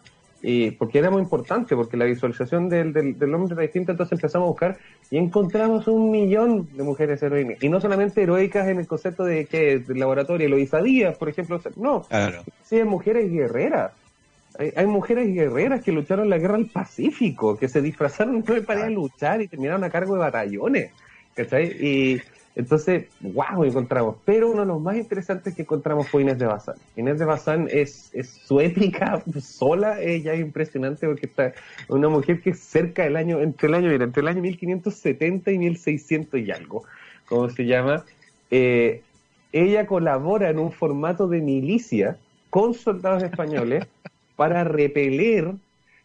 y 0.42 0.70
porque 0.72 0.98
era 0.98 1.10
muy 1.10 1.22
importante, 1.22 1.74
porque 1.74 1.96
la 1.96 2.04
visualización 2.04 2.68
del, 2.68 2.92
del, 2.92 3.34
hombre 3.34 3.54
era 3.54 3.62
distinta, 3.62 3.92
entonces 3.92 4.12
empezamos 4.12 4.46
a 4.46 4.50
buscar 4.50 4.78
y 5.10 5.16
encontramos 5.16 5.88
un 5.88 6.10
millón 6.10 6.68
de 6.76 6.82
mujeres 6.82 7.22
heroínas. 7.22 7.62
Y 7.62 7.68
no 7.68 7.80
solamente 7.80 8.22
heroicas 8.22 8.68
en 8.68 8.78
el 8.78 8.86
concepto 8.86 9.24
de 9.24 9.46
que 9.46 9.72
el 9.72 9.98
laboratorio, 9.98 10.48
lo 10.48 10.56
Díaz, 10.56 11.16
por 11.16 11.28
ejemplo, 11.28 11.60
no, 11.76 12.02
claro. 12.02 12.42
sí, 12.62 12.76
hay 12.76 12.84
mujeres 12.84 13.30
guerreras. 13.30 13.92
Hay, 14.58 14.72
hay, 14.74 14.86
mujeres 14.86 15.32
guerreras 15.34 15.82
que 15.82 15.92
lucharon 15.92 16.30
la 16.30 16.38
guerra 16.38 16.56
del 16.56 16.70
Pacífico, 16.70 17.58
que 17.58 17.68
se 17.68 17.82
disfrazaron 17.82 18.42
para 18.66 18.80
ir 18.80 18.86
a 18.86 18.90
luchar 18.90 19.42
y 19.42 19.48
terminaron 19.48 19.84
a 19.84 19.90
cargo 19.90 20.14
de 20.14 20.20
batallones. 20.20 20.92
¿Cachai? 21.34 21.66
Y, 21.66 22.22
entonces, 22.56 23.04
wow, 23.20 23.64
encontramos. 23.64 24.16
Pero 24.24 24.50
uno 24.50 24.62
de 24.62 24.66
los 24.66 24.80
más 24.80 24.96
interesantes 24.96 25.54
que 25.54 25.62
encontramos 25.62 26.08
fue 26.08 26.22
Inés 26.22 26.38
de 26.38 26.46
Bazán. 26.46 26.76
Inés 26.96 27.18
de 27.18 27.26
Bazán 27.26 27.68
es, 27.70 28.08
es 28.14 28.30
su 28.30 28.60
épica 28.60 29.22
sola, 29.40 30.00
ella 30.00 30.32
es 30.32 30.40
impresionante 30.40 31.06
porque 31.06 31.26
está 31.26 31.52
una 31.88 32.08
mujer 32.08 32.40
que 32.40 32.50
es 32.50 32.58
cerca 32.58 33.04
del 33.04 33.16
año, 33.16 33.40
entre 33.40 33.68
el 33.68 33.74
año, 33.74 33.90
mira, 33.90 34.04
entre 34.04 34.22
el 34.22 34.28
año 34.28 34.40
1570 34.40 35.50
y 35.52 35.58
1600 35.58 36.40
y 36.40 36.50
algo, 36.50 36.84
¿cómo 37.28 37.50
se 37.50 37.66
llama? 37.66 38.04
Eh, 38.50 39.02
ella 39.52 39.86
colabora 39.86 40.48
en 40.48 40.58
un 40.58 40.72
formato 40.72 41.28
de 41.28 41.42
milicia 41.42 42.16
con 42.48 42.72
soldados 42.72 43.22
españoles 43.22 43.86
para 44.36 44.64
repeler, 44.64 45.52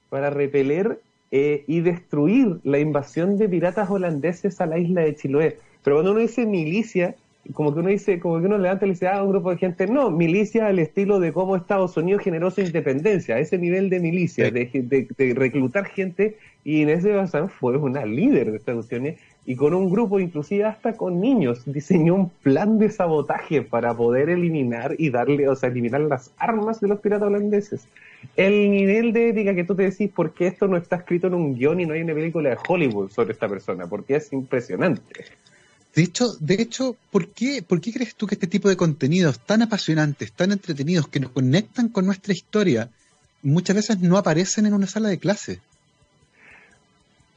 para 0.10 0.30
repeler 0.30 1.00
eh, 1.32 1.64
y 1.66 1.80
destruir 1.80 2.60
la 2.66 2.80
invasión 2.80 3.38
de 3.38 3.48
piratas 3.48 3.90
holandeses 3.90 4.60
a 4.60 4.66
la 4.66 4.78
isla 4.78 5.00
de 5.00 5.16
Chiloé 5.16 5.71
pero 5.84 5.98
cuando 5.98 6.12
uno 6.12 6.20
dice 6.20 6.46
milicia, 6.46 7.16
como 7.54 7.74
que 7.74 7.80
uno 7.80 7.90
dice, 7.90 8.20
como 8.20 8.40
que 8.40 8.46
uno 8.46 8.58
levanta 8.58 8.86
y 8.86 8.90
dice, 8.90 9.08
ah, 9.08 9.24
un 9.24 9.32
grupo 9.32 9.52
de 9.52 9.58
gente, 9.58 9.88
no, 9.88 10.12
milicia 10.12 10.68
al 10.68 10.80
estilo 10.80 11.20
de 11.20 11.34
cómo 11.34 11.56
Estados 11.56 11.98
Unidos 11.98 12.24
generó 12.24 12.52
su 12.52 12.62
independencia, 12.62 13.40
ese 13.40 13.58
nivel 13.58 13.90
de 13.90 14.00
milicia, 14.00 14.52
de, 14.52 15.34
reclutar 15.36 15.86
gente, 15.86 16.38
y 16.64 16.84
Inés 16.84 17.04
de 17.04 17.14
Bazán 17.14 17.50
fue 17.50 17.78
una 17.78 18.06
líder 18.06 18.52
de 18.52 18.58
estas 18.58 18.76
cuestiones, 18.76 19.20
y 19.46 19.56
con 19.56 19.74
un 19.74 19.90
grupo, 19.90 20.20
inclusive 20.20 20.66
hasta 20.66 20.94
con 20.94 21.20
niños, 21.20 21.64
diseñó 21.66 22.14
un 22.14 22.30
plan 22.30 22.78
de 22.78 22.90
sabotaje 22.90 23.64
para 23.64 23.96
poder 23.96 24.30
eliminar 24.30 24.94
y 25.00 25.10
darle, 25.10 25.50
o 25.50 25.56
sea, 25.56 25.70
eliminar 25.70 26.02
las 26.02 26.32
armas 26.38 26.80
de 26.80 26.88
los 26.90 27.00
piratas 27.00 27.28
holandeses. 27.28 27.88
El 28.36 28.70
nivel 28.70 29.14
de 29.14 29.30
ética 29.30 29.56
que 29.56 29.64
tú 29.64 29.74
te 29.76 29.84
decís, 29.84 30.12
¿por 30.12 30.34
qué 30.34 30.46
esto 30.46 30.68
no 30.68 30.78
está 30.78 30.98
escrito 30.98 31.26
en 31.26 31.34
un 31.34 31.56
guion 31.56 31.80
y 31.80 31.88
no 31.88 31.96
hay 31.96 32.04
una 32.04 32.14
película 32.14 32.52
de 32.52 32.58
Hollywood 32.68 33.10
sobre 33.10 33.34
esta 33.34 33.50
persona? 33.50 33.88
Porque 33.88 34.16
es 34.16 34.32
impresionante. 34.32 35.26
De 35.96 36.04
hecho, 36.04 36.34
de 36.40 36.56
hecho 36.56 36.96
¿por, 37.12 37.30
qué, 37.30 37.62
¿por 37.62 37.82
qué 37.82 37.92
crees 37.92 38.16
tú 38.16 38.26
que 38.26 38.36
este 38.36 38.48
tipo 38.48 38.70
de 38.70 38.78
contenidos 38.78 39.40
tan 39.40 39.62
apasionantes, 39.62 40.32
tan 40.32 40.52
entretenidos, 40.52 41.08
que 41.08 41.20
nos 41.20 41.32
conectan 41.32 41.90
con 41.90 42.06
nuestra 42.06 42.34
historia, 42.34 42.90
muchas 43.42 43.76
veces 43.76 44.00
no 44.00 44.18
aparecen 44.18 44.66
en 44.66 44.74
una 44.74 44.88
sala 44.88 45.10
de 45.10 45.18
clase? 45.18 45.60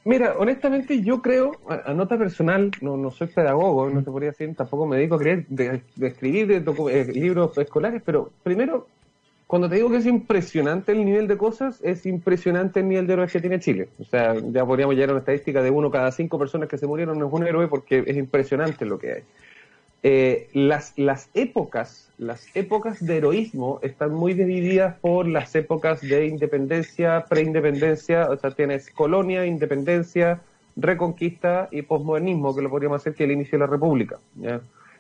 Mira, 0.05 0.35
honestamente 0.39 1.03
yo 1.03 1.23
creo, 1.23 1.53
a, 1.69 1.95
nota 1.95 2.19
personal, 2.19 2.71
no, 2.83 2.97
no 2.97 3.11
soy 3.11 3.27
pedagogo, 3.29 3.89
no 3.89 4.05
te 4.05 4.11
podría 4.11 4.31
decir, 4.31 4.55
tampoco 4.55 4.87
me 4.87 4.99
dedico 4.99 5.15
a 5.15 5.19
creer, 5.19 5.47
de, 5.49 5.81
escribir 6.01 6.47
de, 6.47 6.73
eh, 6.91 7.13
libros 7.13 7.57
escolares, 7.57 8.03
pero 8.05 8.31
primero 8.43 8.87
cuando 9.47 9.69
te 9.69 9.77
digo 9.77 9.91
que 9.91 9.99
es 9.99 10.07
impresionante 10.07 10.93
el 10.93 11.05
nivel 11.05 11.29
de 11.29 11.37
cosas, 11.37 11.81
es 11.83 12.07
impresionante 12.07 12.81
el 12.81 12.89
nivel 12.89 13.07
de 13.07 13.13
héroes 13.13 13.33
que 13.33 13.41
tiene 13.41 13.61
Chile. 13.61 13.89
O 13.99 14.05
sea, 14.05 14.35
ya 14.53 14.65
podríamos 14.65 14.95
llegar 14.95 15.11
a 15.11 15.13
una 15.13 15.21
estadística 15.21 15.63
de 15.63 15.71
uno 15.71 15.91
cada 15.91 16.11
cinco 16.13 16.39
personas 16.39 16.69
que 16.69 16.79
se 16.79 16.87
murieron 16.87 17.19
es 17.19 17.29
un 17.31 17.47
héroe 17.47 17.69
porque 17.69 18.05
es 18.07 18.17
impresionante 18.17 18.85
lo 18.87 18.99
que 18.99 19.13
hay. 19.13 19.23
eh, 20.03 20.51
las, 20.53 20.93
las 20.97 21.31
épocas, 21.33 22.11
las 22.19 22.55
épocas 22.55 23.05
de 23.05 23.17
heroísmo 23.17 23.81
están 23.83 24.13
muy 24.13 24.35
divididas 24.35 24.97
por 25.01 25.27
las 25.27 25.55
épocas 25.55 26.03
de 26.03 26.27
independencia, 26.27 27.25
preindependencia, 27.27 28.29
o 28.31 28.37
sea, 28.37 28.51
tienes 28.51 28.91
colonia, 28.91 29.47
independencia, 29.47 30.43
reconquista 30.77 31.69
y 31.71 31.83
posmodernismo, 31.83 32.55
que 32.55 32.61
lo 32.63 32.69
podríamos 32.69 33.01
hacer 33.01 33.15
que 33.15 33.25
el 33.25 33.33
inicio 33.33 33.59
de 33.59 33.65
la 33.65 33.71
República. 33.71 34.19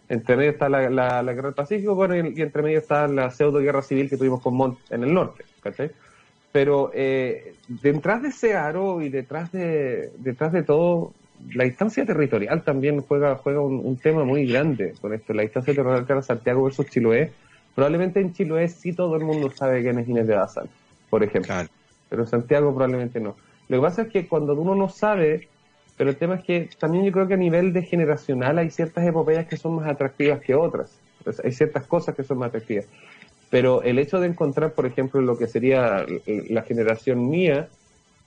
Entre 0.08 0.36
medio 0.36 0.50
está 0.50 0.68
la, 0.68 0.90
la, 0.90 1.32
guerra 1.32 1.48
del 1.48 1.54
Pacífico 1.54 2.14
y, 2.14 2.42
entre 2.42 2.62
medio 2.62 2.78
está 2.78 3.08
la 3.08 3.30
pseudo 3.30 3.58
guerra 3.60 3.82
civil 3.82 4.08
que 4.10 4.16
tuvimos 4.16 4.42
con 4.42 4.54
Montt 4.54 4.78
en 4.90 5.02
el 5.02 5.14
norte. 5.14 5.44
Pero 6.52 6.90
eh, 6.94 7.54
detrás 7.66 8.22
de 8.22 8.28
ese 8.28 8.54
aro 8.54 9.00
y 9.00 9.08
detrás 9.08 9.50
de, 9.50 10.10
detrás 10.18 10.52
de 10.52 10.62
todo, 10.62 11.12
la 11.52 11.64
distancia 11.64 12.04
territorial 12.06 12.62
también 12.62 13.00
juega, 13.00 13.36
juega 13.36 13.60
un, 13.60 13.96
tema 13.96 14.24
muy 14.24 14.46
grande 14.46 14.94
con 15.00 15.12
esto. 15.14 15.32
La 15.32 15.42
distancia 15.42 15.74
territorial 15.74 16.22
Santiago 16.22 16.64
versus 16.64 16.86
Chiloé. 16.86 17.32
Probablemente 17.74 18.20
en 18.20 18.32
Chiloé 18.32 18.68
sí 18.68 18.92
todo 18.92 19.16
el 19.16 19.24
mundo 19.24 19.50
sabe 19.50 19.82
quién 19.82 19.98
es 19.98 20.08
Inés 20.08 20.28
de 20.28 20.36
Bazán, 20.36 20.68
por 21.10 21.24
ejemplo. 21.24 21.54
Pero 22.08 22.22
en 22.22 22.28
Santiago 22.28 22.72
probablemente 22.72 23.18
no. 23.20 23.36
Lo 23.68 23.78
que 23.78 23.82
pasa 23.82 24.02
es 24.02 24.08
que 24.08 24.28
cuando 24.28 24.54
uno 24.54 24.74
no 24.74 24.88
sabe, 24.88 25.48
pero 25.96 26.10
el 26.10 26.16
tema 26.16 26.36
es 26.36 26.44
que 26.44 26.68
también 26.78 27.04
yo 27.04 27.12
creo 27.12 27.28
que 27.28 27.34
a 27.34 27.38
nivel 27.38 27.72
de 27.72 27.82
generacional 27.82 28.58
hay 28.58 28.70
ciertas 28.70 29.06
epopeyas 29.06 29.46
que 29.46 29.56
son 29.56 29.76
más 29.76 29.86
atractivas 29.86 30.40
que 30.40 30.54
otras. 30.54 30.98
hay 31.42 31.52
ciertas 31.52 31.86
cosas 31.86 32.14
que 32.14 32.24
son 32.24 32.38
más 32.38 32.48
atractivas. 32.48 32.86
Pero 33.50 33.82
el 33.82 33.98
hecho 33.98 34.18
de 34.18 34.26
encontrar, 34.26 34.72
por 34.72 34.86
ejemplo, 34.86 35.20
lo 35.20 35.38
que 35.38 35.46
sería 35.46 36.04
la 36.26 36.62
generación 36.62 37.30
mía, 37.30 37.68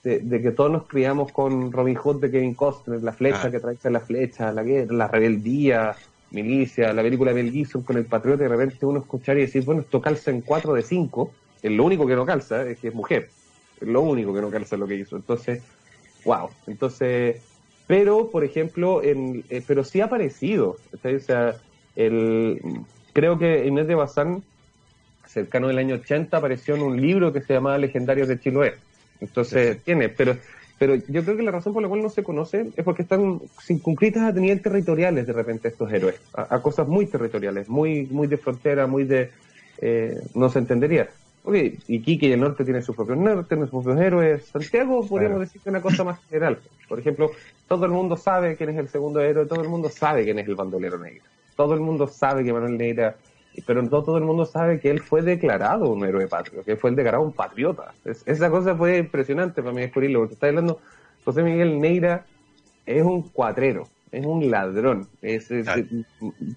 de, 0.04 0.42
que 0.42 0.52
todos 0.52 0.72
nos 0.72 0.88
criamos 0.88 1.32
con 1.32 1.72
Robin 1.72 1.96
Hood 1.96 2.22
de 2.22 2.32
Kevin 2.32 2.54
Costner, 2.54 3.04
la 3.04 3.12
flecha 3.12 3.44
ah. 3.46 3.52
que 3.52 3.60
trae 3.60 3.78
la 3.92 4.00
flecha, 4.00 4.52
la 4.52 4.64
guerra, 4.64 4.94
la 4.94 5.08
rebeldía, 5.08 5.96
milicia, 6.32 6.94
la 6.94 7.02
película 7.02 7.34
de 7.34 7.44
Mel 7.44 7.52
Gibson 7.52 7.84
con 7.84 7.98
el 7.98 8.06
patriota, 8.06 8.44
y 8.44 8.48
de 8.48 8.56
repente 8.56 8.86
uno 8.86 9.00
escuchar 9.00 9.38
y 9.38 9.42
decir, 9.42 9.64
bueno, 9.64 9.82
esto 9.82 10.02
calza 10.02 10.32
en 10.32 10.42
4 10.42 10.74
de 10.74 10.82
5, 10.82 11.32
es 11.62 11.72
lo 11.72 11.84
único 11.84 12.06
que 12.06 12.16
no 12.16 12.26
calza, 12.26 12.68
es 12.68 12.80
que 12.80 12.90
es 12.90 12.94
mujer, 12.94 13.30
es 13.80 13.88
lo 13.88 14.02
único 14.02 14.34
que 14.34 14.42
no 14.42 14.50
calza 14.50 14.78
lo 14.78 14.88
que 14.88 14.96
hizo. 14.96 15.16
Entonces, 15.16 15.62
wow, 16.26 16.50
entonces, 16.68 17.42
pero, 17.88 18.30
por 18.30 18.44
ejemplo, 18.44 19.02
en, 19.02 19.44
eh, 19.50 19.64
pero 19.66 19.84
sí 19.84 20.02
ha 20.02 20.06
aparecido, 20.06 20.78
o 20.94 21.20
sea, 21.20 21.56
el, 21.96 22.62
creo 23.14 23.40
que 23.40 23.66
Inés 23.66 23.88
de 23.88 23.96
Bazán, 23.96 24.44
cercano 25.26 25.68
del 25.68 25.78
año 25.78 25.96
80, 25.96 26.38
apareció 26.38 26.76
en 26.76 26.84
un 26.84 27.02
libro 27.02 27.34
que 27.34 27.42
se 27.42 27.54
llamaba 27.54 27.78
Legendarios 27.78 28.28
de 28.28 28.40
Chiloé. 28.40 28.76
Entonces, 29.20 29.82
tiene, 29.84 30.10
pero 30.10 30.38
pero 30.80 30.96
yo 30.96 31.24
creo 31.24 31.36
que 31.36 31.44
la 31.44 31.52
razón 31.52 31.74
por 31.74 31.82
la 31.82 31.90
cual 31.90 32.02
no 32.04 32.10
se 32.10 32.24
conocen 32.24 32.74
es 32.78 32.84
porque 32.84 33.02
están 33.02 33.42
circunscritas 33.62 34.24
a 34.24 34.32
nivel 34.40 34.62
territoriales 34.62 35.26
de 35.26 35.34
repente 35.34 35.70
estos 35.70 35.92
héroes, 35.92 36.22
a, 36.34 36.62
cosas 36.62 36.88
muy 36.88 37.08
territoriales, 37.08 37.68
muy 37.68 38.06
muy 38.12 38.28
de 38.28 38.38
frontera, 38.38 38.86
muy 38.86 39.04
de... 39.04 39.32
Eh, 39.80 40.20
no 40.36 40.50
se 40.50 40.60
entendería. 40.60 41.10
Ok, 41.48 41.56
Iquique 41.88 42.26
y 42.26 42.34
el 42.34 42.42
norte 42.42 42.66
tienen 42.66 42.84
sus 42.84 42.94
propios 42.94 43.18
norte, 43.18 43.48
tienen 43.48 43.70
sus 43.70 43.82
propios 43.82 44.06
héroes. 44.06 44.46
Santiago 44.48 45.08
podríamos 45.08 45.40
decir 45.40 45.62
que 45.62 45.70
una 45.70 45.82
cosa 45.82 46.04
más 46.04 46.20
general. 46.26 46.60
Por 46.90 47.00
ejemplo, 47.00 47.32
todo 47.70 47.86
el 47.86 47.92
mundo 47.92 48.18
sabe 48.18 48.58
quién 48.58 48.72
es 48.72 48.78
el 48.78 48.90
segundo 48.90 49.22
héroe, 49.22 49.46
todo 49.46 49.62
el 49.62 49.70
mundo 49.70 49.88
sabe 49.88 50.26
quién 50.26 50.40
es 50.40 50.48
el 50.50 50.56
bandolero 50.56 50.98
negro. 50.98 51.24
Todo 51.56 51.74
el 51.74 51.80
mundo 51.80 52.06
sabe 52.10 52.44
que 52.44 52.52
Manuel 52.52 52.78
Neira 52.78 53.16
pero 53.66 53.82
no 53.82 53.90
todo 53.90 54.18
el 54.18 54.26
mundo 54.26 54.46
sabe 54.46 54.82
que 54.82 54.90
él 54.90 55.00
fue 55.00 55.22
declarado 55.22 55.90
un 55.90 56.04
héroe 56.04 56.28
patrio, 56.28 56.64
que 56.66 56.76
fue 56.76 56.92
declarado 56.92 57.24
un 57.24 57.32
patriota. 57.32 57.94
esa 58.04 58.50
cosa 58.52 58.76
fue 58.76 58.98
impresionante 58.98 59.62
para 59.62 59.74
mí 59.74 59.82
descubrirlo, 59.82 60.20
porque 60.20 60.34
está 60.34 60.48
hablando, 60.48 60.82
José 61.24 61.44
Miguel 61.44 61.80
Neira 61.80 62.26
es 62.86 63.04
un 63.04 63.24
cuatrero, 63.24 63.88
es 64.12 64.26
un 64.26 64.52
ladrón, 64.52 65.08
es, 65.22 65.50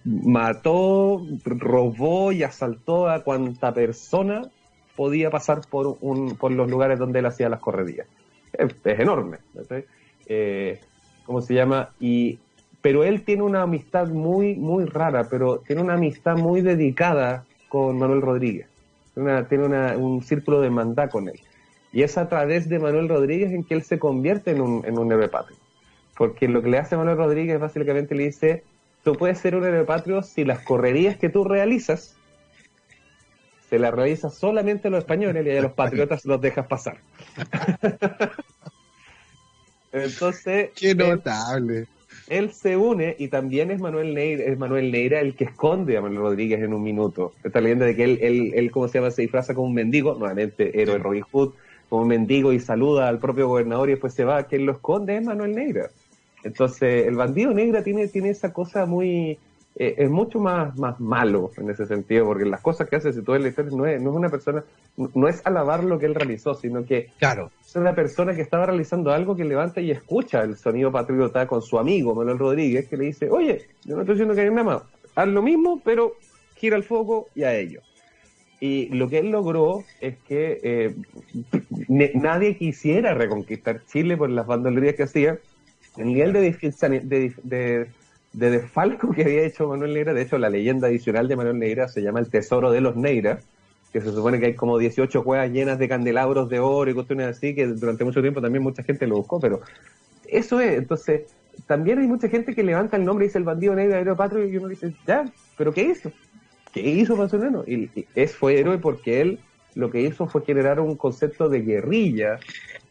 mató, 0.05 1.25
robó 1.45 2.33
y 2.33 2.43
asaltó 2.43 3.09
a 3.09 3.23
cuanta 3.23 3.73
persona 3.73 4.51
podía 5.01 5.31
pasar 5.31 5.63
por, 5.71 5.97
un, 6.03 6.37
por 6.37 6.53
los 6.53 6.69
lugares 6.69 6.99
donde 6.99 7.21
él 7.21 7.25
hacía 7.25 7.49
las 7.49 7.61
correrías. 7.61 8.07
Es, 8.53 8.75
enorme. 8.85 9.39
Eh, 10.27 10.79
¿Cómo 11.25 11.41
se 11.41 11.55
llama? 11.55 11.89
Y 11.99 12.39
pero 12.83 13.03
él 13.03 13.23
tiene 13.23 13.43
una 13.43 13.63
amistad 13.63 14.09
muy, 14.09 14.57
muy 14.57 14.85
rara, 14.85 15.27
pero 15.31 15.61
tiene 15.61 15.81
una 15.81 15.95
amistad 15.95 16.37
muy 16.37 16.61
dedicada 16.61 17.47
con 17.71 17.99
Manuel 17.99 18.21
Rodríguez. 18.21 18.67
tiene 19.49 19.97
un 19.97 20.23
círculo 20.23 20.61
de 20.61 20.67
hermandad 20.67 21.09
con 21.09 21.31
él. 21.31 21.41
Y 21.95 22.03
es 22.03 22.19
a 22.19 22.29
través 22.29 22.69
de 22.69 22.79
Manuel 22.79 23.09
Rodríguez 23.09 23.53
en 23.53 23.65
que 23.65 23.73
él 23.73 23.83
se 23.85 23.99
convierte 23.99 24.51
en 24.51 24.61
un, 24.61 24.85
en 24.85 24.99
un 24.99 25.11
héroe 25.11 25.29
patrio. 25.29 25.57
Porque 26.15 26.47
lo 26.47 26.61
que 26.61 26.69
le 26.69 26.77
hace 26.77 26.99
Manuel 26.99 27.17
Rodríguez 27.17 27.59
básicamente 27.59 28.15
le 28.15 28.25
dice, 28.25 28.65
tú 29.03 29.15
puedes 29.15 29.39
ser 29.39 29.57
un 29.57 29.65
héroe 29.65 29.85
patrio 29.85 30.23
si 30.23 30.45
las 30.45 30.63
correrías 30.63 31.17
que 31.17 31.31
tú 31.31 31.45
realizas 31.45 32.20
se 33.71 33.79
las 33.79 33.95
realizas 33.95 34.35
solamente 34.35 34.89
a 34.89 34.91
los 34.91 35.01
españoles 35.01 35.47
y 35.47 35.51
a 35.57 35.63
los 35.63 35.73
patriotas 35.73 36.25
los 36.27 36.41
dejas 36.41 36.67
pasar. 36.67 36.99
Entonces... 39.93 40.71
Qué 40.75 40.95
notable 40.95 41.87
él 42.31 42.53
se 42.53 42.77
une 42.77 43.17
y 43.19 43.29
también 43.29 43.73
es 43.73 43.81
Manuel 43.81 44.15
Neira, 44.15 44.45
es 44.45 44.57
Manuel 44.57 44.93
Neira 44.93 45.21
el 45.21 45.35
que 45.35 45.45
esconde 45.45 45.97
a 45.97 46.01
Manuel 46.01 46.23
Rodríguez 46.23 46.61
en 46.63 46.73
un 46.73 46.83
minuto. 46.83 47.33
Esta 47.43 47.61
leyenda 47.61 47.87
de 47.87 47.97
que 47.97 48.05
él, 48.05 48.19
él, 48.23 48.53
él 48.55 48.71
¿cómo 48.71 48.87
se 48.87 48.99
llama? 48.99 49.11
Se 49.11 49.23
disfraza 49.23 49.53
como 49.53 49.67
un 49.67 49.75
mendigo, 49.75 50.15
nuevamente 50.15 50.81
héroe 50.81 50.99
Robin 50.99 51.25
Hood, 51.31 51.55
como 51.89 52.03
un 52.03 52.09
mendigo 52.09 52.53
y 52.53 52.61
saluda 52.61 53.09
al 53.09 53.19
propio 53.19 53.49
gobernador 53.49 53.89
y 53.89 53.93
después 53.93 54.15
se 54.15 54.25
va. 54.25 54.45
Quien 54.45 54.65
lo 54.65 54.73
esconde 54.73 55.17
es 55.17 55.25
Manuel 55.25 55.57
Neira. 55.57 55.91
Entonces, 56.45 57.07
el 57.09 57.17
bandido 57.17 57.53
negra 57.53 57.83
tiene, 57.83 58.07
tiene 58.07 58.31
esa 58.31 58.53
cosa 58.53 58.87
muy, 58.87 59.37
eh, 59.83 59.95
es 59.97 60.11
mucho 60.11 60.39
más, 60.39 60.77
más 60.79 61.01
malo 61.01 61.53
en 61.57 61.71
ese 61.71 61.87
sentido, 61.87 62.27
porque 62.27 62.45
las 62.45 62.61
cosas 62.61 62.87
que 62.87 62.97
hace, 62.97 63.15
si 63.15 63.23
tú 63.23 63.35
historia, 63.35 63.73
no 63.75 63.87
es, 63.87 63.99
no 63.99 64.11
es 64.11 64.17
una 64.17 64.29
persona, 64.29 64.63
no 65.15 65.27
es 65.27 65.41
alabar 65.47 65.83
lo 65.85 65.99
que 65.99 66.05
él 66.05 66.15
realizó, 66.15 66.53
sino 66.53 66.85
que 66.85 67.09
claro. 67.19 67.51
es 67.65 67.75
una 67.77 67.95
persona 67.95 68.35
que 68.35 68.43
estaba 68.43 68.67
realizando 68.67 69.11
algo 69.11 69.35
que 69.35 69.43
levanta 69.43 69.81
y 69.81 69.91
escucha 69.91 70.43
el 70.43 70.59
sonido 70.59 70.93
patriota 70.93 71.47
con 71.47 71.63
su 71.63 71.79
amigo 71.79 72.15
Manuel 72.15 72.39
Rodríguez, 72.39 72.89
que 72.89 72.99
le 72.99 73.07
dice, 73.07 73.31
oye, 73.31 73.69
yo 73.87 73.95
no 73.95 74.03
estoy 74.03 74.17
diciendo 74.17 74.35
que 74.35 74.43
hay 74.43 74.51
nada 74.51 74.65
más, 74.65 74.83
haz 75.15 75.29
lo 75.29 75.41
mismo, 75.41 75.81
pero 75.83 76.13
gira 76.57 76.77
el 76.77 76.85
foco 76.85 77.29
y 77.35 77.45
a 77.45 77.57
ello. 77.57 77.81
Y 78.61 78.91
lo 78.91 79.09
que 79.09 79.21
él 79.21 79.31
logró 79.31 79.83
es 80.03 80.19
que 80.29 80.61
eh, 80.63 80.95
nadie 81.89 82.59
quisiera 82.59 83.15
reconquistar 83.15 83.87
Chile 83.87 84.19
por 84.19 84.29
las 84.29 84.47
bandolerías 84.47 84.95
que 84.95 85.05
hacía. 85.05 85.39
El 85.97 86.09
nivel 86.09 86.35
de, 86.35 86.41
de, 87.03 87.33
de 87.43 87.89
de 88.33 88.51
desfalco 88.51 89.11
que 89.13 89.23
había 89.23 89.43
hecho 89.43 89.69
Manuel 89.69 89.95
Neira. 89.95 90.15
De 90.15 90.23
hecho, 90.23 90.39
la 90.39 90.51
leyenda 90.51 90.89
adicional 90.89 91.29
de 91.29 91.37
Manuel 91.37 91.59
Neira 91.59 91.89
se 91.89 92.03
llama 92.03 92.21
El 92.21 92.31
Tesoro 92.31 92.71
de 92.71 92.81
los 92.81 92.97
Neira, 92.97 93.41
que 93.93 94.01
se 94.01 94.13
supone 94.13 94.39
que 94.39 94.47
hay 94.47 94.55
como 94.55 94.79
18 94.79 95.25
cuevas 95.25 95.51
llenas 95.51 95.79
de 95.79 95.89
candelabros 95.89 96.49
de 96.49 96.61
oro 96.61 96.91
y 96.91 96.95
cuestiones 96.95 97.27
así, 97.27 97.55
que 97.55 97.67
durante 97.67 98.05
mucho 98.05 98.21
tiempo 98.21 98.41
también 98.41 98.63
mucha 98.63 98.83
gente 98.83 99.07
lo 99.07 99.17
buscó, 99.17 99.41
pero 99.41 99.61
eso 100.27 100.61
es. 100.61 100.79
Entonces, 100.79 101.23
también 101.67 101.99
hay 101.99 102.07
mucha 102.07 102.29
gente 102.29 102.55
que 102.55 102.63
levanta 102.63 102.97
el 102.97 103.05
nombre 103.05 103.25
y 103.25 103.29
dice 103.29 103.39
el 103.39 103.45
bandido 103.45 103.75
negro 103.75 103.97
héroe 103.97 104.17
patrio 104.17 104.47
y 104.47 104.57
uno 104.57 104.69
dice, 104.69 104.95
ya, 105.07 105.25
pero 105.57 105.73
¿qué 105.73 105.83
hizo? 105.83 106.13
¿Qué 106.73 106.81
hizo 106.81 107.17
más 107.17 107.35
o 107.35 107.39
menos? 107.39 107.67
Y, 107.67 107.91
y 107.95 108.07
es, 108.15 108.35
fue 108.35 108.61
héroe 108.61 108.79
porque 108.79 109.21
él 109.21 109.41
lo 109.75 109.91
que 109.91 110.01
hizo 110.01 110.27
fue 110.27 110.45
generar 110.45 110.81
un 110.81 110.97
concepto 110.97 111.49
de 111.49 111.63
guerrilla 111.63 112.39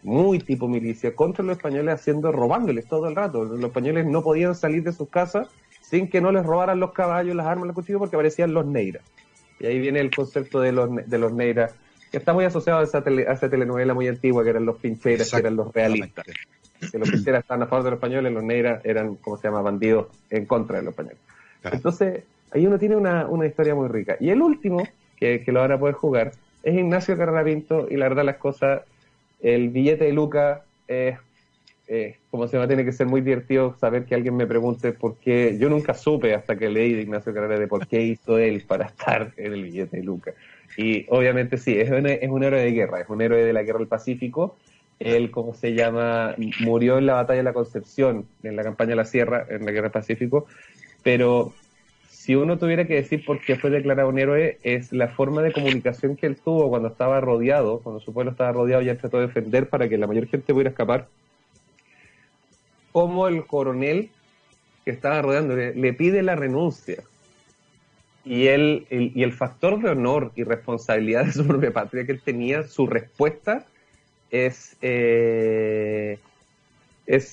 muy 0.04 0.39
tipo 0.39 0.68
milicia, 0.68 1.14
contra 1.16 1.43
los 1.43 1.58
españoles 1.58 1.95
haciendo, 1.95 2.32
robándoles 2.32 2.88
todo 2.88 3.08
el 3.08 3.16
rato. 3.16 3.43
Los 3.43 3.62
españoles 3.62 4.06
no 4.06 4.24
podían 4.24 4.56
salir 4.56 4.84
de 4.84 4.93
sus 4.93 5.10
casas 5.10 5.47
sin 5.82 6.08
que 6.08 6.22
no 6.22 6.32
les 6.32 6.45
robaran 6.45 6.80
los 6.80 6.91
caballos, 6.91 7.36
las 7.36 7.47
armas, 7.47 7.68
los 7.68 7.76
cuchillos, 7.76 8.00
porque 8.00 8.16
aparecían 8.16 8.54
los 8.54 8.66
neiras. 8.66 9.04
Y 9.60 9.66
ahí 9.66 9.80
viene 9.80 10.00
el 10.00 10.14
concepto 10.16 10.62
de 10.62 10.72
los, 10.72 10.89
de 11.06 11.18
los 11.18 11.34
neiras, 11.34 11.76
que 12.12 12.18
está 12.18 12.32
muy 12.32 12.45
asociado 12.45 12.80
a 12.80 12.84
esa, 12.84 13.00
esa 13.00 13.50
telenovela 13.50 13.93
muy 13.93 14.08
antigua, 14.08 14.43
que 14.43 14.52
eran 14.52 14.66
los 14.66 14.78
pincheras, 14.78 15.32
que 15.32 15.38
eran 15.38 15.56
los 15.56 15.74
realistas. 15.74 16.26
Que 16.91 16.97
los 16.97 17.10
pincheras 17.10 17.41
estaban 17.41 17.64
a 17.64 17.68
favor 17.68 17.84
de 17.84 17.91
los 17.91 17.97
españoles, 17.97 18.32
los 18.32 18.43
neiras 18.43 18.86
eran, 18.86 19.16
como 19.16 19.38
se 19.38 19.47
llama?, 19.47 19.62
bandidos 19.62 20.08
en 20.30 20.45
contra 20.45 20.78
de 20.78 20.84
los 20.84 20.91
españoles. 20.91 21.20
Entonces, 21.64 22.24
ahí 22.52 22.66
uno 22.66 22.80
tiene 22.80 22.95
una, 22.95 23.28
una 23.28 23.45
historia 23.45 23.76
muy 23.76 23.89
rica. 23.89 24.16
Y 24.20 24.30
el 24.30 24.41
último, 24.41 24.88
que, 25.18 25.43
que 25.43 25.52
lo 25.52 25.60
van 25.60 25.74
a 25.74 25.80
poder 25.80 25.95
jugar, 25.95 26.32
es 26.64 26.76
Ignacio 26.76 27.18
Carrera 27.18 27.43
Pinto, 27.43 27.88
y 27.89 27.97
la 27.97 28.08
verdad 28.08 28.24
las 28.24 28.38
cosas 28.38 28.82
el 29.42 29.70
billete 29.70 30.06
de 30.06 30.14
Luca 30.14 30.64
es, 30.88 31.18
como 32.30 32.48
se 32.48 32.58
llama, 32.58 32.68
tiene 32.68 32.86
que 32.86 32.92
ser 32.92 33.08
muy 33.08 33.22
divertido 33.22 33.76
saber 33.80 34.06
que 34.06 34.16
alguien 34.16 34.36
me 34.36 34.46
pregunte 34.46 34.92
por 34.92 35.18
qué. 35.18 35.58
Yo 35.60 35.70
nunca 35.70 35.94
supe 35.94 36.34
hasta 36.36 36.56
que 36.56 36.70
leí 36.70 36.94
de 36.94 37.02
Ignacio 37.02 37.34
Carrera 37.34 37.60
de 37.60 37.68
por 37.68 37.88
qué 37.88 38.02
hizo 38.02 38.38
él 38.38 38.64
para 38.68 38.86
estar 38.86 39.32
en 39.38 39.54
el 39.54 39.64
billete 39.64 39.98
de 39.98 40.04
Luca. 40.04 40.34
Y 40.78 41.06
obviamente 41.10 41.58
sí, 41.58 41.80
es 41.80 41.90
un, 41.90 42.06
es 42.06 42.30
un 42.30 42.44
héroe 42.44 42.62
de 42.62 42.72
guerra, 42.72 43.02
es 43.02 43.10
un 43.10 43.22
héroe 43.22 43.44
de 43.44 43.54
la 43.54 43.64
guerra 43.64 43.80
del 43.80 43.88
Pacífico. 43.88 44.56
Él, 45.00 45.32
como 45.32 45.54
se 45.54 45.74
llama, 45.74 46.36
murió 46.60 46.98
en 46.98 47.06
la 47.06 47.14
batalla 47.14 47.38
de 47.38 47.44
la 47.44 47.54
Concepción, 47.54 48.26
en 48.44 48.56
la 48.56 48.64
campaña 48.64 48.90
de 48.92 48.96
la 48.98 49.06
Sierra, 49.06 49.46
en 49.50 49.66
la 49.66 49.72
guerra 49.72 49.84
del 49.84 49.92
Pacífico, 49.92 50.46
pero 51.04 51.54
si 52.30 52.36
uno 52.36 52.59
tuviera 52.59 52.86
que 52.86 52.93
decir 52.93 53.25
por 53.25 53.41
qué 53.41 53.55
fue 53.55 53.71
declarado 53.71 54.07
un 54.07 54.19
héroe, 54.19 54.59
es 54.61 54.93
la 54.93 55.07
forma 55.07 55.41
de 55.41 55.51
comunicación 55.51 56.15
que 56.15 56.27
él 56.27 56.36
tuvo 56.36 56.69
cuando 56.69 56.89
estaba 56.89 57.19
rodeado, 57.19 57.80
cuando 57.80 57.99
su 57.99 58.13
pueblo 58.13 58.30
estaba 58.30 58.51
rodeado 58.51 58.84
y 58.84 58.89
él 58.89 58.99
trató 58.99 59.17
de 59.17 59.25
defender 59.25 59.67
para 59.67 59.89
que 59.89 59.97
la 59.97 60.05
mayor 60.05 60.27
gente 60.27 60.53
pudiera 60.53 60.69
escapar. 60.69 61.07
Como 62.91 63.27
el 63.27 63.47
coronel 63.47 64.11
que 64.86 64.91
estaba 64.91 65.23
rodeando 65.23 65.55
le, 65.55 65.93
pide 65.93 66.21
la 66.21 66.36
renuncia 66.36 67.01
y 68.23 68.45
él 68.45 68.86
y 68.91 69.23
el 69.23 69.34
factor 69.34 69.82
de 69.82 69.89
honor 69.89 70.32
y 70.36 70.43
responsabilidad 70.43 71.25
de 71.25 71.34
su 71.34 71.47
propia 71.47 71.73
patria 71.73 72.05
que 72.05 72.11
él 72.11 72.21
tenía, 72.23 72.61
su 72.61 72.86
respuesta 72.86 73.65
es 74.30 74.77
eh, 74.84 76.19
es 77.07 77.25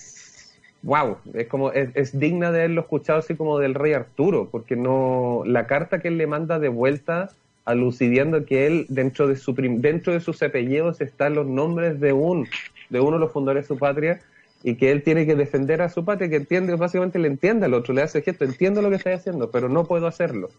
wow, 0.86 1.18
es 1.34 1.48
como 1.48 1.72
es, 1.72 2.18
digna 2.18 2.52
de 2.52 2.60
haberlo 2.60 2.82
escuchado 2.82 3.18
así 3.18 3.34
como 3.34 3.58
del 3.58 3.74
rey 3.74 3.92
Arturo, 3.92 4.48
porque 4.50 4.76
no 4.76 5.42
la 5.44 5.66
carta 5.66 6.00
que 6.00 6.08
él 6.08 6.16
le 6.16 6.28
manda 6.28 6.60
de 6.60 6.68
vuelta 6.68 7.30
alucidiendo 7.64 8.46
que 8.46 8.68
él 8.68 8.86
dentro 8.88 9.26
de 9.26 9.34
su 9.34 9.52
dentro 9.52 10.12
de 10.12 10.20
sus 10.20 10.40
apellidos 10.44 11.00
están 11.00 11.34
los 11.34 11.46
nombres 11.46 11.98
de 11.98 12.12
un 12.12 12.46
de 12.88 13.00
uno 13.00 13.16
de 13.16 13.18
los 13.18 13.32
fundadores 13.32 13.64
de 13.64 13.74
su 13.74 13.78
patria 13.78 14.20
y 14.62 14.76
que 14.76 14.92
él 14.92 15.02
tiene 15.02 15.26
que 15.26 15.34
defender 15.34 15.82
a 15.82 15.88
su 15.88 16.04
patria, 16.04 16.30
que 16.30 16.36
entiende, 16.36 16.74
básicamente 16.76 17.18
le 17.18 17.28
entiende 17.28 17.66
al 17.66 17.74
otro, 17.74 17.92
le 17.92 18.02
hace 18.02 18.22
gesto, 18.22 18.44
entiendo 18.44 18.80
lo 18.80 18.90
que 18.90 18.96
está 18.96 19.12
haciendo, 19.12 19.50
pero 19.50 19.68
no 19.68 19.84
puedo 19.84 20.06
hacerlo. 20.06 20.50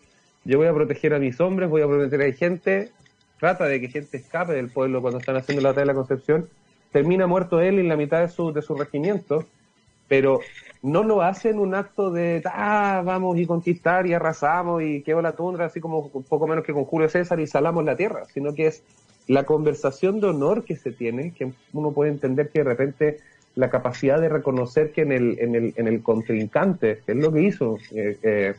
Yo 0.43 0.57
voy 0.57 0.67
a 0.67 0.73
proteger 0.73 1.13
a 1.13 1.19
mis 1.19 1.39
hombres, 1.39 1.69
voy 1.69 1.82
a 1.82 1.88
proteger 1.88 2.21
a 2.21 2.34
gente, 2.34 2.91
trata 3.39 3.65
de 3.65 3.82
que 3.82 3.88
gente 3.88 4.17
escape 4.17 4.53
del 4.53 4.69
pueblo 4.69 5.01
cuando 5.01 5.19
están 5.19 5.38
haciendo 5.38 5.61
la 5.61 5.69
batalla 5.69 5.84
de 5.84 5.93
la 5.93 5.93
Concepción, 5.93 6.47
termina 6.91 7.28
muerto 7.28 7.59
él 7.59 7.80
en 7.80 7.88
la 7.88 7.97
mitad 7.97 8.21
de 8.21 8.30
su, 8.30 8.53
de 8.53 8.61
su 8.61 8.75
regimiento, 8.75 9.45
pero 10.08 10.39
no 10.82 11.03
lo 11.03 11.22
hace 11.22 11.49
en 11.49 11.60
un 11.60 11.76
acto 11.76 12.12
de, 12.12 12.41
ah, 12.45 13.01
vamos 13.03 13.38
y 13.38 13.45
conquistar 13.45 14.05
y 14.08 14.14
arrasamos 14.14 14.84
y 14.84 15.01
quedó 15.01 15.22
la 15.22 15.36
tundra, 15.36 15.66
así 15.66 15.80
como 15.80 16.10
un 16.14 16.24
poco 16.24 16.47
menos 16.47 16.64
que 16.64 16.74
con 16.74 16.86
Julio 16.86 17.10
César 17.10 17.39
y 17.39 17.47
salamos 17.47 17.84
la 17.84 17.95
tierra, 17.95 18.26
sino 18.34 18.53
que 18.53 18.68
es 18.68 18.84
la 19.28 19.43
conversación 19.43 20.20
de 20.20 20.28
honor 20.28 20.64
que 20.64 20.76
se 20.76 20.91
tiene, 20.91 21.34
que 21.34 21.51
uno 21.74 21.91
puede 21.91 22.12
entender 22.12 22.49
que 22.49 22.60
de 22.60 22.66
repente 22.66 23.18
la 23.55 23.70
capacidad 23.70 24.22
de 24.22 24.30
reconocer 24.30 24.91
que 24.91 25.01
en 25.01 25.12
el, 25.12 25.39
en 25.39 25.55
el, 25.55 25.74
en 25.76 25.88
el 25.88 26.01
contrincante, 26.03 27.01
que 27.05 27.12
es 27.12 27.18
lo 27.18 27.34
que 27.34 27.41
hizo 27.41 27.78
eh, 27.91 28.18
eh 28.22 28.53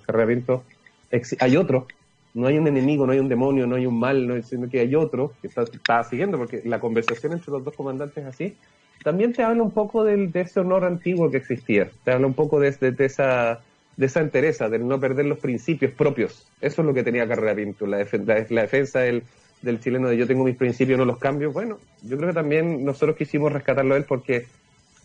hay 1.40 1.56
otro, 1.56 1.86
no 2.34 2.46
hay 2.46 2.58
un 2.58 2.66
enemigo, 2.66 3.06
no 3.06 3.12
hay 3.12 3.18
un 3.18 3.28
demonio, 3.28 3.66
no 3.66 3.76
hay 3.76 3.86
un 3.86 3.98
mal, 3.98 4.26
no, 4.26 4.42
sino 4.42 4.68
que 4.68 4.80
hay 4.80 4.94
otro 4.94 5.32
que 5.40 5.48
está, 5.48 6.04
siguiendo, 6.04 6.36
porque 6.38 6.62
la 6.64 6.80
conversación 6.80 7.32
entre 7.32 7.50
los 7.50 7.64
dos 7.64 7.74
comandantes 7.74 8.24
así, 8.24 8.56
también 9.02 9.32
te 9.32 9.42
habla 9.42 9.62
un 9.62 9.70
poco 9.70 10.04
del, 10.04 10.32
de 10.32 10.42
ese 10.42 10.60
honor 10.60 10.84
antiguo 10.84 11.30
que 11.30 11.38
existía, 11.38 11.90
te 12.04 12.12
habla 12.12 12.26
un 12.26 12.34
poco 12.34 12.60
de, 12.60 12.70
de, 12.72 13.04
esa 13.04 13.60
de 13.96 14.06
esa 14.06 14.20
entereza, 14.20 14.68
del 14.68 14.86
no 14.86 15.00
perder 15.00 15.26
los 15.26 15.38
principios 15.38 15.92
propios. 15.92 16.46
Eso 16.60 16.82
es 16.82 16.86
lo 16.86 16.94
que 16.94 17.02
tenía 17.02 17.26
Carrera 17.26 17.54
Pinto, 17.54 17.86
la, 17.86 17.98
la, 17.98 18.62
defensa 18.62 19.00
del, 19.00 19.24
del 19.62 19.80
chileno 19.80 20.08
de 20.08 20.16
yo 20.16 20.26
tengo 20.26 20.44
mis 20.44 20.56
principios, 20.56 20.98
no 20.98 21.04
los 21.04 21.18
cambio. 21.18 21.52
Bueno, 21.52 21.78
yo 22.02 22.16
creo 22.16 22.28
que 22.28 22.34
también 22.34 22.84
nosotros 22.84 23.16
quisimos 23.16 23.52
rescatarlo 23.52 23.94
a 23.94 23.96
él 23.96 24.04
porque 24.04 24.46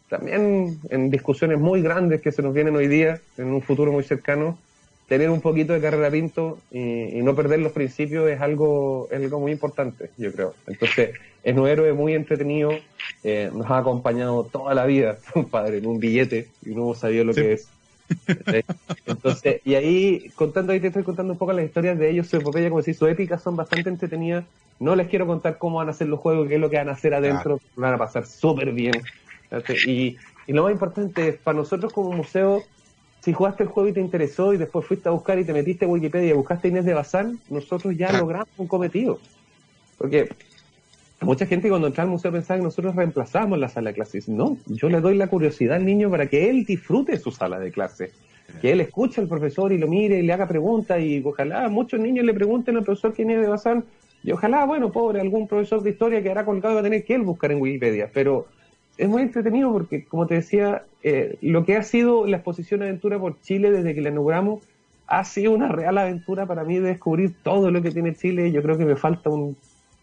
también 0.10 0.80
en 0.89 1.10
discusiones 1.10 1.60
muy 1.60 1.82
grandes 1.82 2.22
que 2.22 2.32
se 2.32 2.44
nos 2.44 2.54
vienen 2.54 2.76
hoy 2.76 2.88
día, 2.88 3.20
en 3.38 3.48
un 3.48 3.64
futuro 3.64 3.91
muy 3.91 4.04
cercano, 4.04 4.60
tener 5.08 5.30
un 5.30 5.41
poquito 5.41 5.74
de 5.74 5.82
carrera 5.82 6.10
pinto 6.10 6.60
y, 6.72 7.22
no 7.22 7.36
perder 7.36 7.60
los 7.60 7.72
principios 7.72 8.30
es 8.30 8.41
algo, 8.41 9.08
es 9.12 9.18
algo 9.22 9.39
muy 9.39 9.51
importante, 9.51 10.10
yo 10.18 10.32
creo. 10.32 10.54
Entonces, 10.68 11.12
es 11.43 11.58
un 11.58 11.68
héroe 11.68 11.93
muy 11.93 12.14
entretenido, 12.14 12.72
eh, 13.24 13.49
nos 13.54 13.70
ha 13.70 13.80
acompañado 13.80 14.45
toda 14.45 14.74
la 14.74 14.86
vida, 14.86 15.18
padre, 15.51 15.78
en 15.78 15.86
un 15.86 15.99
billete, 15.99 16.47
y 16.66 16.70
no 16.70 16.84
hemos 16.84 16.99
sabido 16.99 17.26
lo 17.26 17.34
que 17.34 17.54
es. 17.54 17.70
Entonces, 19.06 19.62
y 19.66 19.76
ahí, 19.76 20.30
contando, 20.36 20.74
ahí 20.74 20.80
te 20.80 20.88
estoy 20.88 21.04
contando 21.04 21.34
un 21.34 21.39
poco 21.39 21.54
las 21.54 21.66
historias 21.66 21.97
de 21.97 22.10
ellos, 22.10 22.28
su 22.28 22.38
epopeya, 22.38 22.70
como 22.70 22.82
decís, 22.82 22.97
su 22.97 23.08
épica 23.08 23.38
son 23.38 23.56
bastante 23.56 23.89
entretenidas. 23.89 24.45
No 24.80 24.95
les 24.95 25.08
quiero 25.08 25.28
contar 25.28 25.58
cómo 25.58 25.78
van 25.78 25.88
a 25.88 25.91
hacer 25.91 26.08
los 26.08 26.20
juegos, 26.20 26.47
qué 26.47 26.56
es 26.56 26.62
lo 26.62 26.70
que 26.70 26.78
van 26.78 26.89
a 26.89 26.93
hacer 26.93 27.14
adentro, 27.14 27.60
van 27.76 27.93
a 27.93 27.97
pasar 27.97 28.26
súper 28.26 28.72
bien. 28.72 28.93
Y, 29.86 30.18
y 30.47 30.54
lo 30.54 30.64
más 30.64 30.72
importante 30.72 31.30
es, 31.30 31.36
para 31.38 31.58
nosotros 31.58 31.93
como 31.93 32.12
museo, 32.12 32.64
si 33.24 33.32
jugaste 33.32 33.63
el 33.63 33.69
juego 33.69 33.88
y 33.88 33.93
te 33.93 34.01
interesó 34.01 34.53
y 34.53 34.57
después 34.57 34.86
fuiste 34.86 35.07
a 35.07 35.13
buscar 35.13 35.39
y 35.39 35.45
te 35.45 35.53
metiste 35.53 35.86
en 35.86 35.91
Wikipedia 35.91 36.32
y 36.32 36.34
buscaste 36.34 36.67
Inés 36.67 36.84
de 36.84 36.93
Bazán, 36.93 37.39
nosotros 37.49 37.95
ya 37.95 38.11
logramos 38.11 38.49
un 38.57 38.67
cometido. 38.67 39.17
Porque 39.97 40.28
mucha 41.21 41.45
gente 41.45 41.69
cuando 41.69 41.88
entra 41.88 42.03
al 42.03 42.09
museo 42.09 42.34
pensaba 42.34 42.57
que 42.57 42.65
nosotros 42.65 42.93
reemplazamos 42.97 43.57
la 43.57 43.69
sala 43.69 43.91
de 43.91 43.95
clases. 43.95 44.28
No, 44.28 44.57
yo 44.65 44.89
le 44.89 44.99
doy 44.99 45.15
la 45.15 45.28
curiosidad 45.28 45.78
al 45.78 45.86
niño 45.86 46.09
para 46.09 46.28
que 46.28 46.49
él 46.49 46.65
disfrute 46.65 47.17
su 47.17 47.32
sala 47.32 47.59
de 47.59 47.71
clase. 47.71 48.11
Que 48.59 48.74
él 48.74 48.82
escuche 48.82 49.21
al 49.21 49.30
profesor 49.30 49.71
y 49.71 49.78
lo 49.78 49.88
mire 49.88 50.19
y 50.19 50.24
le 50.24 50.34
haga 50.34 50.45
preguntas 50.45 50.99
y 50.99 51.24
ojalá 51.24 51.69
muchos 51.69 52.01
niños 52.01 52.26
le 52.26 52.34
pregunten 52.34 52.76
al 52.76 52.84
profesor 52.84 53.13
quién 53.13 53.30
es 53.30 53.39
de 53.39 53.47
Bazán 53.47 53.86
y 54.21 54.34
ojalá, 54.34 54.65
bueno, 54.65 54.91
pobre, 54.91 55.21
algún 55.21 55.47
profesor 55.47 55.82
de 55.82 55.91
historia 55.91 56.21
que 56.21 56.30
hará 56.30 56.43
colgado 56.43 56.76
va 56.76 56.82
a 56.82 56.84
tener 56.84 57.05
que 57.05 57.15
él 57.15 57.21
buscar 57.21 57.53
en 57.53 57.61
Wikipedia. 57.61 58.09
Pero 58.13 58.47
es 58.98 59.10
muy 59.10 59.24
entretenido 59.24 59.72
porque, 59.72 60.06
como 60.06 60.28
te 60.28 60.36
decía, 60.36 60.84
eh, 61.02 61.38
lo 61.41 61.66
que 61.66 61.76
ha 61.76 61.84
sido 61.84 62.26
la 62.28 62.38
exposición 62.38 62.84
Aventura 62.84 63.20
por 63.20 63.39
Chile 63.41 63.72
desde 63.72 63.94
que 63.96 64.02
la 64.02 64.10
inauguramos 64.10 64.64
ha 65.08 65.24
sido 65.24 65.52
una 65.52 65.68
real 65.70 65.98
aventura 65.98 66.46
para 66.46 66.64
mí 66.64 66.80
de 66.80 66.89
descubrir 66.89 67.36
todo 67.44 67.72
lo 67.72 67.82
que 67.82 67.91
tiene 67.91 68.16
Chile. 68.16 68.52
Yo 68.52 68.62
creo 68.62 68.78
que 68.78 68.86
me 68.86 68.96
falta 68.96 69.30
un 69.30 69.58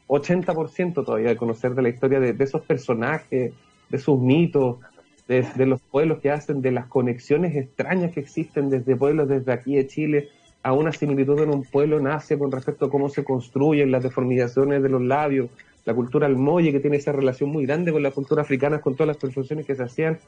80% 0.09 1.05
todavía 1.05 1.29
de 1.31 1.37
conocer 1.37 1.75
de 1.75 1.83
la 1.83 1.89
historia 1.89 2.21
de, 2.21 2.37
esos 2.39 2.63
personajes, 2.63 3.53
de 3.89 3.99
sus 3.99 4.21
mitos, 4.21 4.79
de, 5.27 5.47
de, 5.55 5.67
los 5.67 5.81
pueblos 5.81 6.19
que 6.19 6.31
hacen, 6.31 6.61
de 6.61 6.73
las 6.73 6.87
conexiones 6.87 7.57
extrañas 7.57 8.13
que 8.13 8.21
existen 8.21 8.69
desde 8.69 8.97
pueblos 8.97 9.29
desde 9.29 9.53
aquí 9.53 9.77
de 9.77 9.87
Chile 9.87 10.29
a 10.63 10.73
una 10.73 10.93
similitud 10.93 11.41
en 11.41 11.51
un 11.51 11.63
pueblo 11.63 12.01
nace 12.01 12.39
con 12.39 12.53
respecto 12.53 12.87
a 12.87 12.91
cómo 12.91 13.09
se 13.09 13.25
construyen 13.25 13.91
las 13.91 14.03
deformizaciones 14.03 14.83
de 14.83 14.89
los 14.89 15.03
labios, 15.03 15.49
la 15.85 15.95
cultura 15.95 16.27
almoye, 16.27 16.73
que 16.73 16.81
tiene 16.81 16.97
esa 16.97 17.13
relación 17.13 17.51
muy 17.51 17.67
grande 17.67 17.93
con 17.93 18.03
la 18.03 18.11
cultura 18.11 18.43
africana, 18.43 18.81
con 18.81 18.95
todas 18.95 19.09
las 19.09 19.17
construcciones 19.17 19.67
que 19.67 19.75
se 19.75 19.83
hacían. 19.83 20.19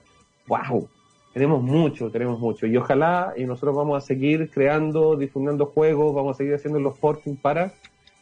¡Wow! 0.47 0.89
Tenemos 1.33 1.63
mucho, 1.63 2.11
tenemos 2.11 2.39
mucho. 2.39 2.67
Y 2.67 2.77
ojalá, 2.77 3.33
y 3.37 3.45
nosotros 3.45 3.75
vamos 3.75 4.03
a 4.03 4.07
seguir 4.07 4.51
creando, 4.51 5.17
difundiendo 5.17 5.67
juegos, 5.67 6.15
vamos 6.15 6.37
a 6.37 6.39
seguir 6.39 6.55
haciendo 6.55 6.79
los 6.79 6.99
porting 6.99 7.37
para 7.37 7.73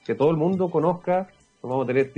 que 0.05 0.15
todo 0.15 0.31
el 0.31 0.37
mundo 0.37 0.71
conozca. 0.71 1.29
Vamos 1.63 1.85
a 1.85 1.87
tener 1.87 2.13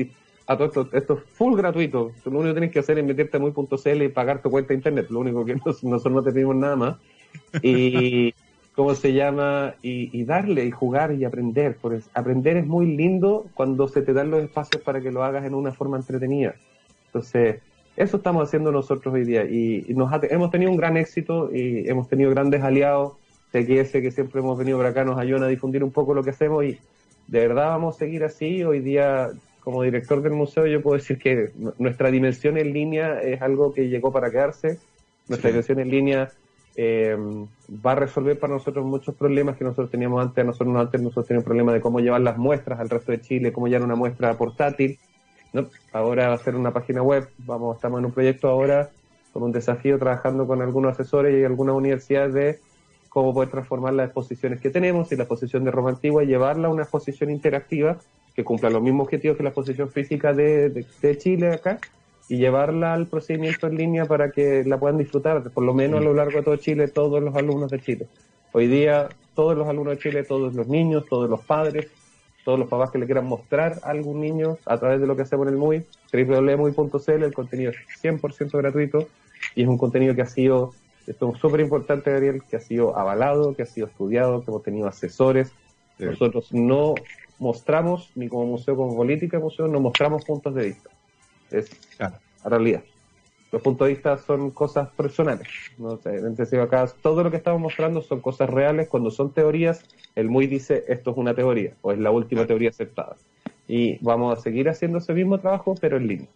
a 0.47 0.57
todo 0.57 0.67
esto, 0.67 0.89
esto 0.93 1.15
es 1.15 1.25
full 1.35 1.57
gratuito. 1.57 2.13
Lo 2.25 2.33
único 2.33 2.49
que 2.49 2.53
tienes 2.53 2.73
que 2.73 2.79
hacer 2.81 2.99
es 2.99 3.05
meterte 3.05 3.37
a 3.39 3.41
muy.cl 3.41 4.03
y 4.03 4.09
pagar 4.09 4.43
tu 4.43 4.51
cuenta 4.51 4.69
de 4.69 4.75
internet. 4.75 5.07
Lo 5.11 5.21
único 5.21 5.45
que 5.45 5.55
nosotros 5.83 6.13
no 6.13 6.23
te 6.23 6.33
pedimos 6.33 6.57
nada 6.57 6.77
más. 6.77 6.97
Y, 7.63 8.35
¿cómo 8.75 8.95
se 8.95 9.13
llama? 9.13 9.75
Y, 9.83 10.25
darle 10.25 10.65
y 10.65 10.71
jugar 10.71 11.13
y 11.13 11.25
aprender. 11.25 11.77
Porque 11.81 12.01
aprender 12.15 12.57
es 12.57 12.67
muy 12.67 12.97
lindo 12.97 13.47
cuando 13.55 13.89
se 13.89 14.03
te 14.03 14.13
dan 14.13 14.31
los 14.31 14.43
espacios 14.43 14.83
para 14.83 15.01
que 15.01 15.11
lo 15.11 15.23
hagas 15.23 15.45
en 15.45 15.55
una 15.55 15.73
forma 15.73 15.97
entretenida. 15.97 16.55
Entonces, 17.07 17.61
eso 17.97 18.17
estamos 18.17 18.49
haciendo 18.49 18.73
nosotros 18.73 19.15
hoy 19.15 19.25
día. 19.25 19.45
Y, 19.45 19.93
nos 19.95 20.11
hemos 20.25 20.51
tenido 20.51 20.71
un 20.71 20.77
gran 20.77 20.97
éxito 20.97 21.51
y 21.53 21.89
hemos 21.89 22.09
tenido 22.09 22.31
grandes 22.31 22.63
aliados. 22.63 23.15
TQS, 23.51 23.93
que 23.93 24.11
siempre 24.11 24.41
hemos 24.41 24.57
venido 24.57 24.79
para 24.79 24.91
acá, 24.91 25.05
nos 25.05 25.19
ayudan 25.19 25.43
a 25.43 25.49
difundir 25.49 25.85
un 25.85 25.91
poco 25.91 26.15
lo 26.15 26.23
que 26.23 26.31
hacemos 26.31 26.65
y 26.65 26.79
de 27.27 27.41
verdad 27.41 27.67
vamos 27.67 27.97
a 27.97 27.99
seguir 27.99 28.25
así. 28.25 28.65
Hoy 28.65 28.81
día, 28.81 29.29
como 29.61 29.83
director 29.83 30.23
del 30.23 30.33
museo, 30.33 30.67
yo 30.67 30.81
puedo 30.81 30.97
decir 30.97 31.19
que 31.19 31.51
nuestra 31.79 32.11
dimensión 32.11 32.57
en 32.57 32.73
línea 32.73 33.21
es 33.21 33.43
algo 33.43 33.75
que 33.75 33.91
llegó 33.91 34.11
para 34.11 34.31
quedarse. 34.31 34.79
Nuestra 35.29 35.51
dimensión 35.51 35.81
en 35.81 35.91
línea 35.91 36.31
eh, 36.77 37.17
va 37.85 37.93
a 37.93 37.95
resolver 37.97 38.39
para 38.39 38.55
nosotros 38.55 38.85
muchos 38.85 39.15
problemas 39.15 39.57
que 39.57 39.65
nosotros 39.65 39.91
teníamos 39.91 40.23
antes. 40.23 40.45
Nosotros 40.45 40.77
antes 40.77 41.01
nosotros 41.01 41.27
teníamos 41.27 41.45
problema 41.45 41.73
de 41.73 41.81
cómo 41.81 42.01
llevar 42.01 42.21
las 42.21 42.39
muestras 42.39 42.81
al 42.81 42.89
resto 42.89 43.13
de 43.13 43.21
Chile, 43.21 43.53
cómo 43.53 43.69
llevar 43.69 43.85
una 43.85 43.95
muestra 43.95 44.35
portátil. 44.35 44.99
¿no? 45.53 45.67
Ahora 45.93 46.29
va 46.29 46.35
a 46.35 46.39
ser 46.39 46.57
una 46.57 46.73
página 46.73 47.03
web. 47.03 47.29
Vamos, 47.39 47.77
estamos 47.77 47.99
en 47.99 48.07
un 48.07 48.13
proyecto 48.13 48.49
ahora 48.49 48.91
con 49.33 49.43
un 49.43 49.53
desafío 49.53 49.99
trabajando 49.99 50.47
con 50.47 50.61
algunos 50.61 50.93
asesores 50.93 51.39
y 51.39 51.45
algunas 51.45 51.75
universidades 51.75 52.35
de 52.35 52.59
cómo 53.09 53.35
poder 53.35 53.51
transformar 53.51 53.95
las 53.95 54.07
exposiciones 54.07 54.61
que 54.61 54.71
tenemos 54.71 55.11
y 55.13 55.17
la 55.17 55.25
exposición 55.25 55.65
de 55.65 55.71
Roma 55.71 55.91
Antigua 55.91 56.23
y 56.23 56.27
llevarla 56.27 56.69
a 56.69 56.71
una 56.71 56.83
exposición 56.83 57.31
interactiva 57.31 57.99
que 58.35 58.45
cumpla 58.45 58.71
los 58.71 58.83
mismos 58.83 59.05
objetivos 59.05 59.37
que 59.37 59.43
la 59.43 59.51
exposición 59.51 59.91
física 59.91 60.33
de, 60.33 60.87
de 61.03 61.19
Chile 61.19 61.53
acá, 61.53 61.79
y 62.33 62.39
llevarla 62.39 62.95
al 62.95 63.09
procedimiento 63.09 63.67
en 63.67 63.77
línea 63.77 64.07
para 64.07 64.31
que 64.31 64.65
la 64.65 64.81
puedan 64.81 64.97
disfrutar, 64.97 65.51
por 65.51 65.65
lo 65.65 65.75
menos 65.75 66.01
a 66.01 66.03
lo 66.03 66.15
largo 66.15 66.39
de 66.39 66.43
todo 66.43 66.57
Chile, 66.57 66.89
todos 66.89 67.23
los 67.23 67.37
alumnos 67.37 67.71
de 67.71 67.79
Chile. 67.79 68.07
Hoy 68.53 68.69
día, 68.69 69.11
todos 69.35 69.55
los 69.55 69.69
alumnos 69.69 69.97
de 69.97 70.03
Chile, 70.03 70.25
todos 70.25 70.55
los 70.55 70.67
niños, 70.67 71.05
todos 71.11 71.29
los 71.29 71.45
padres, 71.45 71.89
todos 72.43 72.59
los 72.59 72.71
papás 72.71 72.91
que 72.91 72.97
le 72.97 73.05
quieran 73.05 73.27
mostrar 73.27 73.81
a 73.83 73.91
algún 73.91 74.23
niño 74.23 74.57
a 74.65 74.79
través 74.79 74.99
de 75.03 75.07
lo 75.07 75.15
que 75.15 75.21
hacemos 75.21 75.47
en 75.47 75.53
el 75.53 75.59
MUI, 75.59 75.85
www.muy.cl, 76.11 77.23
el 77.23 77.35
contenido 77.35 77.71
es 77.71 78.03
100% 78.03 78.51
gratuito 78.57 79.09
y 79.55 79.65
es 79.65 79.69
un 79.69 79.77
contenido 79.77 80.15
que 80.15 80.23
ha 80.23 80.27
sido, 80.27 80.73
esto 81.07 81.33
es 81.35 81.39
súper 81.39 81.61
importante, 81.61 82.13
Gabriel, 82.13 82.45
que 82.49 82.57
ha 82.57 82.61
sido 82.61 82.97
avalado, 82.97 83.55
que 83.55 83.65
ha 83.65 83.67
sido 83.67 83.89
estudiado, 83.89 84.43
que 84.43 84.51
hemos 84.51 84.63
tenido 84.63 84.89
asesores. 84.89 85.53
Nosotros 85.99 86.51
no 86.51 86.95
mostramos, 87.39 88.11
ni 88.15 88.29
como 88.29 88.47
museo, 88.47 88.75
como 88.75 88.97
política 88.97 89.39
museo, 89.39 89.69
no 89.69 89.81
mostramos 89.81 90.25
puntos 90.25 90.55
de 90.55 90.65
vista 90.65 90.89
es 91.53 91.71
la 92.45 92.51
realidad. 92.51 92.83
Los 93.53 93.61
puntos 93.61 93.87
de 93.87 93.93
vista 93.93 94.17
son 94.17 94.51
cosas 94.51 94.89
personales. 94.91 95.47
¿no? 95.77 96.01
acá 96.63 96.87
todo 97.03 97.23
lo 97.23 97.31
que 97.31 97.37
estamos 97.37 97.61
mostrando 97.61 98.01
son 98.01 98.21
cosas 98.21 98.49
reales. 98.49 98.89
Cuando 98.89 99.11
son 99.11 99.33
teorías, 99.33 99.85
el 100.15 100.31
MUI 100.31 100.47
dice 100.47 100.85
esto 100.89 101.11
es 101.11 101.17
una 101.19 101.35
teoría 101.35 101.75
o 101.83 101.93
es 101.93 101.99
la 101.99 102.11
última 102.11 102.47
teoría 102.47 102.71
aceptada. 102.71 103.17
Y 103.69 103.99
vamos 104.03 104.39
a 104.39 104.41
seguir 104.41 104.71
haciendo 104.71 104.99
ese 104.99 105.13
mismo 105.13 105.39
trabajo, 105.39 105.75
pero 105.79 105.99
en 105.99 106.07
línea. 106.07 106.29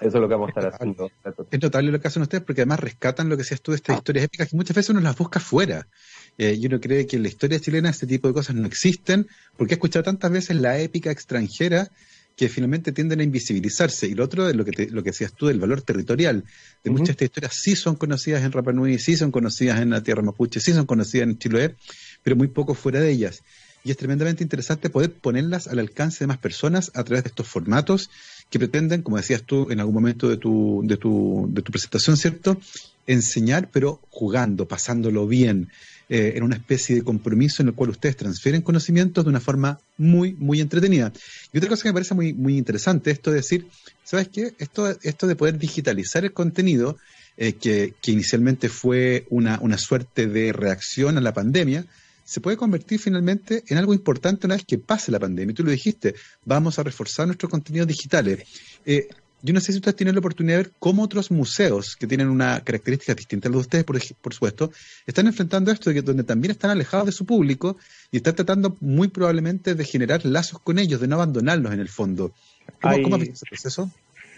Eso 0.00 0.18
es 0.18 0.20
lo 0.20 0.28
que 0.28 0.34
vamos 0.34 0.48
a 0.48 0.50
estar 0.50 0.74
haciendo. 0.74 1.10
Es 1.50 1.62
notable 1.62 1.90
lo 1.90 2.00
que 2.00 2.08
hacen 2.08 2.22
ustedes 2.22 2.44
porque 2.44 2.60
además 2.60 2.80
rescatan 2.80 3.28
lo 3.28 3.36
que 3.36 3.42
seas 3.42 3.62
tú 3.62 3.72
de 3.72 3.76
estas 3.76 3.96
historias 3.96 4.26
épicas 4.26 4.50
que 4.50 4.56
muchas 4.56 4.76
veces 4.76 4.90
uno 4.90 5.00
las 5.00 5.16
busca 5.16 5.40
fuera. 5.40 5.88
Eh, 6.36 6.56
y 6.56 6.66
uno 6.66 6.78
cree 6.78 7.06
que 7.06 7.16
en 7.16 7.22
la 7.22 7.28
historia 7.28 7.58
chilena 7.58 7.90
este 7.90 8.06
tipo 8.06 8.28
de 8.28 8.34
cosas 8.34 8.54
no 8.54 8.66
existen 8.66 9.26
porque 9.56 9.74
he 9.74 9.76
escuchado 9.76 10.04
tantas 10.04 10.30
veces 10.30 10.56
la 10.56 10.78
épica 10.78 11.10
extranjera 11.10 11.90
que 12.38 12.48
finalmente 12.48 12.92
tienden 12.92 13.18
a 13.18 13.24
invisibilizarse. 13.24 14.06
Y 14.06 14.14
lo 14.14 14.24
otro, 14.24 14.50
lo 14.52 14.64
que, 14.64 14.86
lo 14.86 15.02
que 15.02 15.10
decías 15.10 15.32
tú 15.32 15.48
del 15.48 15.58
valor 15.58 15.82
territorial, 15.82 16.44
de 16.84 16.90
muchas 16.90 17.08
de 17.08 17.12
estas 17.12 17.26
historias 17.26 17.54
sí 17.60 17.74
son 17.74 17.96
conocidas 17.96 18.44
en 18.44 18.52
Rapa 18.52 18.72
Nui, 18.72 18.98
sí 19.00 19.16
son 19.16 19.32
conocidas 19.32 19.80
en 19.80 19.90
la 19.90 20.04
tierra 20.04 20.22
mapuche, 20.22 20.60
sí 20.60 20.72
son 20.72 20.86
conocidas 20.86 21.28
en 21.28 21.36
Chiloé, 21.36 21.74
pero 22.22 22.36
muy 22.36 22.46
poco 22.46 22.74
fuera 22.74 23.00
de 23.00 23.10
ellas. 23.10 23.42
Y 23.82 23.90
es 23.90 23.96
tremendamente 23.96 24.44
interesante 24.44 24.88
poder 24.88 25.12
ponerlas 25.12 25.66
al 25.66 25.80
alcance 25.80 26.20
de 26.20 26.28
más 26.28 26.38
personas 26.38 26.92
a 26.94 27.02
través 27.02 27.24
de 27.24 27.30
estos 27.30 27.48
formatos 27.48 28.08
que 28.50 28.60
pretenden, 28.60 29.02
como 29.02 29.16
decías 29.16 29.42
tú 29.42 29.66
en 29.70 29.80
algún 29.80 29.94
momento 29.94 30.28
de 30.28 30.36
tu, 30.36 30.82
de 30.84 30.96
tu, 30.96 31.48
de 31.50 31.62
tu 31.62 31.72
presentación, 31.72 32.16
¿cierto? 32.16 32.60
Enseñar, 33.08 33.68
pero 33.72 34.00
jugando, 34.10 34.68
pasándolo 34.68 35.26
bien, 35.26 35.70
eh, 36.08 36.32
en 36.36 36.42
una 36.42 36.56
especie 36.56 36.96
de 36.96 37.02
compromiso 37.02 37.62
en 37.62 37.68
el 37.68 37.74
cual 37.74 37.90
ustedes 37.90 38.16
transfieren 38.16 38.62
conocimientos 38.62 39.24
de 39.24 39.30
una 39.30 39.40
forma 39.40 39.78
muy, 39.96 40.34
muy 40.34 40.60
entretenida. 40.60 41.12
Y 41.52 41.58
otra 41.58 41.68
cosa 41.68 41.82
que 41.82 41.90
me 41.90 41.94
parece 41.94 42.14
muy, 42.14 42.32
muy 42.32 42.56
interesante, 42.56 43.10
esto 43.10 43.30
de 43.30 43.36
decir, 43.36 43.66
¿sabes 44.04 44.28
qué? 44.28 44.54
Esto, 44.58 44.88
esto 45.02 45.26
de 45.26 45.36
poder 45.36 45.58
digitalizar 45.58 46.24
el 46.24 46.32
contenido, 46.32 46.96
eh, 47.36 47.52
que, 47.52 47.94
que, 48.00 48.12
inicialmente 48.12 48.68
fue 48.68 49.26
una, 49.30 49.58
una 49.60 49.78
suerte 49.78 50.26
de 50.26 50.52
reacción 50.52 51.18
a 51.18 51.20
la 51.20 51.34
pandemia, 51.34 51.86
se 52.24 52.42
puede 52.42 52.58
convertir 52.58 53.00
finalmente 53.00 53.64
en 53.68 53.78
algo 53.78 53.94
importante 53.94 54.46
una 54.46 54.56
vez 54.56 54.64
que 54.66 54.76
pase 54.76 55.10
la 55.10 55.18
pandemia. 55.18 55.54
Tú 55.54 55.64
lo 55.64 55.70
dijiste, 55.70 56.14
vamos 56.44 56.78
a 56.78 56.82
reforzar 56.82 57.26
nuestros 57.26 57.50
contenidos 57.50 57.88
digitales. 57.88 58.46
Eh, 58.84 59.08
yo 59.42 59.54
no 59.54 59.60
sé 59.60 59.72
si 59.72 59.78
ustedes 59.78 59.96
tienen 59.96 60.14
la 60.14 60.18
oportunidad 60.18 60.58
de 60.58 60.62
ver 60.64 60.72
cómo 60.78 61.02
otros 61.02 61.30
museos 61.30 61.96
que 61.96 62.06
tienen 62.06 62.28
una 62.28 62.60
característica 62.60 63.14
distinta 63.14 63.48
a 63.48 63.50
la 63.50 63.56
de 63.56 63.60
ustedes, 63.60 63.84
por, 63.84 63.98
por 64.20 64.34
supuesto, 64.34 64.72
están 65.06 65.26
enfrentando 65.26 65.70
esto, 65.70 65.92
donde 66.02 66.24
también 66.24 66.50
están 66.50 66.70
alejados 66.70 67.06
de 67.06 67.12
su 67.12 67.24
público 67.24 67.76
y 68.10 68.16
están 68.16 68.34
tratando 68.34 68.76
muy 68.80 69.08
probablemente 69.08 69.74
de 69.74 69.84
generar 69.84 70.24
lazos 70.24 70.58
con 70.60 70.78
ellos, 70.78 71.00
de 71.00 71.06
no 71.06 71.16
abandonarlos 71.16 71.72
en 71.72 71.80
el 71.80 71.88
fondo. 71.88 72.32
¿Cómo, 72.80 72.94
hay, 72.94 73.02
¿cómo 73.02 73.16
ese 73.16 73.46
proceso? 73.48 73.90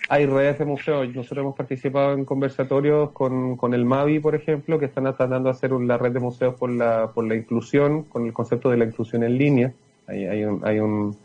Hay 0.08 0.26
redes 0.26 0.58
de 0.58 0.64
museos. 0.64 1.08
Nosotros 1.14 1.38
hemos 1.38 1.56
participado 1.56 2.14
en 2.14 2.24
conversatorios 2.24 3.12
con, 3.12 3.56
con 3.56 3.72
el 3.74 3.84
MAVI, 3.84 4.20
por 4.20 4.34
ejemplo, 4.34 4.78
que 4.78 4.86
están 4.86 5.04
tratando 5.04 5.44
de 5.44 5.50
hacer 5.50 5.70
la 5.72 5.96
red 5.96 6.12
de 6.12 6.20
museos 6.20 6.56
por 6.56 6.70
la, 6.70 7.10
por 7.14 7.26
la 7.26 7.36
inclusión, 7.36 8.02
con 8.04 8.26
el 8.26 8.32
concepto 8.32 8.70
de 8.70 8.76
la 8.76 8.84
inclusión 8.84 9.22
en 9.22 9.38
línea. 9.38 9.72
Hay, 10.06 10.26
hay 10.26 10.44
un, 10.44 10.60
hay 10.66 10.80
un 10.80 11.16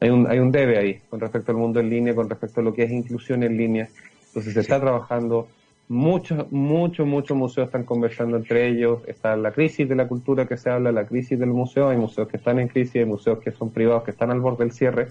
hay 0.00 0.10
un, 0.10 0.30
hay 0.30 0.38
un 0.38 0.50
debe 0.50 0.78
ahí 0.78 1.00
con 1.08 1.20
respecto 1.20 1.52
al 1.52 1.58
mundo 1.58 1.80
en 1.80 1.90
línea, 1.90 2.14
con 2.14 2.28
respecto 2.28 2.60
a 2.60 2.64
lo 2.64 2.72
que 2.72 2.84
es 2.84 2.90
inclusión 2.90 3.42
en 3.42 3.56
línea. 3.56 3.88
Entonces 4.28 4.54
se 4.54 4.60
está 4.60 4.78
trabajando, 4.80 5.48
muchos, 5.88 6.50
muchos, 6.52 7.06
muchos 7.06 7.36
museos 7.36 7.66
están 7.68 7.84
conversando 7.84 8.36
entre 8.36 8.68
ellos, 8.68 9.00
está 9.06 9.36
la 9.36 9.52
crisis 9.52 9.88
de 9.88 9.94
la 9.94 10.06
cultura 10.08 10.46
que 10.46 10.56
se 10.56 10.70
habla, 10.70 10.92
la 10.92 11.06
crisis 11.06 11.38
del 11.38 11.50
museo, 11.50 11.88
hay 11.88 11.96
museos 11.96 12.28
que 12.28 12.36
están 12.36 12.58
en 12.58 12.68
crisis, 12.68 12.96
hay 12.96 13.04
museos 13.06 13.38
que 13.38 13.52
son 13.52 13.70
privados, 13.70 14.04
que 14.04 14.10
están 14.10 14.30
al 14.30 14.40
borde 14.40 14.64
del 14.64 14.72
cierre. 14.72 15.08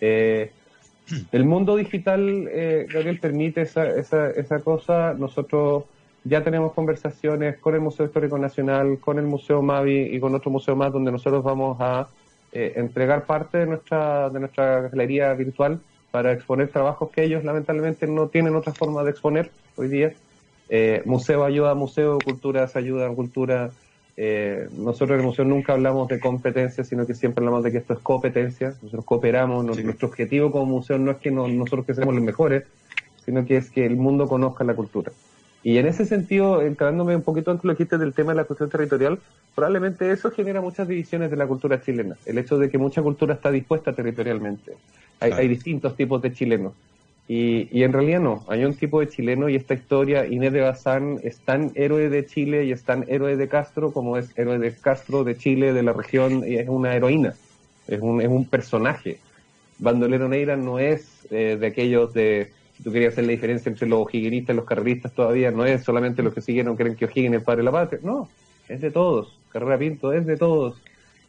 Eh, 0.00 0.50
el 1.32 1.44
mundo 1.44 1.76
digital, 1.76 2.48
eh, 2.50 2.86
Gabriel, 2.90 3.20
permite 3.20 3.62
esa, 3.62 3.86
esa, 3.88 4.30
esa 4.30 4.60
cosa. 4.60 5.12
Nosotros 5.12 5.84
ya 6.24 6.42
tenemos 6.42 6.72
conversaciones 6.72 7.58
con 7.58 7.74
el 7.74 7.82
Museo 7.82 8.06
Histórico 8.06 8.38
Nacional, 8.38 8.98
con 8.98 9.18
el 9.18 9.26
Museo 9.26 9.60
Mavi 9.60 10.14
y 10.14 10.20
con 10.20 10.34
otro 10.34 10.50
museo 10.50 10.74
más 10.74 10.92
donde 10.92 11.12
nosotros 11.12 11.44
vamos 11.44 11.76
a 11.80 12.08
eh, 12.56 12.74
entregar 12.76 13.26
parte 13.26 13.58
de 13.58 13.66
nuestra, 13.66 14.30
de 14.30 14.38
nuestra 14.38 14.82
galería 14.82 15.32
virtual 15.34 15.80
para 16.12 16.32
exponer 16.32 16.68
trabajos 16.68 17.10
que 17.10 17.24
ellos 17.24 17.42
lamentablemente 17.42 18.06
no 18.06 18.28
tienen 18.28 18.54
otra 18.54 18.72
forma 18.72 19.02
de 19.02 19.10
exponer 19.10 19.50
hoy 19.74 19.88
día. 19.88 20.12
Eh, 20.68 21.02
museo 21.04 21.44
ayuda 21.44 21.72
a 21.72 21.74
museo, 21.74 22.18
cultura 22.24 22.68
se 22.68 22.78
ayuda 22.78 23.08
a 23.08 23.10
cultura. 23.12 23.70
Eh, 24.16 24.68
nosotros 24.70 25.10
en 25.10 25.20
el 25.22 25.26
museo 25.26 25.44
nunca 25.44 25.72
hablamos 25.72 26.06
de 26.06 26.20
competencia, 26.20 26.84
sino 26.84 27.04
que 27.04 27.14
siempre 27.14 27.40
hablamos 27.40 27.64
de 27.64 27.72
que 27.72 27.78
esto 27.78 27.94
es 27.94 27.98
competencia. 27.98 28.68
Nosotros 28.80 29.04
cooperamos. 29.04 29.74
Sí. 29.74 29.82
Nuestro 29.82 30.06
objetivo 30.06 30.52
como 30.52 30.66
museo 30.66 30.96
no 30.96 31.10
es 31.10 31.16
que 31.16 31.32
no, 31.32 31.48
nosotros 31.48 31.84
que 31.84 31.94
seamos 31.94 32.14
los 32.14 32.22
mejores, 32.22 32.62
sino 33.24 33.44
que 33.44 33.56
es 33.56 33.68
que 33.70 33.84
el 33.84 33.96
mundo 33.96 34.28
conozca 34.28 34.62
la 34.62 34.74
cultura. 34.74 35.10
Y 35.64 35.78
en 35.78 35.86
ese 35.86 36.04
sentido, 36.04 36.60
entrándome 36.60 37.16
un 37.16 37.22
poquito 37.22 37.50
antes 37.50 37.64
lo 37.64 37.72
que 37.72 37.84
dijiste 37.84 37.96
del 37.96 38.12
tema 38.12 38.32
de 38.32 38.36
la 38.36 38.44
cuestión 38.44 38.68
territorial, 38.68 39.18
probablemente 39.54 40.10
eso 40.10 40.30
genera 40.30 40.60
muchas 40.60 40.86
divisiones 40.86 41.30
de 41.30 41.36
la 41.36 41.46
cultura 41.46 41.80
chilena. 41.80 42.16
El 42.26 42.36
hecho 42.36 42.58
de 42.58 42.68
que 42.68 42.76
mucha 42.76 43.00
cultura 43.00 43.32
está 43.32 43.50
dispuesta 43.50 43.94
territorialmente. 43.94 44.72
Hay, 45.20 45.30
claro. 45.30 45.42
hay 45.42 45.48
distintos 45.48 45.96
tipos 45.96 46.20
de 46.20 46.34
chilenos. 46.34 46.74
Y, 47.26 47.68
y, 47.72 47.82
en 47.82 47.94
realidad 47.94 48.20
no, 48.20 48.44
hay 48.48 48.66
un 48.66 48.74
tipo 48.74 49.00
de 49.00 49.08
chileno 49.08 49.48
y 49.48 49.56
esta 49.56 49.72
historia, 49.72 50.26
Inés 50.26 50.52
de 50.52 50.60
Bazán 50.60 51.18
es 51.22 51.38
tan 51.38 51.72
héroe 51.74 52.10
de 52.10 52.26
Chile 52.26 52.66
y 52.66 52.72
es 52.72 52.82
tan 52.82 53.06
héroe 53.08 53.38
de 53.38 53.48
Castro 53.48 53.92
como 53.92 54.18
es 54.18 54.36
héroe 54.36 54.58
de 54.58 54.74
Castro, 54.74 55.24
de 55.24 55.38
Chile, 55.38 55.72
de 55.72 55.82
la 55.82 55.94
región, 55.94 56.46
y 56.46 56.56
es 56.56 56.68
una 56.68 56.94
heroína, 56.94 57.32
es 57.88 58.00
un, 58.02 58.20
es 58.20 58.28
un 58.28 58.44
personaje. 58.44 59.20
Bandolero 59.78 60.28
Neira 60.28 60.56
no 60.56 60.78
es 60.78 61.26
eh, 61.30 61.56
de 61.58 61.66
aquellos 61.66 62.12
de 62.12 62.52
si 62.76 62.82
tú 62.82 62.92
querías 62.92 63.12
hacer 63.12 63.24
la 63.24 63.32
diferencia 63.32 63.70
entre 63.70 63.88
los 63.88 64.12
higuenistas 64.12 64.54
y 64.54 64.56
los 64.56 64.66
carreristas 64.66 65.12
todavía, 65.12 65.50
no 65.50 65.64
es 65.64 65.84
solamente 65.84 66.22
los 66.22 66.34
que 66.34 66.40
siguieron 66.40 66.76
creen 66.76 66.96
que 66.96 67.04
O'Higgins 67.04 67.34
es 67.34 67.40
el 67.40 67.42
padre 67.42 67.58
de 67.58 67.64
la 67.64 67.72
patria, 67.72 68.00
no, 68.02 68.28
es 68.68 68.80
de 68.80 68.90
todos. 68.90 69.38
Carrera 69.48 69.78
Pinto 69.78 70.12
es 70.12 70.26
de 70.26 70.36
todos. 70.36 70.80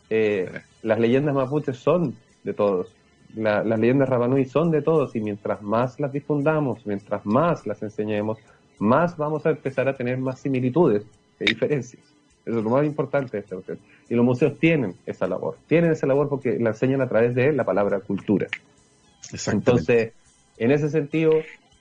Eh, 0.09 0.49
las 0.81 0.99
leyendas 0.99 1.35
mapuches 1.35 1.77
son 1.77 2.15
de 2.43 2.53
todos. 2.53 2.87
La, 3.35 3.63
las 3.63 3.79
leyendas 3.79 4.09
rabanui 4.09 4.45
son 4.45 4.71
de 4.71 4.81
todos 4.81 5.15
y 5.15 5.19
mientras 5.19 5.61
más 5.61 5.99
las 5.99 6.11
difundamos, 6.11 6.85
mientras 6.85 7.25
más 7.25 7.67
las 7.67 7.83
enseñemos, 7.83 8.37
más 8.79 9.17
vamos 9.17 9.45
a 9.45 9.51
empezar 9.51 9.87
a 9.87 9.93
tener 9.93 10.17
más 10.17 10.39
similitudes 10.39 11.03
que 11.37 11.45
diferencias. 11.45 12.01
Eso 12.45 12.59
es 12.59 12.63
lo 12.63 12.69
más 12.69 12.85
importante 12.85 13.37
de 13.37 13.39
esta 13.39 13.55
cuestión. 13.55 13.79
Y 14.07 14.15
los 14.15 14.23
museos 14.23 14.57
tienen 14.59 14.95
esa 15.05 15.27
labor. 15.27 15.57
Tienen 15.67 15.91
esa 15.91 16.05
labor 16.05 16.29
porque 16.29 16.59
la 16.59 16.69
enseñan 16.69 17.01
a 17.01 17.09
través 17.09 17.33
de 17.33 17.51
la 17.51 17.63
palabra 17.63 17.99
cultura. 18.01 18.47
Entonces, 19.47 20.13
en 20.57 20.71
ese 20.71 20.89
sentido, 20.89 21.33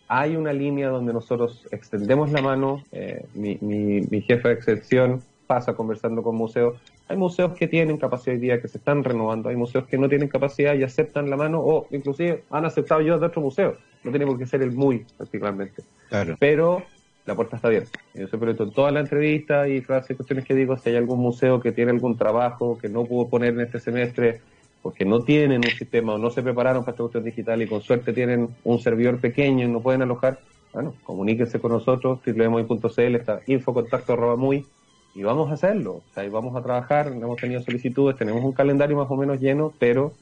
hay 0.08 0.36
una 0.36 0.52
línea 0.52 0.88
donde 0.88 1.12
nosotros 1.12 1.66
extendemos 1.70 2.30
la 2.32 2.42
mano, 2.42 2.84
eh, 2.92 3.24
mi, 3.34 3.58
mi, 3.60 4.02
mi, 4.02 4.20
jefe 4.20 4.48
de 4.48 4.54
excepción 4.54 5.22
pasa 5.46 5.74
conversando 5.74 6.22
con 6.22 6.36
museos. 6.36 6.80
Hay 7.08 7.16
museos 7.16 7.52
que 7.52 7.68
tienen 7.68 7.98
capacidad 7.98 8.34
hoy 8.34 8.40
día, 8.40 8.60
que 8.60 8.68
se 8.68 8.78
están 8.78 9.04
renovando, 9.04 9.48
hay 9.48 9.56
museos 9.56 9.86
que 9.86 9.98
no 9.98 10.08
tienen 10.08 10.28
capacidad 10.28 10.74
y 10.74 10.82
aceptan 10.82 11.30
la 11.30 11.36
mano, 11.36 11.60
o 11.60 11.86
inclusive 11.90 12.44
han 12.50 12.64
aceptado 12.64 13.00
yo 13.00 13.18
de 13.18 13.26
otro 13.26 13.42
museo. 13.42 13.76
No 14.02 14.10
tiene 14.10 14.26
por 14.26 14.38
qué 14.38 14.46
ser 14.46 14.62
el 14.62 14.72
muy, 14.72 15.04
particularmente. 15.16 15.82
Claro. 16.08 16.36
Pero 16.38 16.82
la 17.26 17.34
puerta 17.34 17.56
está 17.56 17.68
abierta. 17.68 17.98
Yo 18.14 18.26
siempre 18.28 18.50
en 18.50 18.70
toda 18.72 18.90
la 18.90 19.00
entrevista 19.00 19.66
y 19.68 19.80
frases, 19.80 20.16
cuestiones 20.16 20.44
que 20.44 20.54
digo, 20.54 20.76
si 20.76 20.90
hay 20.90 20.96
algún 20.96 21.20
museo 21.20 21.60
que 21.60 21.72
tiene 21.72 21.90
algún 21.90 22.16
trabajo 22.16 22.78
que 22.78 22.88
no 22.88 23.04
pudo 23.04 23.28
poner 23.28 23.54
en 23.54 23.60
este 23.60 23.80
semestre, 23.80 24.40
porque 24.85 25.07
no 25.07 25.20
tienen 25.20 25.62
un 25.64 25.70
sistema 25.78 26.12
o 26.12 26.18
no 26.18 26.28
se 26.28 26.43
prepararon 26.43 26.82
para 26.85 26.93
esta 26.93 27.05
cuestión 27.05 27.24
digital 27.24 27.62
y 27.62 27.66
con 27.66 27.80
suerte 27.80 28.12
tienen 28.12 28.51
un 28.64 28.78
servidor 28.80 29.18
pequeño 29.18 29.64
y 29.64 29.68
no 29.68 29.80
pueden 29.80 30.03
alojar, 30.03 30.41
bueno, 30.74 30.95
comuníquense 31.05 31.59
con 31.59 31.72
nosotros, 31.72 32.20
www.muy.cl, 32.22 33.14
está 33.14 33.41
infocontacto 33.47 34.12
arroba 34.12 34.37
muy, 34.37 34.66
y 35.14 35.22
vamos 35.22 35.51
a 35.51 35.55
hacerlo, 35.55 35.93
o 35.93 36.03
sea, 36.12 36.26
y 36.26 36.28
vamos 36.28 36.55
a 36.55 36.62
trabajar, 36.62 37.07
hemos 37.07 37.41
tenido 37.41 37.62
solicitudes, 37.62 38.18
tenemos 38.18 38.45
un 38.45 38.53
calendario 38.53 38.99
más 38.99 39.11
o 39.11 39.16
menos 39.16 39.41
lleno, 39.41 39.72
pero 39.78 40.12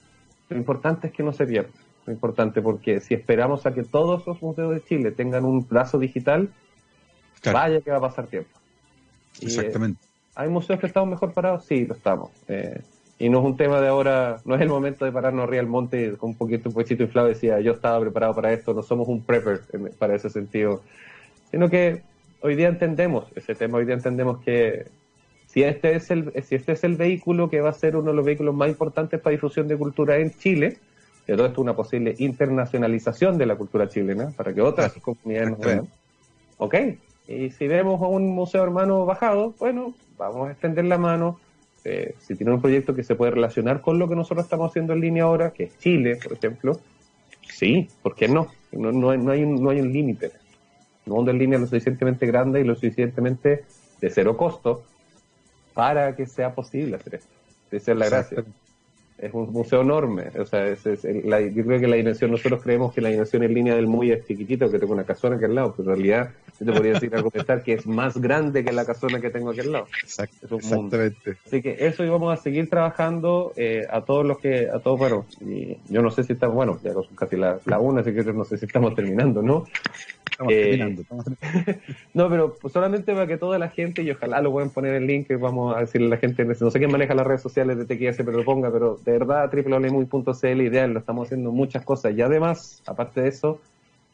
lo 0.49 0.57
importante 0.57 1.09
es 1.09 1.13
que 1.13 1.25
no 1.25 1.33
se 1.33 1.45
pierda, 1.45 1.73
lo 2.07 2.13
importante 2.13 2.63
porque 2.63 3.01
si 3.01 3.15
esperamos 3.15 3.67
a 3.67 3.75
que 3.75 3.83
todos 3.83 4.25
los 4.29 4.41
museos 4.41 4.73
de 4.73 4.85
Chile 4.85 5.11
tengan 5.11 5.45
un 5.45 5.67
brazo 5.67 5.99
digital, 5.99 6.51
claro. 7.41 7.59
vaya 7.59 7.81
que 7.81 7.91
va 7.91 7.97
a 7.97 8.03
pasar 8.03 8.29
tiempo. 8.29 8.57
Exactamente. 9.41 9.99
Y, 10.01 10.07
eh, 10.07 10.11
¿Hay 10.37 10.49
museos 10.49 10.79
que 10.79 10.87
estamos 10.87 11.11
mejor 11.11 11.33
parados? 11.33 11.65
Sí, 11.65 11.85
lo 11.85 11.95
estamos. 11.95 12.31
Eh, 12.47 12.81
y 13.23 13.29
no 13.29 13.39
es 13.39 13.45
un 13.45 13.57
tema 13.57 13.81
de 13.81 13.87
ahora, 13.87 14.39
no 14.45 14.57
es 14.57 14.61
el 14.61 14.68
momento 14.68 15.05
de 15.05 15.12
pararnos 15.12 15.45
arriba 15.45 15.62
del 15.62 15.70
monte 15.70 16.16
con 16.16 16.31
un 16.31 16.35
poquito, 16.35 16.70
un 16.70 16.75
poquito 16.75 17.05
inflado 17.05 17.29
decía, 17.29 17.61
yo 17.61 17.70
estaba 17.70 18.01
preparado 18.01 18.35
para 18.35 18.53
esto, 18.53 18.75
no 18.75 18.83
somos 18.83 19.07
un 19.07 19.23
prepper 19.23 19.61
para 19.97 20.16
ese 20.16 20.29
sentido, 20.29 20.83
sino 21.53 21.70
que 21.70 22.03
hoy 22.41 22.57
día 22.57 22.66
entendemos 22.66 23.27
ese 23.37 23.55
tema, 23.55 23.79
hoy 23.79 23.85
día 23.85 23.95
entendemos 23.95 24.43
que 24.43 24.87
si 25.47 25.62
este 25.62 25.95
es 25.95 26.11
el, 26.11 26.33
si 26.43 26.57
este 26.57 26.73
es 26.73 26.83
el 26.83 26.97
vehículo 26.97 27.49
que 27.49 27.61
va 27.61 27.68
a 27.70 27.75
ser 27.75 27.95
uno 27.95 28.11
de 28.11 28.16
los 28.16 28.27
vehículos 28.27 28.57
más 28.57 28.68
importantes 28.68 29.20
para 29.20 29.31
difusión 29.31 29.68
de 29.68 29.77
cultura 29.77 30.16
en 30.16 30.33
Chile, 30.33 30.79
de 31.25 31.37
todo 31.37 31.47
esto 31.47 31.61
una 31.61 31.77
posible 31.77 32.16
internacionalización 32.18 33.39
de 33.39 33.47
la 33.47 33.55
cultura 33.55 33.89
chilena, 33.89 34.33
para 34.37 34.53
que 34.53 34.62
otras 34.62 34.95
comunidades 34.95 35.51
nos 35.51 35.61
vean, 35.61 35.89
ok, 36.59 36.75
y 37.29 37.51
si 37.51 37.68
vemos 37.68 38.03
a 38.03 38.07
un 38.09 38.35
museo 38.35 38.64
hermano 38.64 39.07
bajado, 39.07 39.55
bueno, 39.61 39.95
vamos 40.18 40.49
a 40.49 40.51
extender 40.51 40.87
la 40.87 40.99
mano, 40.99 41.39
eh, 41.85 42.14
si 42.18 42.35
tiene 42.35 42.53
un 42.53 42.61
proyecto 42.61 42.95
que 42.95 43.03
se 43.03 43.14
puede 43.14 43.33
relacionar 43.33 43.80
con 43.80 43.99
lo 43.99 44.09
que 44.09 44.14
nosotros 44.14 44.45
estamos 44.45 44.70
haciendo 44.70 44.93
en 44.93 45.01
línea 45.01 45.24
ahora, 45.24 45.53
que 45.53 45.64
es 45.64 45.78
Chile, 45.78 46.18
por 46.22 46.33
ejemplo, 46.33 46.80
sí, 47.49 47.89
¿por 48.03 48.14
qué 48.14 48.28
no? 48.28 48.49
No, 48.72 48.93
no, 48.93 49.16
no 49.16 49.30
hay 49.33 49.45
no 49.45 49.70
hay 49.70 49.80
un 49.80 49.93
límite. 49.93 50.33
Un 51.07 51.14
mundo 51.14 51.30
en 51.33 51.39
línea 51.39 51.59
lo 51.59 51.66
suficientemente 51.66 52.26
grande 52.26 52.61
y 52.61 52.64
lo 52.64 52.74
suficientemente 52.74 53.64
de 54.01 54.11
cero 54.11 54.37
costo 54.37 54.85
para 55.74 56.14
que 56.14 56.26
sea 56.26 56.55
posible 56.55 56.97
hacer 56.97 57.16
esto. 57.16 57.33
Esa 57.70 57.93
es 57.93 57.99
la 57.99 58.07
gracia. 58.07 58.45
Es 59.23 59.33
un 59.33 59.53
museo 59.53 59.83
enorme. 59.83 60.25
O 60.37 60.45
sea, 60.45 60.66
es, 60.66 60.85
la, 61.25 61.41
yo 61.41 61.64
creo 61.64 61.79
que 61.79 61.87
la 61.87 61.95
dimensión, 61.95 62.33
nosotros 62.33 62.61
creemos 62.61 62.93
que 62.93 63.01
la 63.01 63.09
dimensión 63.09 63.45
en 63.45 63.55
línea 63.55 63.77
del 63.77 63.87
muy 63.87 64.11
es 64.11 64.27
chiquitito, 64.27 64.68
que 64.68 64.81
tengo 64.81 64.93
una 64.93 65.05
casona 65.05 65.37
aquí 65.37 65.45
al 65.45 65.55
lado, 65.55 65.75
pero 65.77 65.91
en 65.91 65.97
realidad 65.97 66.31
yo 66.59 66.66
te 66.66 66.73
podría 66.73 66.95
decir 66.95 67.14
argumentar 67.14 67.62
que 67.62 67.75
es 67.75 67.87
más 67.87 68.20
grande 68.20 68.64
que 68.64 68.73
la 68.73 68.85
casona 68.85 69.20
que 69.20 69.31
tengo 69.31 69.51
aquí 69.51 69.61
al 69.61 69.70
lado. 69.70 69.87
Exacto, 70.03 70.57
exactamente. 70.57 71.37
Así 71.47 71.62
que 71.62 71.77
eso 71.79 72.05
íbamos 72.05 72.37
a 72.37 72.43
seguir 72.43 72.68
trabajando 72.68 73.53
eh, 73.55 73.87
a 73.89 74.01
todos 74.01 74.27
los 74.27 74.39
que, 74.39 74.68
a 74.68 74.81
todos, 74.81 74.99
bueno, 74.99 75.25
y 75.41 75.79
yo 75.89 76.03
no 76.03 76.11
sé 76.11 76.25
si 76.25 76.33
estamos, 76.33 76.57
bueno, 76.57 76.81
ya 76.83 76.93
son 76.93 77.07
casi 77.14 77.37
la, 77.37 77.61
la 77.64 77.79
una, 77.79 78.01
así 78.01 78.12
que 78.12 78.25
no 78.25 78.45
sé 78.45 78.59
si 78.59 78.66
estamos 78.66 78.93
terminando, 78.97 79.41
¿no? 79.41 79.66
Estamos 80.33 80.53
eh, 80.53 80.62
terminando, 80.62 81.03
estamos 81.03 81.25
terminando. 81.27 81.81
no, 82.14 82.29
pero 82.29 82.57
solamente 82.73 83.12
para 83.12 83.29
que 83.29 83.37
toda 83.37 83.61
la 83.61 83.68
gente, 83.68 84.03
y 84.03 84.11
ojalá 84.11 84.41
lo 84.41 84.51
puedan 84.51 84.70
poner 84.70 84.95
el 84.95 85.07
link, 85.07 85.29
vamos 85.39 85.77
a 85.77 85.81
decirle 85.81 86.09
a 86.09 86.11
la 86.11 86.16
gente, 86.16 86.45
no 86.45 86.70
sé 86.70 86.79
quién 86.81 86.91
maneja 86.91 87.14
las 87.14 87.27
redes 87.27 87.43
sociales 87.43 87.79
de 87.79 87.85
TQS, 87.85 88.16
pero 88.18 88.33
lo 88.33 88.45
ponga, 88.45 88.73
pero 88.73 88.99
de 89.05 89.12
verdad, 89.13 89.51
www.muy.cl, 89.53 90.61
ideal, 90.61 90.93
lo 90.93 91.01
estamos 91.01 91.29
haciendo 91.29 91.53
muchas 91.53 91.85
cosas. 91.85 92.15
Y 92.15 92.23
además, 92.23 92.83
aparte 92.87 93.21
de 93.23 93.29
eso, 93.29 93.61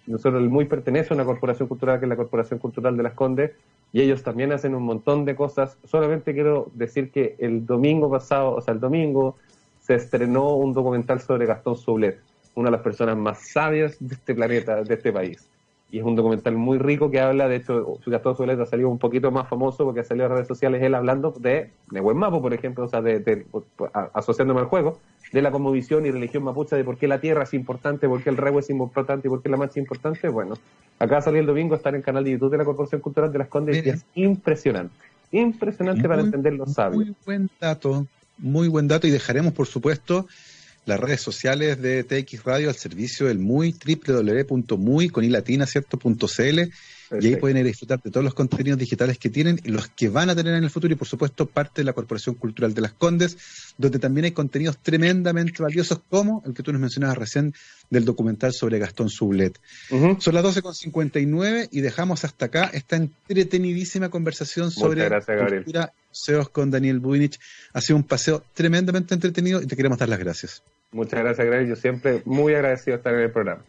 nosotros 0.07 0.43
el 0.43 0.49
MUY 0.49 0.67
pertenece 0.67 1.13
a 1.13 1.17
una 1.17 1.25
corporación 1.25 1.69
cultural 1.69 1.99
que 1.99 2.07
es 2.07 2.09
la 2.09 2.17
Corporación 2.17 2.59
Cultural 2.59 2.97
de 2.97 3.03
las 3.03 3.15
Condes, 3.15 3.53
y 3.93 4.01
ellos 4.01 4.23
también 4.23 4.53
hacen 4.53 4.75
un 4.75 4.83
montón 4.83 5.25
de 5.25 5.35
cosas. 5.35 5.77
Solamente 5.85 6.35
quiero 6.35 6.71
decir 6.75 7.11
que 7.11 7.37
el 7.39 7.65
domingo 7.67 8.11
pasado, 8.11 8.55
o 8.55 8.61
sea, 8.61 8.75
el 8.75 8.81
domingo, 8.81 9.37
se 9.81 9.95
estrenó 9.95 10.55
un 10.57 10.73
documental 10.73 11.21
sobre 11.21 11.47
Gastón 11.47 11.77
Sublet, 11.77 12.21
una 12.55 12.69
de 12.69 12.73
las 12.73 12.83
personas 12.83 13.17
más 13.17 13.51
sabias 13.51 13.97
de 14.01 14.15
este 14.15 14.35
planeta, 14.35 14.83
de 14.83 14.95
este 14.95 15.13
país 15.13 15.49
y 15.91 15.99
es 15.99 16.05
un 16.05 16.17
documental 16.17 16.55
muy 16.55 16.79
rico 16.79 17.11
que 17.11 17.19
habla, 17.19 17.49
de 17.49 17.57
hecho, 17.57 17.99
Gastón 18.07 18.37
Zuleta 18.37 18.63
ha 18.63 18.67
salido 18.67 18.91
un 18.91 18.99
poquito 18.99 19.31
más 19.31 19.49
famoso 19.49 19.85
porque 19.85 20.01
ha 20.01 20.05
salido 20.05 20.27
en 20.27 20.33
redes 20.33 20.49
sociales 20.49 20.83
él 20.83 20.95
hablando 20.95 21.31
de, 21.31 21.71
de 21.91 22.01
buen 22.01 22.19
mapo, 22.19 22.43
por 22.43 22.53
ejemplo, 22.53 22.85
o 22.85 22.89
sea, 22.89 23.01
de, 23.01 23.47
asociándome 24.13 24.61
al 24.61 24.67
juego, 24.67 24.99
de 25.33 25.41
la 25.41 25.51
conmovisión 25.51 26.05
y 26.05 26.11
religión 26.11 26.43
mapuche, 26.43 26.77
de 26.77 26.85
por 26.85 26.99
qué 26.99 27.09
la 27.09 27.21
tierra 27.21 27.45
es 27.45 27.55
importante, 27.55 28.07
por 28.07 28.23
qué 28.23 28.29
el 28.29 28.37
rebo 28.37 28.59
es 28.59 28.69
importante 28.69 29.29
y 29.29 29.31
por 29.31 29.43
qué 29.43 29.49
la 29.49 29.57
marcha 29.57 29.73
es 29.73 29.79
importante. 29.79 30.29
Bueno, 30.29 30.59
acá 30.99 31.23
salió 31.23 31.41
el 31.41 31.47
domingo, 31.47 31.75
está 31.75 31.89
en 31.89 31.97
el 31.97 32.03
canal 32.03 32.23
de 32.23 32.33
YouTube 32.33 32.51
de 32.51 32.59
la 32.59 32.65
Corporación 32.67 33.01
Cultural 33.01 33.33
de 33.33 33.39
las 33.39 33.49
Condes 33.49 33.85
y 33.85 33.89
es 33.89 34.05
impresionante, 34.15 34.95
impresionante 35.33 36.07
para 36.07 36.21
entender 36.21 36.53
los 36.53 36.75
sabios. 36.75 37.07
Muy 37.07 37.15
buen 37.25 37.51
dato, 37.59 38.07
muy 38.37 38.69
buen 38.69 38.89
dato 38.89 39.07
y 39.07 39.11
dejaremos, 39.11 39.55
por 39.55 39.67
supuesto, 39.67 40.27
las 40.89 40.99
redes 40.99 41.21
sociales 41.21 41.81
de 41.81 42.03
TX 42.03 42.45
Radio 42.45 42.71
al 42.71 42.75
servicio 42.75 43.27
del 43.27 43.39
muy 43.39 43.73
www.muy 43.73 45.11
con 45.11 45.31
latina, 45.31 45.67
¿cierto? 45.67 45.99
.cl, 45.99 46.71
y 47.21 47.27
ahí 47.27 47.37
pueden 47.37 47.59
ir 47.59 47.65
a 47.65 47.67
disfrutar 47.67 48.01
de 48.03 48.11
todos 48.11 48.25
los 48.25 48.33
contenidos 48.33 48.79
digitales 48.79 49.19
que 49.19 49.29
tienen 49.29 49.61
y 49.65 49.71
los 49.71 49.89
que 49.89 50.09
van 50.09 50.31
a 50.31 50.35
tener 50.35 50.55
en 50.55 50.65
el 50.65 50.71
futuro 50.71 50.93
y 50.93 50.97
por 50.97 51.07
supuesto 51.07 51.45
parte 51.45 51.83
de 51.83 51.85
la 51.85 51.93
Corporación 51.93 52.35
Cultural 52.37 52.73
de 52.73 52.81
las 52.81 52.93
Condes, 52.95 53.37
donde 53.77 53.99
también 53.99 54.25
hay 54.25 54.33
contenidos 54.33 54.79
tremendamente 54.79 55.63
valiosos 55.63 56.01
como 56.09 56.43
el 56.47 56.55
que 56.55 56.63
tú 56.63 56.73
nos 56.73 56.81
mencionabas 56.81 57.19
recién 57.19 57.55
del 57.91 58.07
documental 58.07 58.55
sobre 58.55 58.79
Gastón 58.79 59.11
Sublet. 59.11 59.61
Son 59.91 60.35
las 60.35 60.45
12.59 60.45 61.69
y 61.71 61.81
dejamos 61.83 62.25
hasta 62.25 62.47
acá 62.47 62.71
esta 62.73 62.97
entretenidísima 62.97 64.09
conversación 64.09 64.71
sobre 64.71 65.09
cultura 65.09 65.93
museos 66.09 66.49
con 66.49 66.71
Daniel 66.71 66.99
Buinich. 66.99 67.39
Ha 67.75 67.81
sido 67.83 67.97
un 67.97 68.05
paseo 68.05 68.43
tremendamente 68.55 69.15
entretenido 69.15 69.61
y 69.63 69.67
te 69.67 69.77
queremos 69.77 69.99
dar 69.99 70.09
las 70.09 70.19
gracias. 70.19 70.63
Muchas 70.93 71.21
gracias, 71.21 71.47
Greg. 71.47 71.69
Yo 71.69 71.77
siempre 71.77 72.23
muy 72.25 72.55
agradecido 72.55 72.93
de 72.93 72.97
estar 72.97 73.15
en 73.15 73.21
el 73.21 73.31
programa. 73.31 73.65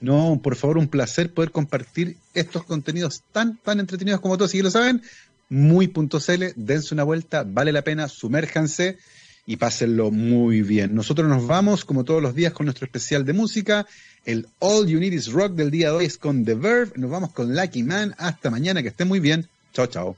No, 0.00 0.40
por 0.42 0.56
favor, 0.56 0.78
un 0.78 0.88
placer 0.88 1.32
poder 1.32 1.50
compartir 1.50 2.16
estos 2.34 2.64
contenidos 2.64 3.22
tan, 3.32 3.56
tan 3.56 3.80
entretenidos 3.80 4.20
como 4.20 4.36
todos. 4.36 4.50
Si 4.50 4.62
lo 4.62 4.70
saben, 4.70 5.02
muy.cl, 5.48 6.44
dense 6.56 6.94
una 6.94 7.04
vuelta, 7.04 7.44
vale 7.46 7.72
la 7.72 7.82
pena, 7.82 8.08
sumérjanse 8.08 8.98
y 9.46 9.56
pásenlo 9.56 10.10
muy 10.10 10.62
bien. 10.62 10.94
Nosotros 10.94 11.28
nos 11.28 11.46
vamos, 11.46 11.84
como 11.84 12.04
todos 12.04 12.20
los 12.20 12.34
días, 12.34 12.52
con 12.52 12.66
nuestro 12.66 12.84
especial 12.84 13.24
de 13.24 13.32
música. 13.32 13.86
El 14.24 14.48
All 14.58 14.86
You 14.86 14.98
Need 14.98 15.12
Is 15.12 15.32
Rock 15.32 15.52
del 15.52 15.70
día 15.70 15.90
de 15.90 15.96
hoy 15.96 16.04
es 16.04 16.18
con 16.18 16.44
The 16.44 16.54
Verve. 16.54 16.92
Nos 16.96 17.10
vamos 17.10 17.32
con 17.32 17.54
Lucky 17.54 17.82
Man. 17.82 18.14
Hasta 18.18 18.50
mañana, 18.50 18.82
que 18.82 18.88
estén 18.88 19.08
muy 19.08 19.20
bien. 19.20 19.48
Chao, 19.72 19.86
chao. 19.86 20.16